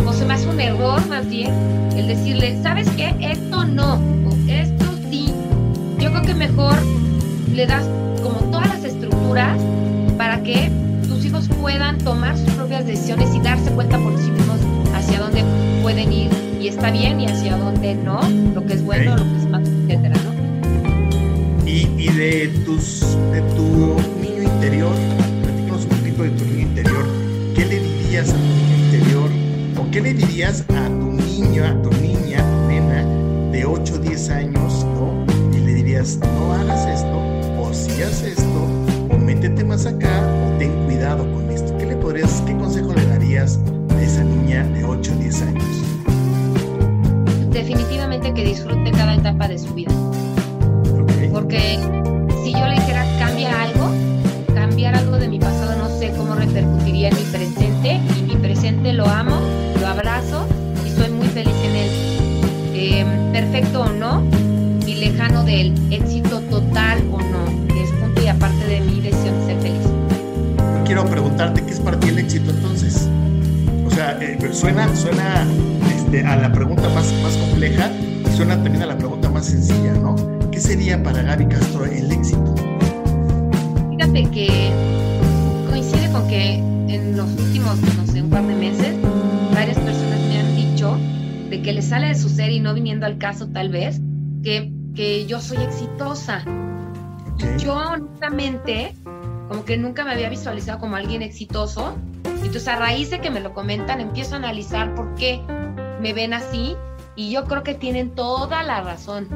o 0.06 0.14
se 0.14 0.26
me 0.26 0.34
hace 0.34 0.50
un 0.50 0.60
error 0.60 1.06
más 1.08 1.28
bien, 1.30 1.52
el 1.96 2.08
decirle, 2.08 2.60
¿sabes 2.64 2.90
qué? 2.98 3.14
Esto 3.22 3.66
no, 3.66 3.98
sí. 3.98 4.27
Yo 6.08 6.14
creo 6.14 6.24
que 6.24 6.36
mejor 6.36 6.74
le 7.54 7.68
das 7.68 7.84
como 8.24 8.40
todas 8.50 8.70
las 8.70 8.86
estructuras 8.86 9.62
para 10.18 10.42
que 10.42 10.72
tus 11.06 11.26
hijos 11.26 11.50
puedan 11.60 11.98
tomar 11.98 12.38
sus 12.38 12.50
propias 12.52 12.88
decisiones 12.88 13.36
y 13.36 13.42
darse 13.42 13.70
cuenta 13.72 14.00
por 14.00 14.18
sí 14.18 14.32
mismos 14.32 14.58
hacia 14.96 15.20
dónde 15.20 15.44
pueden 15.82 16.14
ir 16.14 16.32
y 16.62 16.70
está 16.70 16.92
bien 16.92 17.20
y 17.20 17.26
hacia 17.26 17.58
dónde 17.58 17.94
no, 17.96 18.22
lo 18.56 18.66
que 18.66 18.76
es 18.76 18.86
bueno, 18.86 19.18
lo 19.18 19.24
que 19.26 19.38
es 19.38 19.50
malo, 19.50 19.68
etcétera, 19.68 20.16
¿no? 20.24 21.68
Y, 21.68 21.90
y 21.98 22.08
de 22.08 22.48
tus 22.64 23.02
de 23.34 23.42
tu 23.58 23.98
niño 24.22 24.44
interior, 24.44 24.94
platícanos 25.44 25.84
un 25.84 25.90
poquito 25.90 26.24
de 26.24 26.30
tu 26.30 26.46
niño 26.46 26.62
interior. 26.62 27.06
¿Qué 27.54 27.66
le 27.66 27.80
dirías 27.82 28.30
a 28.30 28.34
tu 28.34 28.40
niño 28.40 28.78
interior? 28.78 29.30
¿O 29.78 29.92
qué 29.92 30.00
le 30.00 30.14
dirías 30.14 30.64
a 30.70 30.88
tu 30.88 31.12
niño, 31.12 31.66
a 31.66 31.82
tu 31.82 31.92
niña, 32.02 32.40
a 32.40 32.50
tu 32.50 32.68
nena 32.70 33.28
de 33.52 33.66
8 33.66 33.94
o 33.96 33.98
10 33.98 34.30
años. 34.30 34.67
No 35.98 36.54
hagas 36.54 36.86
esto, 36.86 37.18
o 37.60 37.74
si 37.74 38.04
haces 38.04 38.38
esto, 38.38 38.68
o 39.10 39.18
métete 39.18 39.64
más 39.64 39.86
acá, 39.86 40.22
o 40.46 40.58
ten 40.60 40.72
cuidado 40.86 41.24
con 41.34 41.50
esto. 41.50 41.76
¿Qué 41.78 41.88
le 41.88 41.96
podrías, 41.96 42.44
qué 42.46 42.56
consejo 42.56 42.94
le 42.94 43.06
darías 43.08 43.60
a 43.90 44.02
esa 44.02 44.24
niña 44.24 44.64
de 44.64 44.84
8 44.84 45.12
o 45.12 45.16
10 45.18 45.42
años? 45.42 45.88
definitivamente 47.58 48.34
que 48.34 48.46
disfrute 48.46 48.92
cada 48.92 49.16
etapa 49.16 49.48
de 49.48 49.58
su 49.58 49.74
vida. 49.74 49.92
Porque 51.32 51.80
si 52.44 52.54
yo 52.54 52.68
le 52.68 52.76
dijera 52.76 53.04
cambia 53.18 53.64
algo, 53.64 53.90
cambiar 54.54 54.96
algo 54.96 55.18
de 55.18 55.28
mi 55.28 55.40
pasado, 55.40 55.76
no 55.76 55.90
sé 55.98 56.14
cómo 56.16 56.36
repercutiría 56.36 57.10
en 57.10 57.16
mi 57.16 57.24
presente. 57.24 58.00
Y 58.18 58.22
mi 58.22 58.36
presente 58.36 58.94
lo 58.94 59.08
amo, 59.08 59.40
lo 59.80 59.88
abrazo 59.88 60.46
y 60.86 60.92
soy 60.92 61.10
muy 61.10 61.28
feliz 61.28 61.56
en 61.64 61.76
él. 61.76 61.92
Em, 62.76 63.32
perfecto 63.32 63.82
o 63.82 63.90
no, 63.90 64.24
lejano 65.12 65.44
del 65.44 65.74
éxito 65.92 66.42
total 66.42 67.00
o 67.12 67.20
no, 67.20 67.68
que 67.68 67.84
es 67.84 67.92
punto 67.92 68.22
y 68.22 68.28
aparte 68.28 68.66
de 68.66 68.82
mi 68.82 69.02
decisión 69.02 69.40
de 69.40 69.46
ser 69.46 69.62
feliz. 69.62 69.84
Yo 70.58 70.84
quiero 70.86 71.06
preguntarte 71.06 71.64
qué 71.64 71.72
es 71.72 71.80
para 71.80 72.00
ti 72.00 72.10
el 72.10 72.20
éxito 72.20 72.52
entonces. 72.52 73.08
O 73.86 73.90
sea, 73.90 74.18
eh, 74.22 74.38
suena, 74.52 74.94
suena 74.96 75.46
a 76.26 76.36
la 76.36 76.52
pregunta 76.52 76.88
más, 76.90 77.14
más 77.24 77.36
compleja 77.38 77.90
suena 78.38 78.62
también 78.62 78.84
a 78.84 78.86
la 78.86 78.98
pregunta 79.00 79.32
más 79.32 79.48
sencilla, 79.48 79.94
¿no? 79.94 80.16
¿Qué 80.52 80.60
sería 80.60 81.02
para 81.02 81.24
Gaby 81.24 81.48
Castro 81.48 81.86
el 81.86 82.12
éxito? 82.12 82.54
Fíjate 83.90 84.30
que 84.30 84.70
coincide 85.68 86.12
con 86.12 86.28
que 86.28 86.54
en 86.54 87.18
los 87.18 87.28
últimos, 87.32 87.78
no 87.98 88.06
sé, 88.06 88.22
un 88.22 88.30
par 88.30 88.46
de 88.46 88.54
meses, 88.54 88.96
varias 89.56 89.80
personas 89.80 90.20
me 90.30 90.40
han 90.40 90.56
dicho 90.56 91.00
de 91.50 91.64
que 91.64 91.74
les 91.74 91.86
sale 91.86 92.10
de 92.10 92.16
su 92.16 92.30
ser 92.30 92.52
y 92.52 92.60
no 92.60 92.76
viniendo 92.76 93.08
al 93.08 93.18
caso 93.18 93.48
tal 93.48 93.70
vez, 93.70 94.00
que, 94.44 94.72
que 94.98 95.28
yo 95.28 95.40
soy 95.40 95.64
exitosa. 95.64 96.44
Yo 97.60 97.76
honestamente, 97.76 98.96
como 99.48 99.64
que 99.64 99.78
nunca 99.78 100.04
me 100.04 100.12
había 100.14 100.28
visualizado 100.28 100.80
como 100.80 100.96
alguien 100.96 101.22
exitoso. 101.22 101.96
Entonces 102.26 102.68
a 102.68 102.78
raíz 102.78 103.12
de 103.12 103.22
que 103.22 103.30
me 103.30 103.40
lo 103.40 103.54
comentan, 103.54 104.02
empiezo 104.02 104.34
a 104.34 104.38
analizar 104.40 104.96
por 104.96 105.14
qué 105.14 105.40
me 106.02 106.14
ven 106.14 106.34
así 106.34 106.76
y 107.16 107.32
yo 107.32 107.46
creo 107.46 107.62
que 107.62 107.76
tienen 107.76 108.16
toda 108.16 108.64
la 108.64 108.82
razón. 108.82 109.30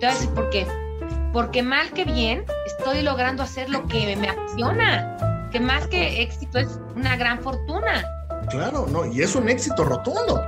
Decir 0.00 0.30
por 0.30 0.48
qué. 0.48 0.66
Porque 1.30 1.62
mal 1.62 1.90
que 1.90 2.06
bien 2.06 2.44
estoy 2.66 3.02
logrando 3.02 3.42
hacer 3.42 3.68
lo 3.68 3.86
que 3.86 4.16
me 4.16 4.30
apasiona, 4.30 5.48
que 5.52 5.60
más 5.60 5.86
que 5.88 6.22
éxito 6.22 6.58
es 6.58 6.80
una 6.94 7.16
gran 7.16 7.40
fortuna. 7.40 8.02
Claro, 8.48 8.86
no, 8.90 9.04
y 9.04 9.20
es 9.20 9.34
un 9.34 9.50
éxito 9.50 9.84
rotundo. 9.84 10.42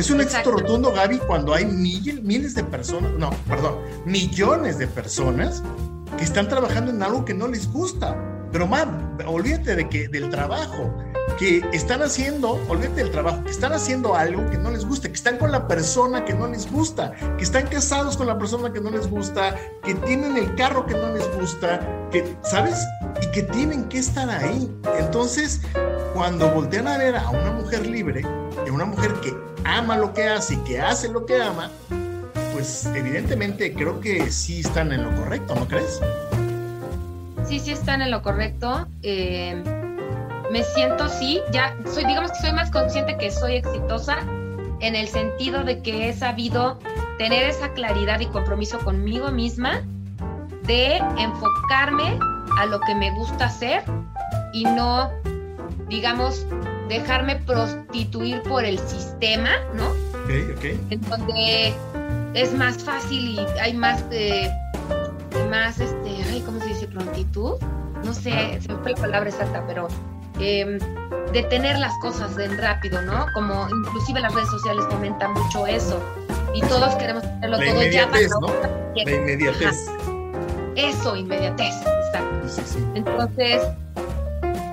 Es 0.00 0.08
un 0.08 0.22
éxito 0.22 0.52
rotundo, 0.52 0.92
Gaby, 0.92 1.18
cuando 1.18 1.52
hay 1.52 1.66
miles 1.66 2.54
de 2.54 2.64
personas, 2.64 3.12
no, 3.18 3.28
perdón, 3.46 3.74
millones 4.06 4.78
de 4.78 4.86
personas 4.86 5.62
que 6.16 6.24
están 6.24 6.48
trabajando 6.48 6.90
en 6.90 7.02
algo 7.02 7.22
que 7.26 7.34
no 7.34 7.46
les 7.46 7.70
gusta. 7.70 8.16
Pero, 8.50 8.66
man, 8.66 9.18
olvídate 9.26 9.76
de 9.76 9.90
que 9.90 10.08
del 10.08 10.30
trabajo 10.30 10.90
que 11.38 11.62
están 11.74 12.00
haciendo, 12.00 12.52
olvídate 12.70 13.02
del 13.02 13.10
trabajo, 13.10 13.44
que 13.44 13.50
están 13.50 13.74
haciendo 13.74 14.14
algo 14.14 14.48
que 14.48 14.56
no 14.56 14.70
les 14.70 14.86
gusta, 14.86 15.08
que 15.08 15.16
están 15.16 15.36
con 15.36 15.52
la 15.52 15.68
persona 15.68 16.24
que 16.24 16.32
no 16.32 16.46
les 16.46 16.72
gusta, 16.72 17.12
que 17.36 17.44
están 17.44 17.66
casados 17.66 18.16
con 18.16 18.26
la 18.26 18.38
persona 18.38 18.72
que 18.72 18.80
no 18.80 18.90
les 18.90 19.06
gusta, 19.06 19.54
que 19.82 19.94
tienen 19.96 20.38
el 20.38 20.54
carro 20.54 20.86
que 20.86 20.94
no 20.94 21.12
les 21.12 21.30
gusta, 21.38 21.78
que, 22.10 22.38
¿sabes? 22.40 22.78
Y 23.20 23.30
que 23.32 23.42
tienen 23.42 23.84
que 23.84 23.98
estar 23.98 24.30
ahí. 24.30 24.74
Entonces, 24.98 25.60
cuando 26.14 26.50
voltean 26.54 26.88
a 26.88 26.96
ver 26.96 27.16
a 27.16 27.28
una 27.28 27.52
mujer 27.52 27.86
libre, 27.86 28.24
una 28.72 28.84
mujer 28.84 29.14
que 29.20 29.34
ama 29.64 29.96
lo 29.96 30.12
que 30.12 30.28
hace 30.28 30.54
y 30.54 30.58
que 30.58 30.80
hace 30.80 31.08
lo 31.08 31.26
que 31.26 31.40
ama, 31.40 31.70
pues 32.52 32.86
evidentemente 32.86 33.72
creo 33.74 34.00
que 34.00 34.30
sí 34.30 34.60
están 34.60 34.92
en 34.92 35.04
lo 35.04 35.14
correcto, 35.16 35.54
¿no 35.54 35.66
crees? 35.66 36.00
Sí, 37.46 37.58
sí 37.58 37.72
están 37.72 38.02
en 38.02 38.10
lo 38.10 38.22
correcto. 38.22 38.86
Eh 39.02 39.62
me 40.50 40.64
siento 40.64 41.08
sí, 41.08 41.40
ya 41.52 41.76
soy, 41.86 42.04
digamos 42.04 42.32
que 42.32 42.38
soy 42.38 42.52
más 42.52 42.70
consciente 42.70 43.16
que 43.16 43.30
soy 43.30 43.56
exitosa 43.56 44.18
en 44.80 44.96
el 44.96 45.06
sentido 45.06 45.62
de 45.62 45.80
que 45.80 46.08
he 46.08 46.12
sabido 46.12 46.78
tener 47.18 47.44
esa 47.44 47.72
claridad 47.72 48.18
y 48.20 48.26
compromiso 48.26 48.78
conmigo 48.80 49.30
misma 49.30 49.82
de 50.64 50.96
enfocarme 51.18 52.18
a 52.58 52.66
lo 52.66 52.80
que 52.80 52.94
me 52.94 53.12
gusta 53.12 53.46
hacer 53.46 53.84
y 54.52 54.64
no, 54.64 55.10
digamos, 55.88 56.46
dejarme 56.90 57.36
prostituir 57.36 58.42
por 58.42 58.64
el 58.64 58.78
sistema, 58.78 59.50
¿no? 59.74 59.88
Ok, 59.88 60.56
ok. 60.56 60.64
En 60.90 61.00
donde 61.08 61.74
es 62.34 62.52
más 62.52 62.82
fácil 62.82 63.38
y 63.38 63.60
hay 63.60 63.72
más, 63.72 64.04
eh, 64.10 64.50
más, 65.48 65.80
este, 65.80 66.10
ay, 66.30 66.42
¿cómo 66.44 66.60
se 66.60 66.66
dice? 66.66 66.86
Prontitud. 66.88 67.54
No 68.04 68.12
sé, 68.12 68.58
se 68.60 68.68
me 68.68 68.82
fue 68.82 68.92
la 68.92 68.96
palabra 68.96 69.30
exacta, 69.30 69.64
pero 69.66 69.88
eh, 70.40 70.78
detener 71.32 71.78
las 71.78 71.96
cosas 71.98 72.36
en 72.38 72.58
rápido, 72.58 73.00
¿no? 73.02 73.26
Como 73.34 73.68
inclusive 73.68 74.20
las 74.20 74.34
redes 74.34 74.50
sociales 74.50 74.84
comentan 74.86 75.32
mucho 75.32 75.66
eso 75.66 76.02
y 76.54 76.60
todos 76.62 76.94
queremos 76.96 77.22
tenerlo 77.22 77.58
todo 77.58 77.82
ya 77.84 78.06
¿no? 78.06 78.12
La 78.94 79.12
inmediatez. 79.12 79.86
Eso, 80.76 81.16
inmediatez, 81.16 81.74
exacto. 81.76 82.62
Entonces, 82.94 83.62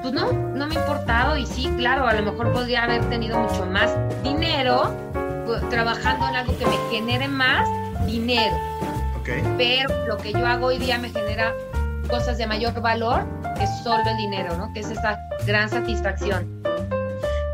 pues 0.10 0.22
no, 0.22 0.32
no 0.32 0.68
me 0.68 0.76
ha 0.76 0.80
importado 0.80 1.36
y 1.36 1.46
sí, 1.46 1.70
claro, 1.76 2.08
a 2.08 2.14
lo 2.14 2.32
mejor 2.32 2.54
podría 2.54 2.84
haber 2.84 3.04
tenido 3.10 3.38
mucho 3.40 3.66
más 3.66 3.94
dinero 4.24 4.96
pues, 5.46 5.68
trabajando 5.70 6.30
en 6.30 6.36
algo 6.36 6.58
que 6.58 6.66
me 6.66 6.78
genere 6.90 7.28
más 7.28 7.68
dinero. 8.06 8.56
Okay. 9.20 9.44
Pero 9.58 10.08
lo 10.08 10.16
que 10.16 10.32
yo 10.32 10.46
hago 10.46 10.68
hoy 10.68 10.78
día 10.78 10.98
me 10.98 11.10
genera 11.10 11.54
cosas 12.10 12.38
de 12.38 12.48
mayor 12.48 12.80
valor 12.80 13.26
que 13.60 13.68
solo 13.84 14.02
el 14.10 14.16
dinero, 14.16 14.56
¿no? 14.56 14.72
Que 14.72 14.80
es 14.80 14.90
esa 14.90 15.20
gran 15.46 15.70
satisfacción. 15.70 16.48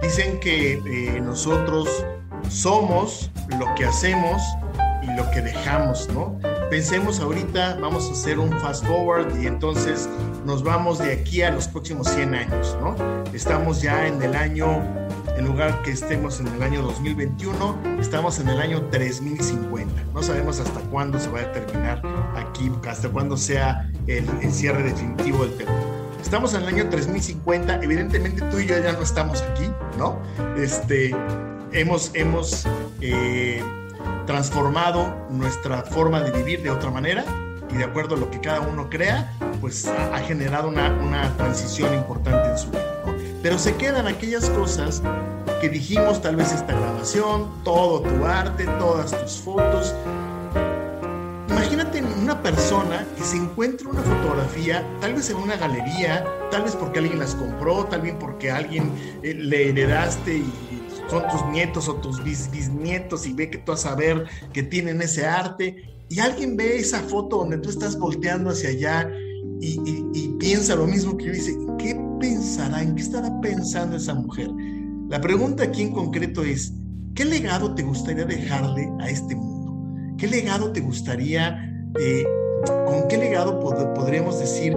Dicen 0.04 0.40
que 0.40 0.74
eh, 0.74 1.20
nosotros 1.22 2.06
somos 2.50 3.32
lo 3.58 3.74
que 3.74 3.86
hacemos 3.86 4.44
lo 5.16 5.30
que 5.32 5.42
dejamos, 5.42 6.10
¿no? 6.10 6.40
Pensemos 6.70 7.20
ahorita, 7.20 7.78
vamos 7.80 8.10
a 8.10 8.14
hacer 8.14 8.40
un 8.40 8.52
fast 8.60 8.86
forward 8.86 9.40
y 9.40 9.48
entonces 9.48 10.10
nos 10.46 10.64
vamos 10.64 11.00
de 11.00 11.14
aquí 11.14 11.42
a 11.42 11.52
los 11.52 11.68
próximos 11.68 12.08
100 12.10 12.36
años, 12.36 12.78
¿no? 12.82 12.96
Estamos 13.34 13.82
ya 13.82 14.08
en 14.08 14.22
el 14.22 14.36
año, 14.36 14.82
en 15.38 15.46
lugar 15.46 15.82
que 15.84 15.92
estemos 15.92 16.40
en 16.40 16.48
el 16.48 16.64
año 16.64 16.82
2021, 16.82 18.00
estamos 18.00 18.40
en 18.40 18.50
el 18.50 18.60
año 18.60 18.82
3050. 18.90 20.04
No 20.14 20.24
sabemos 20.24 20.60
hasta 20.60 20.80
cuándo 20.90 21.20
se 21.20 21.30
va 21.30 21.42
a 21.42 21.52
terminar 21.52 22.02
aquí, 22.36 22.72
hasta 22.88 23.10
cuándo 23.10 23.38
sea 23.38 23.90
el, 24.08 24.28
cierre 24.52 24.84
definitivo 24.84 25.46
del 25.46 25.54
Perú. 25.54 25.72
Estamos 26.22 26.54
en 26.54 26.62
el 26.64 26.70
año 26.70 26.90
3050, 26.90 27.84
evidentemente 27.84 28.42
tú 28.50 28.60
y 28.60 28.66
yo 28.66 28.80
ya 28.80 28.94
no 28.94 29.02
estamos 29.02 29.42
aquí, 29.42 29.70
¿no? 29.98 30.20
Este, 30.58 31.16
hemos, 31.72 32.12
hemos 32.14 32.66
eh, 33.02 33.62
transformado 34.26 35.28
nuestra 35.30 35.84
forma 35.84 36.22
de 36.22 36.32
vivir 36.32 36.62
de 36.62 36.70
otra 36.70 36.92
manera 36.92 37.26
y 37.70 37.78
de 37.78 37.84
acuerdo 37.84 38.16
a 38.16 38.18
lo 38.18 38.30
que 38.30 38.40
cada 38.40 38.62
uno 38.62 38.90
crea, 38.90 39.34
pues 39.60 39.88
ha, 39.88 40.20
generado 40.20 40.68
una, 40.68 40.92
una, 40.92 41.36
transición 41.38 41.94
importante 41.94 42.50
en 42.50 42.58
su 42.58 42.70
vida. 42.70 43.04
Pero 43.42 43.58
se 43.58 43.76
quedan 43.76 44.08
aquellas 44.08 44.50
cosas 44.52 45.02
que 45.60 45.70
dijimos, 45.70 46.22
tal 46.22 46.36
vez 46.36 46.52
esta 46.52 46.74
grabación, 46.74 47.64
todo 47.64 48.02
tu 48.02 48.26
arte, 48.26 48.66
todas 48.80 49.12
tus 49.20 49.40
fotos. 49.40 49.94
Imagínate 51.50 52.00
imagínate 52.00 52.22
una 52.22 52.42
persona 52.42 53.06
que 53.18 53.24
se 53.24 53.38
encuentra 53.38 53.90
una 53.90 54.02
fotografía, 54.02 54.86
tal 55.02 55.14
vez 55.16 55.30
en 55.30 55.38
una 55.38 55.56
galería, 55.56 56.26
tal 56.52 56.64
vez 56.64 56.76
porque 56.76 57.00
alguien 57.00 57.20
las 57.20 57.36
compró, 57.36 57.86
tal 57.86 58.02
vez 58.02 58.16
porque 58.20 58.52
alguien 58.52 58.92
eh, 59.24 59.34
le 59.34 59.70
heredaste 59.70 60.38
y 60.38 60.83
son 61.10 61.24
tus 61.30 61.46
nietos 61.52 61.88
o 61.88 61.96
tus 61.96 62.24
bisnietos 62.24 63.26
y 63.28 63.34
ve 63.34 63.50
que 63.50 63.58
tú 63.58 63.72
a 63.72 63.78
saber 63.78 64.26
que 64.52 64.64
tienen 64.64 65.02
ese 65.02 65.26
arte 65.26 65.76
y 66.10 66.20
alguien 66.20 66.56
ve 66.58 66.78
esa 66.78 67.00
foto 67.02 67.38
donde 67.38 67.58
tú 67.58 67.70
estás 67.70 67.98
volteando 67.98 68.50
hacia 68.50 68.70
allá 68.70 69.12
y, 69.60 70.30
piensa 70.40 70.76
lo 70.76 70.86
mismo 70.86 71.16
que 71.16 71.26
yo 71.28 71.32
dice, 71.32 71.58
¿qué 71.78 71.96
pensará? 72.20 72.82
¿En 72.82 72.96
qué 72.96 73.02
estará 73.02 73.40
pensando 73.40 73.96
esa 73.96 74.14
mujer? 74.14 74.50
La 75.10 75.22
pregunta 75.22 75.64
aquí 75.64 75.84
en 75.84 75.94
concreto 75.94 76.44
es, 76.44 76.74
¿qué 77.16 77.24
legado 77.24 77.74
te 77.74 77.82
gustaría 77.84 78.26
dejarle 78.26 78.92
a 79.00 79.10
este 79.10 79.36
mundo? 79.38 79.74
¿Qué 80.18 80.28
legado 80.28 80.74
te 80.74 80.82
gustaría, 80.82 81.58
eh, 81.98 82.24
con 82.86 83.08
qué 83.08 83.18
legado 83.18 83.60
podríamos 83.96 84.38
decir, 84.40 84.76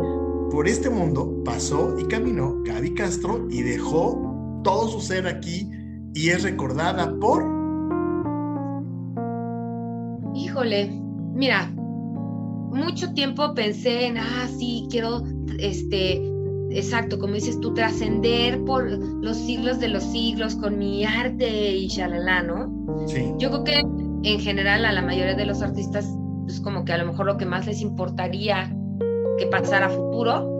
por 0.52 0.68
este 0.68 0.88
mundo 0.88 1.42
pasó 1.44 1.96
y 1.98 2.04
caminó 2.04 2.62
Gaby 2.64 2.94
Castro 2.94 3.48
y 3.50 3.62
dejó 3.62 4.60
todo 4.62 4.88
su 4.88 5.00
ser 5.00 5.26
aquí 5.26 5.68
y 6.16 6.30
es 6.30 6.42
recordada 6.42 7.14
por... 7.20 7.44
Híjole, 10.34 10.90
mira, 11.34 11.70
mucho 11.76 13.12
tiempo 13.12 13.52
pensé 13.54 14.06
en, 14.06 14.16
ah, 14.16 14.48
sí, 14.58 14.86
quiero, 14.90 15.22
este, 15.58 16.22
exacto, 16.70 17.18
como 17.18 17.34
dices 17.34 17.60
tú, 17.60 17.74
trascender 17.74 18.64
por 18.64 18.90
los 19.22 19.36
siglos 19.36 19.78
de 19.78 19.88
los 19.88 20.04
siglos 20.04 20.56
con 20.56 20.78
mi 20.78 21.04
arte 21.04 21.76
y 21.76 21.88
shalala, 21.88 22.42
¿no? 22.42 23.06
Sí. 23.06 23.34
Yo 23.36 23.50
creo 23.50 23.64
que 23.64 23.78
en 24.22 24.40
general 24.40 24.86
a 24.86 24.92
la 24.92 25.02
mayoría 25.02 25.34
de 25.34 25.44
los 25.44 25.60
artistas 25.60 26.08
es 26.48 26.60
como 26.60 26.86
que 26.86 26.94
a 26.94 26.98
lo 26.98 27.04
mejor 27.06 27.26
lo 27.26 27.36
que 27.36 27.44
más 27.44 27.66
les 27.66 27.82
importaría 27.82 28.74
que 29.38 29.46
pasara 29.48 29.86
a 29.86 29.90
futuro. 29.90 30.54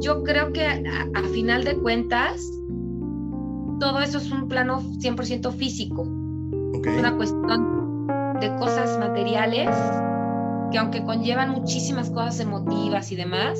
Yo 0.00 0.24
creo 0.24 0.52
que 0.52 0.66
a 0.66 1.22
final 1.32 1.62
de 1.62 1.76
cuentas, 1.76 2.59
todo 3.80 3.98
eso 4.00 4.18
es 4.18 4.30
un 4.30 4.46
plano 4.46 4.80
100% 4.80 5.50
físico. 5.52 6.02
Es 6.84 6.98
una 6.98 7.16
cuestión 7.16 8.06
de 8.38 8.54
cosas 8.56 8.98
materiales 8.98 9.68
que 10.70 10.78
aunque 10.78 11.02
conllevan 11.02 11.50
muchísimas 11.50 12.10
cosas 12.10 12.38
emotivas 12.40 13.10
y 13.10 13.16
demás, 13.16 13.58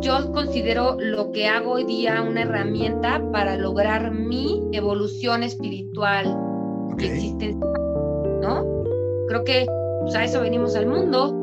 yo 0.00 0.32
considero 0.32 0.96
lo 0.98 1.30
que 1.30 1.46
hago 1.46 1.72
hoy 1.72 1.84
día 1.84 2.22
una 2.22 2.42
herramienta 2.42 3.22
para 3.30 3.56
lograr 3.56 4.12
mi 4.12 4.62
evolución 4.72 5.42
espiritual 5.42 6.36
y 6.98 7.04
existencial, 7.04 7.70
¿no? 8.40 8.64
Creo 9.28 9.44
que 9.44 9.66
pues, 10.00 10.14
a 10.14 10.24
eso 10.24 10.40
venimos 10.40 10.74
al 10.74 10.86
mundo. 10.86 11.36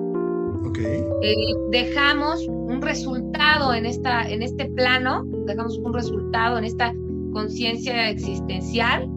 Eh, 1.23 1.35
dejamos 1.71 2.45
un 2.47 2.81
resultado 2.81 3.73
en, 3.73 3.85
esta, 3.85 4.29
en 4.29 4.43
este 4.43 4.65
plano, 4.65 5.23
dejamos 5.45 5.77
un 5.79 5.93
resultado 5.93 6.57
en 6.57 6.65
esta 6.65 6.93
conciencia 7.31 8.09
existencial, 8.09 9.09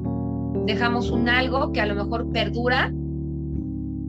dejamos 0.67 1.11
un 1.11 1.29
algo 1.29 1.73
que 1.73 1.81
a 1.81 1.87
lo 1.87 1.95
mejor 1.95 2.31
perdura 2.33 2.93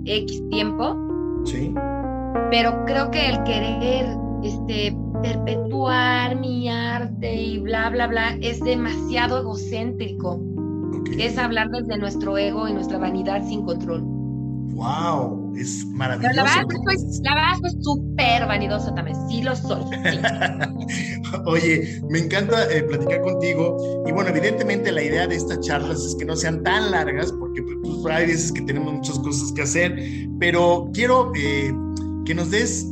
X 0.05 0.43
tiempo. 0.49 0.97
Sí. 1.45 1.73
Pero 2.49 2.85
creo 2.85 3.11
que 3.11 3.29
el 3.29 3.43
querer 3.43 4.17
este, 4.43 4.95
perpetuar 5.21 6.39
mi 6.39 6.69
arte 6.69 7.35
y 7.35 7.59
bla, 7.59 7.89
bla, 7.89 8.07
bla 8.07 8.37
es 8.41 8.59
demasiado 8.61 9.39
egocéntrico. 9.39 10.41
Es 11.17 11.37
hablar 11.37 11.69
desde 11.69 11.97
nuestro 11.97 12.37
ego 12.37 12.67
y 12.67 12.73
nuestra 12.73 12.97
vanidad 12.97 13.43
sin 13.43 13.63
control. 13.65 14.01
¡Wow! 14.73 15.40
Es 15.55 15.85
maravilloso. 15.85 16.35
la 16.35 16.43
verdad, 16.43 16.65
pues, 16.83 17.19
la 17.23 17.35
verdad 17.35 17.51
es 17.65 17.75
súper 17.83 18.45
vanidosa 18.47 18.93
también, 18.95 19.17
sí 19.29 19.41
lo 19.41 19.55
soy. 19.55 19.83
Oye, 21.45 22.01
me 22.09 22.19
encanta 22.19 22.71
eh, 22.71 22.83
platicar 22.83 23.21
contigo 23.21 24.03
y 24.07 24.11
bueno, 24.11 24.29
evidentemente 24.29 24.91
la 24.91 25.03
idea 25.03 25.27
de 25.27 25.35
estas 25.35 25.59
charlas 25.61 26.03
es 26.03 26.15
que 26.15 26.25
no 26.25 26.35
sean 26.35 26.63
tan 26.63 26.91
largas 26.91 27.31
porque 27.33 27.61
pues, 27.83 28.05
hay 28.13 28.27
veces 28.27 28.51
que 28.51 28.61
tenemos 28.61 28.93
muchas 28.93 29.19
cosas 29.19 29.51
que 29.51 29.61
hacer, 29.61 29.95
pero 30.39 30.89
quiero 30.93 31.31
eh, 31.35 31.73
que 32.25 32.33
nos 32.33 32.51
des, 32.51 32.87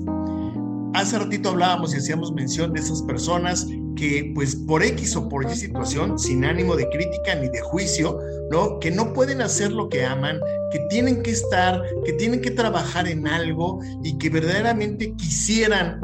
hace 0.94 1.18
ratito 1.20 1.50
hablábamos 1.50 1.94
y 1.94 1.98
hacíamos 1.98 2.34
mención 2.34 2.74
de 2.74 2.82
esas 2.82 3.02
personas 3.04 3.68
que 4.00 4.32
pues 4.34 4.56
por 4.56 4.82
X 4.82 5.16
o 5.18 5.28
por 5.28 5.44
Y 5.44 5.56
situación, 5.56 6.18
sin 6.18 6.46
ánimo 6.46 6.76
de 6.78 6.88
crítica 6.90 7.36
ni 7.36 7.50
de 7.50 7.60
juicio, 7.60 8.18
¿no? 8.50 8.80
Que 8.80 8.90
no 8.90 9.12
pueden 9.12 9.42
hacer 9.42 9.74
lo 9.74 9.90
que 9.90 10.06
aman, 10.06 10.40
que 10.72 10.80
tienen 10.90 11.22
que 11.22 11.32
estar, 11.32 11.84
que 12.06 12.14
tienen 12.14 12.40
que 12.40 12.52
trabajar 12.52 13.08
en 13.08 13.28
algo 13.28 13.80
y 14.02 14.18
que 14.18 14.30
verdaderamente 14.30 15.14
quisieran, 15.18 16.00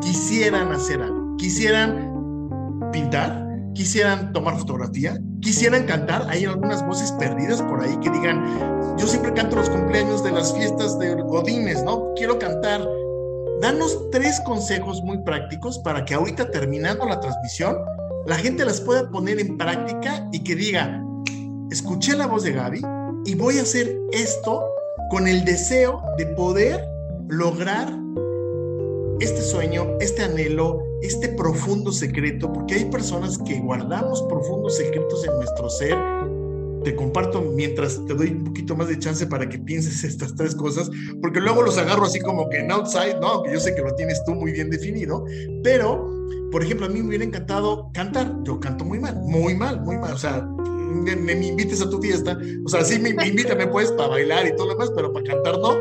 quisieran 0.00 0.70
hacer 0.70 1.02
algo, 1.02 1.36
quisieran 1.36 2.90
pintar, 2.92 3.44
quisieran 3.74 4.32
tomar 4.32 4.56
fotografía, 4.56 5.18
quisieran 5.40 5.86
cantar. 5.86 6.26
Hay 6.28 6.44
algunas 6.44 6.86
voces 6.86 7.10
perdidas 7.12 7.60
por 7.62 7.82
ahí 7.82 7.96
que 8.00 8.10
digan, 8.10 8.96
yo 8.96 9.06
siempre 9.08 9.34
canto 9.34 9.56
los 9.56 9.68
cumpleaños 9.70 10.22
de 10.22 10.30
las 10.30 10.54
fiestas 10.54 10.98
de 11.00 11.14
Godines, 11.14 11.82
¿no? 11.82 12.12
Quiero 12.14 12.38
cantar 12.38 12.86
danos 13.60 14.10
tres 14.10 14.40
consejos 14.40 15.02
muy 15.02 15.18
prácticos 15.18 15.78
para 15.78 16.04
que 16.04 16.14
ahorita 16.14 16.50
terminando 16.50 17.04
la 17.06 17.20
transmisión, 17.20 17.76
la 18.26 18.36
gente 18.36 18.64
las 18.64 18.80
pueda 18.80 19.10
poner 19.10 19.38
en 19.38 19.56
práctica 19.58 20.28
y 20.32 20.42
que 20.42 20.54
diga, 20.54 21.02
escuché 21.70 22.16
la 22.16 22.26
voz 22.26 22.42
de 22.42 22.52
Gaby 22.52 22.82
y 23.24 23.34
voy 23.34 23.58
a 23.58 23.62
hacer 23.62 23.96
esto 24.12 24.64
con 25.10 25.26
el 25.26 25.44
deseo 25.44 26.02
de 26.16 26.26
poder 26.26 26.84
lograr 27.28 27.92
este 29.20 29.42
sueño, 29.42 29.86
este 30.00 30.22
anhelo, 30.22 30.82
este 31.02 31.28
profundo 31.28 31.92
secreto, 31.92 32.50
porque 32.52 32.74
hay 32.74 32.84
personas 32.86 33.36
que 33.38 33.60
guardamos 33.60 34.22
profundos 34.22 34.76
secretos 34.76 35.26
en 35.26 35.34
nuestro 35.34 35.68
ser 35.68 35.96
te 36.84 36.94
comparto 36.94 37.40
mientras 37.42 38.04
te 38.06 38.14
doy 38.14 38.30
un 38.30 38.44
poquito 38.44 38.76
más 38.76 38.88
de 38.88 38.98
chance 38.98 39.26
para 39.26 39.48
que 39.48 39.58
pienses 39.58 40.04
estas 40.04 40.34
tres 40.34 40.54
cosas, 40.54 40.90
porque 41.20 41.40
luego 41.40 41.62
los 41.62 41.78
agarro 41.78 42.04
así 42.04 42.20
como 42.20 42.48
que 42.48 42.58
en 42.58 42.70
outside, 42.70 43.18
¿no? 43.20 43.42
Que 43.42 43.52
yo 43.52 43.60
sé 43.60 43.74
que 43.74 43.82
lo 43.82 43.94
tienes 43.94 44.22
tú 44.24 44.34
muy 44.34 44.52
bien 44.52 44.70
definido, 44.70 45.24
pero, 45.62 46.08
por 46.50 46.62
ejemplo, 46.62 46.86
a 46.86 46.88
mí 46.88 47.00
me 47.00 47.08
hubiera 47.08 47.24
encantado 47.24 47.90
cantar. 47.92 48.34
Yo 48.44 48.58
canto 48.60 48.84
muy 48.84 48.98
mal, 48.98 49.16
muy 49.16 49.54
mal, 49.54 49.80
muy 49.82 49.96
mal. 49.98 50.14
O 50.14 50.18
sea, 50.18 50.46
me, 50.90 51.32
invites 51.32 51.80
a 51.80 51.88
tu 51.88 52.00
fiesta, 52.00 52.38
o 52.64 52.68
sea, 52.68 52.84
sí 52.84 52.98
me, 52.98 53.14
me 53.14 53.28
invítame 53.28 53.66
pues 53.66 53.92
para 53.92 54.08
bailar 54.08 54.46
y 54.46 54.56
todo 54.56 54.66
lo 54.66 54.72
demás, 54.72 54.90
pero 54.94 55.12
para 55.12 55.24
cantar 55.26 55.58
no. 55.58 55.76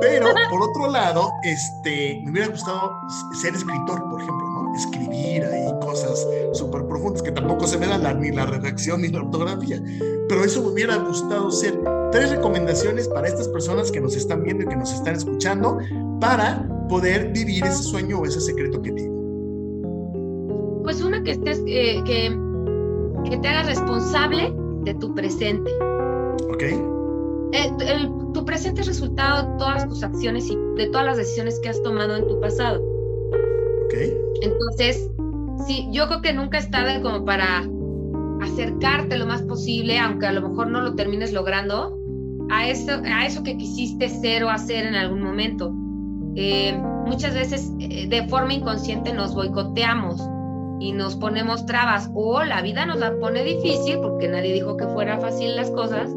Pero 0.00 0.26
por 0.50 0.62
otro 0.62 0.90
lado, 0.90 1.30
este, 1.42 2.20
me 2.24 2.32
hubiera 2.32 2.48
gustado 2.48 2.92
ser 3.40 3.54
escritor, 3.54 4.02
por 4.10 4.20
ejemplo. 4.20 4.45
Escribir 4.76 5.44
ahí 5.44 5.72
cosas 5.80 6.26
súper 6.52 6.86
profundas 6.86 7.22
que 7.22 7.32
tampoco 7.32 7.66
se 7.66 7.78
me 7.78 7.86
dan 7.86 8.02
la, 8.02 8.14
ni 8.14 8.30
la 8.30 8.46
redacción 8.46 9.02
ni 9.02 9.08
la 9.08 9.20
ortografía 9.22 9.80
pero 10.28 10.44
eso 10.44 10.62
me 10.62 10.68
hubiera 10.68 10.96
gustado 10.96 11.50
ser 11.50 11.78
tres 12.10 12.30
recomendaciones 12.30 13.08
para 13.08 13.28
estas 13.28 13.48
personas 13.48 13.92
que 13.92 14.00
nos 14.00 14.16
están 14.16 14.42
viendo 14.42 14.64
y 14.64 14.66
que 14.66 14.76
nos 14.76 14.92
están 14.92 15.14
escuchando 15.14 15.78
para 16.20 16.66
poder 16.88 17.32
vivir 17.32 17.64
ese 17.64 17.82
sueño 17.82 18.20
o 18.20 18.26
ese 18.26 18.40
secreto 18.40 18.82
que 18.82 18.92
tienen. 18.92 19.14
Pues 20.82 21.02
una 21.02 21.22
que 21.22 21.32
estés, 21.32 21.62
eh, 21.66 22.02
que, 22.04 22.36
que 23.28 23.38
te 23.38 23.48
hagas 23.48 23.66
responsable 23.66 24.52
de 24.84 24.94
tu 24.94 25.14
presente. 25.14 25.70
Ok. 26.52 26.62
Eh, 27.52 28.10
tu 28.34 28.44
presente 28.44 28.80
es 28.80 28.86
resultado 28.88 29.48
de 29.48 29.58
todas 29.58 29.88
tus 29.88 30.02
acciones 30.02 30.48
y 30.50 30.56
de 30.76 30.88
todas 30.88 31.06
las 31.06 31.16
decisiones 31.16 31.58
que 31.60 31.68
has 31.68 31.82
tomado 31.82 32.16
en 32.16 32.26
tu 32.26 32.40
pasado. 32.40 32.82
Ok. 33.84 34.25
Entonces, 34.42 35.10
sí, 35.66 35.88
yo 35.90 36.06
creo 36.08 36.22
que 36.22 36.32
nunca 36.32 36.58
es 36.58 36.70
tarde 36.70 37.00
como 37.02 37.24
para 37.24 37.64
acercarte 38.40 39.18
lo 39.18 39.26
más 39.26 39.42
posible, 39.42 39.98
aunque 39.98 40.26
a 40.26 40.32
lo 40.32 40.48
mejor 40.48 40.68
no 40.68 40.80
lo 40.80 40.94
termines 40.94 41.32
logrando, 41.32 41.98
a 42.50 42.68
eso, 42.68 42.92
a 43.04 43.26
eso 43.26 43.42
que 43.42 43.56
quisiste 43.56 44.08
ser 44.08 44.44
o 44.44 44.50
hacer 44.50 44.86
en 44.86 44.94
algún 44.94 45.22
momento. 45.22 45.74
Eh, 46.36 46.78
muchas 47.06 47.34
veces 47.34 47.72
eh, 47.80 48.06
de 48.08 48.28
forma 48.28 48.52
inconsciente 48.52 49.12
nos 49.12 49.34
boicoteamos 49.34 50.20
y 50.80 50.92
nos 50.92 51.16
ponemos 51.16 51.64
trabas 51.64 52.10
o 52.14 52.42
la 52.44 52.60
vida 52.60 52.84
nos 52.84 52.98
la 52.98 53.16
pone 53.18 53.42
difícil 53.42 53.98
porque 54.00 54.28
nadie 54.28 54.52
dijo 54.52 54.76
que 54.76 54.86
fuera 54.88 55.18
fácil 55.18 55.56
las 55.56 55.70
cosas 55.70 56.14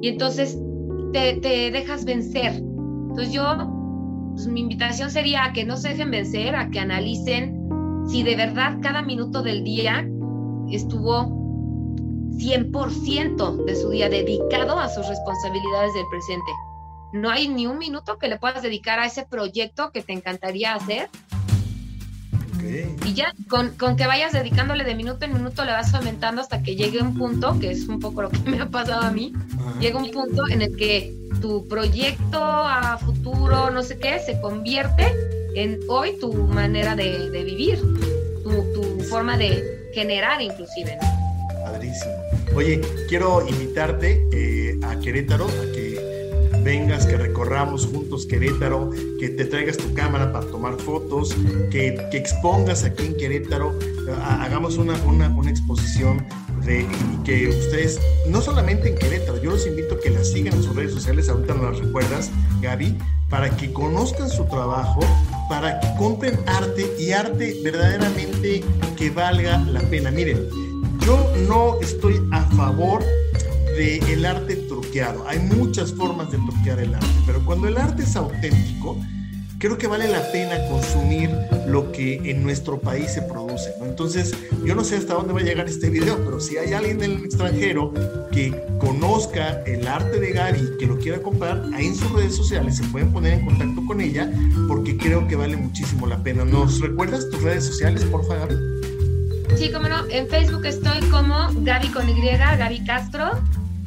y 0.00 0.08
entonces 0.08 0.58
te, 1.12 1.34
te 1.36 1.70
dejas 1.70 2.04
vencer. 2.04 2.52
Entonces 2.54 3.32
yo, 3.32 3.42
pues, 4.32 4.46
mi 4.46 4.60
invitación 4.60 5.10
sería 5.10 5.44
a 5.44 5.52
que 5.52 5.64
no 5.64 5.76
se 5.76 5.90
dejen 5.90 6.10
vencer, 6.10 6.56
a 6.56 6.70
que 6.70 6.80
analicen 6.80 7.58
si 8.08 8.22
de 8.22 8.34
verdad 8.34 8.78
cada 8.82 9.02
minuto 9.02 9.42
del 9.42 9.62
día 9.62 10.06
estuvo 10.70 11.42
100% 12.36 13.64
de 13.64 13.76
su 13.76 13.90
día 13.90 14.08
dedicado 14.08 14.78
a 14.78 14.88
sus 14.88 15.06
responsabilidades 15.06 15.94
del 15.94 16.04
presente. 16.10 16.50
No 17.12 17.30
hay 17.30 17.48
ni 17.48 17.66
un 17.66 17.78
minuto 17.78 18.18
que 18.18 18.28
le 18.28 18.38
puedas 18.38 18.62
dedicar 18.62 18.98
a 18.98 19.06
ese 19.06 19.24
proyecto 19.24 19.92
que 19.92 20.02
te 20.02 20.14
encantaría 20.14 20.74
hacer. 20.74 21.10
Y 23.04 23.14
ya, 23.14 23.34
con, 23.48 23.70
con, 23.70 23.96
que 23.96 24.06
vayas 24.06 24.32
dedicándole 24.32 24.84
de 24.84 24.94
minuto 24.94 25.24
en 25.24 25.34
minuto, 25.34 25.64
le 25.64 25.72
vas 25.72 25.92
aumentando 25.94 26.40
hasta 26.40 26.62
que 26.62 26.76
llegue 26.76 27.00
un 27.00 27.16
punto, 27.16 27.58
que 27.58 27.70
es 27.70 27.88
un 27.88 28.00
poco 28.00 28.22
lo 28.22 28.30
que 28.30 28.38
me 28.50 28.60
ha 28.60 28.68
pasado 28.68 29.02
a 29.02 29.10
mí, 29.10 29.32
llega 29.80 29.98
un 29.98 30.10
punto 30.10 30.48
en 30.48 30.62
el 30.62 30.76
que 30.76 31.14
tu 31.40 31.66
proyecto 31.68 32.38
a 32.42 32.98
futuro, 32.98 33.70
no 33.70 33.82
sé 33.82 33.98
qué, 33.98 34.18
se 34.20 34.40
convierte 34.40 35.12
en 35.54 35.80
hoy 35.88 36.16
tu 36.20 36.32
manera 36.32 36.94
de, 36.96 37.28
vivir, 37.30 37.78
tu, 38.44 39.02
forma 39.10 39.36
de 39.36 39.90
generar 39.94 40.40
inclusive. 40.40 40.96
Padrísimo. 41.64 42.12
Oye, 42.54 42.80
quiero 43.08 43.46
invitarte 43.46 44.26
eh, 44.32 44.78
a 44.84 44.98
Querétaro, 45.00 45.46
a 45.46 45.72
que 45.74 46.11
vengas, 46.62 47.06
que 47.06 47.16
recorramos 47.16 47.86
juntos 47.86 48.26
Querétaro, 48.26 48.90
que 49.18 49.28
te 49.28 49.44
traigas 49.44 49.76
tu 49.76 49.92
cámara 49.94 50.32
para 50.32 50.46
tomar 50.46 50.78
fotos, 50.78 51.34
que, 51.70 51.96
expongas 52.12 52.84
aquí 52.84 53.06
en 53.06 53.16
Querétaro, 53.16 53.78
hagamos 54.40 54.76
una, 54.76 54.94
una, 55.04 55.28
una 55.28 55.50
exposición 55.50 56.24
de, 56.64 56.86
que 57.24 57.48
ustedes, 57.48 58.00
no 58.28 58.40
solamente 58.40 58.88
en 58.88 58.96
Querétaro, 58.96 59.42
yo 59.42 59.50
los 59.50 59.66
invito 59.66 59.94
a 59.94 60.00
que 60.00 60.10
la 60.10 60.24
sigan 60.24 60.54
en 60.54 60.62
sus 60.62 60.74
redes 60.76 60.92
sociales, 60.92 61.28
ahorita 61.28 61.54
no 61.54 61.70
las 61.70 61.78
recuerdas, 61.78 62.30
Gaby, 62.60 62.96
para 63.28 63.50
que 63.56 63.72
conozcan 63.72 64.28
su 64.28 64.44
trabajo, 64.44 65.00
para 65.48 65.80
que 65.80 65.88
compren 65.98 66.38
arte 66.46 66.94
y 66.98 67.12
arte 67.12 67.56
verdaderamente 67.64 68.62
que 68.96 69.10
valga 69.10 69.58
la 69.58 69.80
pena. 69.80 70.10
Miren, 70.10 70.48
yo 71.00 71.32
no 71.48 71.80
estoy 71.80 72.20
a 72.30 72.42
favor 72.56 73.02
del 73.76 74.02
el 74.04 74.24
arte 74.26 74.56
truqueado. 74.56 75.26
Hay 75.28 75.38
muchas 75.38 75.92
formas 75.92 76.30
de 76.30 76.38
truquear 76.38 76.78
el 76.80 76.94
arte, 76.94 77.06
pero 77.26 77.44
cuando 77.44 77.68
el 77.68 77.76
arte 77.76 78.02
es 78.02 78.16
auténtico, 78.16 78.98
creo 79.62 79.78
que 79.78 79.86
vale 79.86 80.08
la 80.08 80.20
pena 80.32 80.56
consumir 80.68 81.30
lo 81.68 81.92
que 81.92 82.16
en 82.28 82.42
nuestro 82.42 82.80
país 82.80 83.12
se 83.12 83.22
produce. 83.22 83.72
Entonces, 83.80 84.34
yo 84.64 84.74
no 84.74 84.82
sé 84.82 84.96
hasta 84.96 85.14
dónde 85.14 85.32
va 85.32 85.38
a 85.38 85.44
llegar 85.44 85.68
este 85.68 85.88
video, 85.88 86.16
pero 86.24 86.40
si 86.40 86.56
hay 86.56 86.72
alguien 86.72 86.98
del 86.98 87.24
extranjero 87.24 87.92
que 88.32 88.52
conozca 88.80 89.62
el 89.64 89.86
arte 89.86 90.18
de 90.18 90.32
Gary, 90.32 90.68
que 90.80 90.86
lo 90.86 90.98
quiera 90.98 91.22
comprar, 91.22 91.62
ahí 91.74 91.86
en 91.86 91.94
sus 91.94 92.10
redes 92.10 92.34
sociales 92.34 92.76
se 92.76 92.84
pueden 92.84 93.12
poner 93.12 93.34
en 93.34 93.44
contacto 93.46 93.86
con 93.86 94.00
ella, 94.00 94.28
porque 94.66 94.96
creo 94.96 95.28
que 95.28 95.36
vale 95.36 95.56
muchísimo 95.56 96.08
la 96.08 96.20
pena. 96.20 96.44
¿Nos 96.44 96.80
recuerdas 96.80 97.30
tus 97.30 97.40
redes 97.42 97.64
sociales, 97.64 98.04
por 98.06 98.26
favor? 98.26 98.52
Sí, 99.56 99.70
cómo 99.70 99.88
no. 99.88 100.06
En 100.08 100.28
Facebook 100.28 100.66
estoy 100.66 101.00
como 101.08 101.50
Gaby 101.62 101.88
con 101.90 102.08
Y, 102.08 102.14
Gaby 102.20 102.84
Castro. 102.84 103.40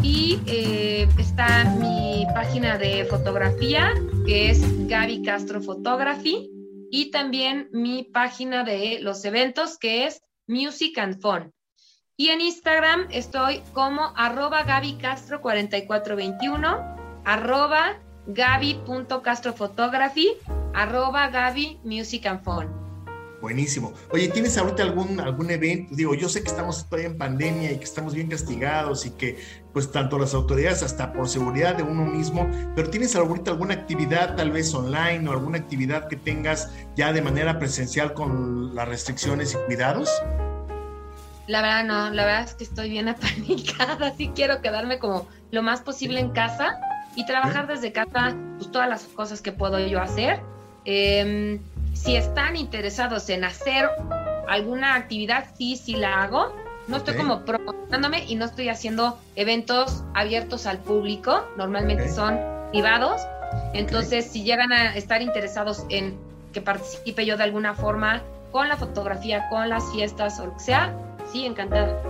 Y 0.06 0.40
eh, 0.46 1.10
está 1.18 1.64
mi 1.80 2.28
página 2.36 2.78
de 2.78 3.06
fotografía, 3.06 3.92
que 4.28 4.52
es 4.52 4.62
Gaby 4.88 5.24
Castro 5.24 5.64
Photography. 5.64 6.52
Y 6.92 7.10
también 7.10 7.70
mi 7.72 8.04
página 8.04 8.64
de 8.64 9.00
los 9.02 9.26
eventos, 9.26 9.80
que 9.80 10.06
es 10.06 10.22
Music 10.46 11.00
and 11.00 11.20
Fun. 11.20 11.52
Y 12.18 12.28
en 12.28 12.42
Instagram 12.42 13.08
estoy 13.10 13.64
como 13.74 14.14
arroba 14.16 14.64
Gaby 14.64 15.00
Castro 15.00 15.42
4421, 15.42 17.24
arroba 17.26 18.00
Gaby.castrophotography, 18.28 20.34
arroba 20.76 21.30
Gaby 21.30 21.80
Music 21.84 22.28
and 22.28 22.44
Fun. 22.44 22.86
Buenísimo. 23.42 23.94
Oye, 24.12 24.28
¿tienes 24.30 24.58
ahorita 24.58 24.84
algún, 24.84 25.20
algún 25.20 25.52
evento? 25.52 25.96
Digo, 25.96 26.16
yo 26.16 26.30
sé 26.30 26.42
que 26.42 26.50
estamos 26.50 26.88
todavía 26.88 27.10
en 27.10 27.18
pandemia 27.18 27.72
y 27.72 27.78
que 27.78 27.84
estamos 27.84 28.14
bien 28.14 28.28
castigados 28.28 29.06
y 29.06 29.12
que 29.12 29.65
pues 29.76 29.92
tanto 29.92 30.18
las 30.18 30.34
autoridades 30.34 30.84
hasta 30.84 31.12
por 31.12 31.28
seguridad 31.28 31.76
de 31.76 31.84
uno 31.84 32.06
mismo, 32.06 32.50
pero 32.78 32.90
¿tienes 32.90 33.14
ahorita 33.14 33.52
alguna 33.52 33.74
actividad 33.74 34.38
tal 34.38 34.52
vez 34.52 34.74
online 34.74 35.28
o 35.28 35.34
alguna 35.34 35.58
actividad 35.58 36.08
que 36.08 36.16
tengas 36.16 36.72
ya 36.96 37.12
de 37.12 37.22
manera 37.22 37.60
presencial 37.60 38.14
con 38.14 38.74
las 38.74 38.88
restricciones 38.88 39.54
y 39.54 39.58
cuidados? 39.66 40.10
La 41.48 41.62
verdad 41.62 41.84
no, 41.84 42.10
la 42.10 42.24
verdad 42.24 42.44
es 42.46 42.54
que 42.54 42.64
estoy 42.64 42.90
bien 42.90 43.10
apanicada, 43.10 44.14
sí 44.16 44.32
quiero 44.34 44.62
quedarme 44.62 44.98
como 44.98 45.28
lo 45.52 45.62
más 45.62 45.82
posible 45.82 46.22
en 46.22 46.30
casa 46.30 46.80
y 47.18 47.26
trabajar 47.26 47.68
desde 47.68 47.92
casa 47.92 48.34
pues 48.58 48.72
todas 48.72 48.88
las 48.88 49.04
cosas 49.04 49.42
que 49.42 49.52
puedo 49.52 49.78
yo 49.86 50.02
hacer. 50.02 50.40
Eh, 50.86 51.60
si 51.92 52.16
están 52.16 52.56
interesados 52.56 53.28
en 53.28 53.44
hacer 53.44 53.90
alguna 54.48 54.96
actividad, 54.96 55.48
sí, 55.58 55.76
sí 55.76 55.98
la 55.98 56.24
hago. 56.24 56.65
No 56.88 56.98
estoy 56.98 57.16
como 57.16 57.46
promocionándome 57.46 58.26
y 58.26 58.36
no 58.36 58.46
estoy 58.46 58.70
haciendo 58.70 59.18
eventos 59.36 60.04
abiertos 60.14 60.68
al 60.68 60.78
público, 60.80 61.48
normalmente 61.58 62.12
son 62.12 62.40
privados. 62.72 63.22
Entonces, 63.74 64.26
si 64.32 64.44
llegan 64.44 64.72
a 64.72 64.96
estar 64.96 65.22
interesados 65.22 65.86
en 65.90 66.18
que 66.54 66.62
participe 66.62 67.26
yo 67.26 67.38
de 67.38 67.44
alguna 67.44 67.74
forma 67.74 68.22
con 68.52 68.70
la 68.70 68.78
fotografía, 68.78 69.50
con 69.50 69.68
las 69.70 69.92
fiestas 69.92 70.40
o 70.40 70.46
lo 70.46 70.54
que 70.54 70.60
sea, 70.60 70.96
sí, 71.32 71.46
encantada. 71.46 72.02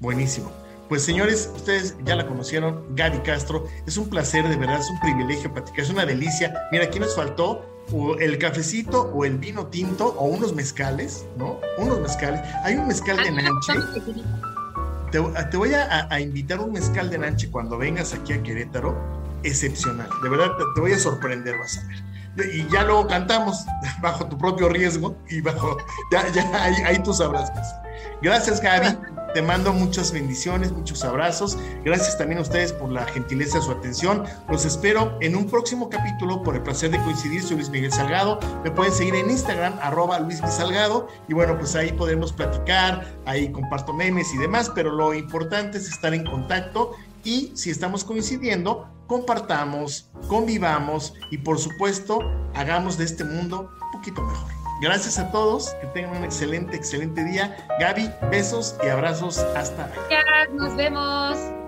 Buenísimo. 0.00 0.50
Pues 0.88 1.04
señores, 1.04 1.50
ustedes 1.54 1.96
ya 2.04 2.14
la 2.14 2.26
conocieron, 2.26 2.94
Gaby 2.94 3.18
Castro. 3.18 3.66
Es 3.86 3.96
un 3.96 4.08
placer, 4.08 4.48
de 4.48 4.56
verdad, 4.56 4.78
es 4.78 4.90
un 4.90 5.00
privilegio 5.00 5.52
platicar, 5.52 5.80
es 5.80 5.90
una 5.90 6.06
delicia. 6.06 6.68
Mira, 6.70 6.84
aquí 6.84 7.00
nos 7.00 7.16
faltó 7.16 7.64
o 7.92 8.16
el 8.18 8.38
cafecito 8.38 9.10
o 9.14 9.24
el 9.24 9.38
vino 9.38 9.66
tinto 9.66 10.06
o 10.18 10.26
unos 10.26 10.54
mezcales, 10.54 11.24
¿no? 11.36 11.60
Unos 11.78 12.00
mezcales. 12.00 12.40
Hay 12.64 12.76
un 12.76 12.88
mezcal 12.88 13.16
de 13.16 13.30
Nanche. 13.30 13.72
Te, 15.12 15.56
voy 15.56 15.72
a, 15.72 16.20
invitar 16.20 16.60
un 16.60 16.72
mezcal 16.72 17.08
de 17.10 17.18
Nanche 17.18 17.50
cuando 17.50 17.78
vengas 17.78 18.12
aquí 18.12 18.32
a 18.32 18.42
Querétaro. 18.42 18.96
Excepcional. 19.42 20.08
De 20.22 20.28
verdad, 20.28 20.50
te, 20.74 20.80
voy 20.80 20.92
a 20.92 20.98
sorprender, 20.98 21.56
vas 21.58 21.78
a 21.78 21.86
ver. 21.86 22.54
Y 22.54 22.68
ya 22.68 22.84
luego 22.84 23.06
cantamos 23.06 23.64
bajo 24.02 24.26
tu 24.26 24.36
propio 24.36 24.68
riesgo 24.68 25.16
y 25.28 25.40
bajo. 25.40 25.76
Ya, 26.10 26.28
ya 26.32 26.62
ahí, 26.62 26.74
ahí 26.84 27.02
tú 27.02 27.14
sabrás 27.14 27.50
Gracias, 28.20 28.60
Gaby. 28.60 28.96
Te 29.34 29.42
mando 29.42 29.72
muchas 29.72 30.12
bendiciones, 30.12 30.72
muchos 30.72 31.04
abrazos. 31.04 31.58
Gracias 31.84 32.16
también 32.16 32.38
a 32.38 32.42
ustedes 32.42 32.72
por 32.72 32.90
la 32.90 33.04
gentileza, 33.06 33.60
su 33.60 33.70
atención. 33.70 34.24
Los 34.48 34.64
espero 34.64 35.18
en 35.20 35.36
un 35.36 35.46
próximo 35.46 35.90
capítulo 35.90 36.42
por 36.42 36.56
el 36.56 36.62
placer 36.62 36.90
de 36.90 36.98
coincidir. 36.98 37.42
Soy 37.42 37.56
Luis 37.56 37.70
Miguel 37.70 37.92
Salgado. 37.92 38.40
Me 38.64 38.70
pueden 38.70 38.92
seguir 38.92 39.14
en 39.14 39.30
Instagram, 39.30 39.78
arroba 39.82 40.18
Luis 40.20 40.36
Miguel 40.36 40.52
Salgado. 40.52 41.08
Y 41.28 41.34
bueno, 41.34 41.58
pues 41.58 41.74
ahí 41.74 41.92
podemos 41.92 42.32
platicar, 42.32 43.06
ahí 43.26 43.52
comparto 43.52 43.92
memes 43.92 44.32
y 44.32 44.38
demás, 44.38 44.70
pero 44.74 44.90
lo 44.90 45.12
importante 45.12 45.78
es 45.78 45.88
estar 45.88 46.14
en 46.14 46.24
contacto 46.24 46.92
y 47.24 47.52
si 47.54 47.70
estamos 47.70 48.04
coincidiendo, 48.04 48.88
compartamos, 49.06 50.08
convivamos 50.28 51.14
y 51.30 51.38
por 51.38 51.58
supuesto 51.58 52.20
hagamos 52.54 52.96
de 52.98 53.04
este 53.04 53.24
mundo 53.24 53.70
un 53.82 53.92
poquito 53.92 54.22
mejor. 54.22 54.65
Gracias 54.80 55.18
a 55.18 55.30
todos, 55.30 55.70
que 55.80 55.86
tengan 55.88 56.16
un 56.16 56.24
excelente, 56.24 56.76
excelente 56.76 57.24
día. 57.24 57.56
Gaby, 57.80 58.10
besos 58.30 58.76
y 58.84 58.88
abrazos. 58.88 59.38
Hasta. 59.56 59.90
nos 60.52 60.76
vemos. 60.76 61.65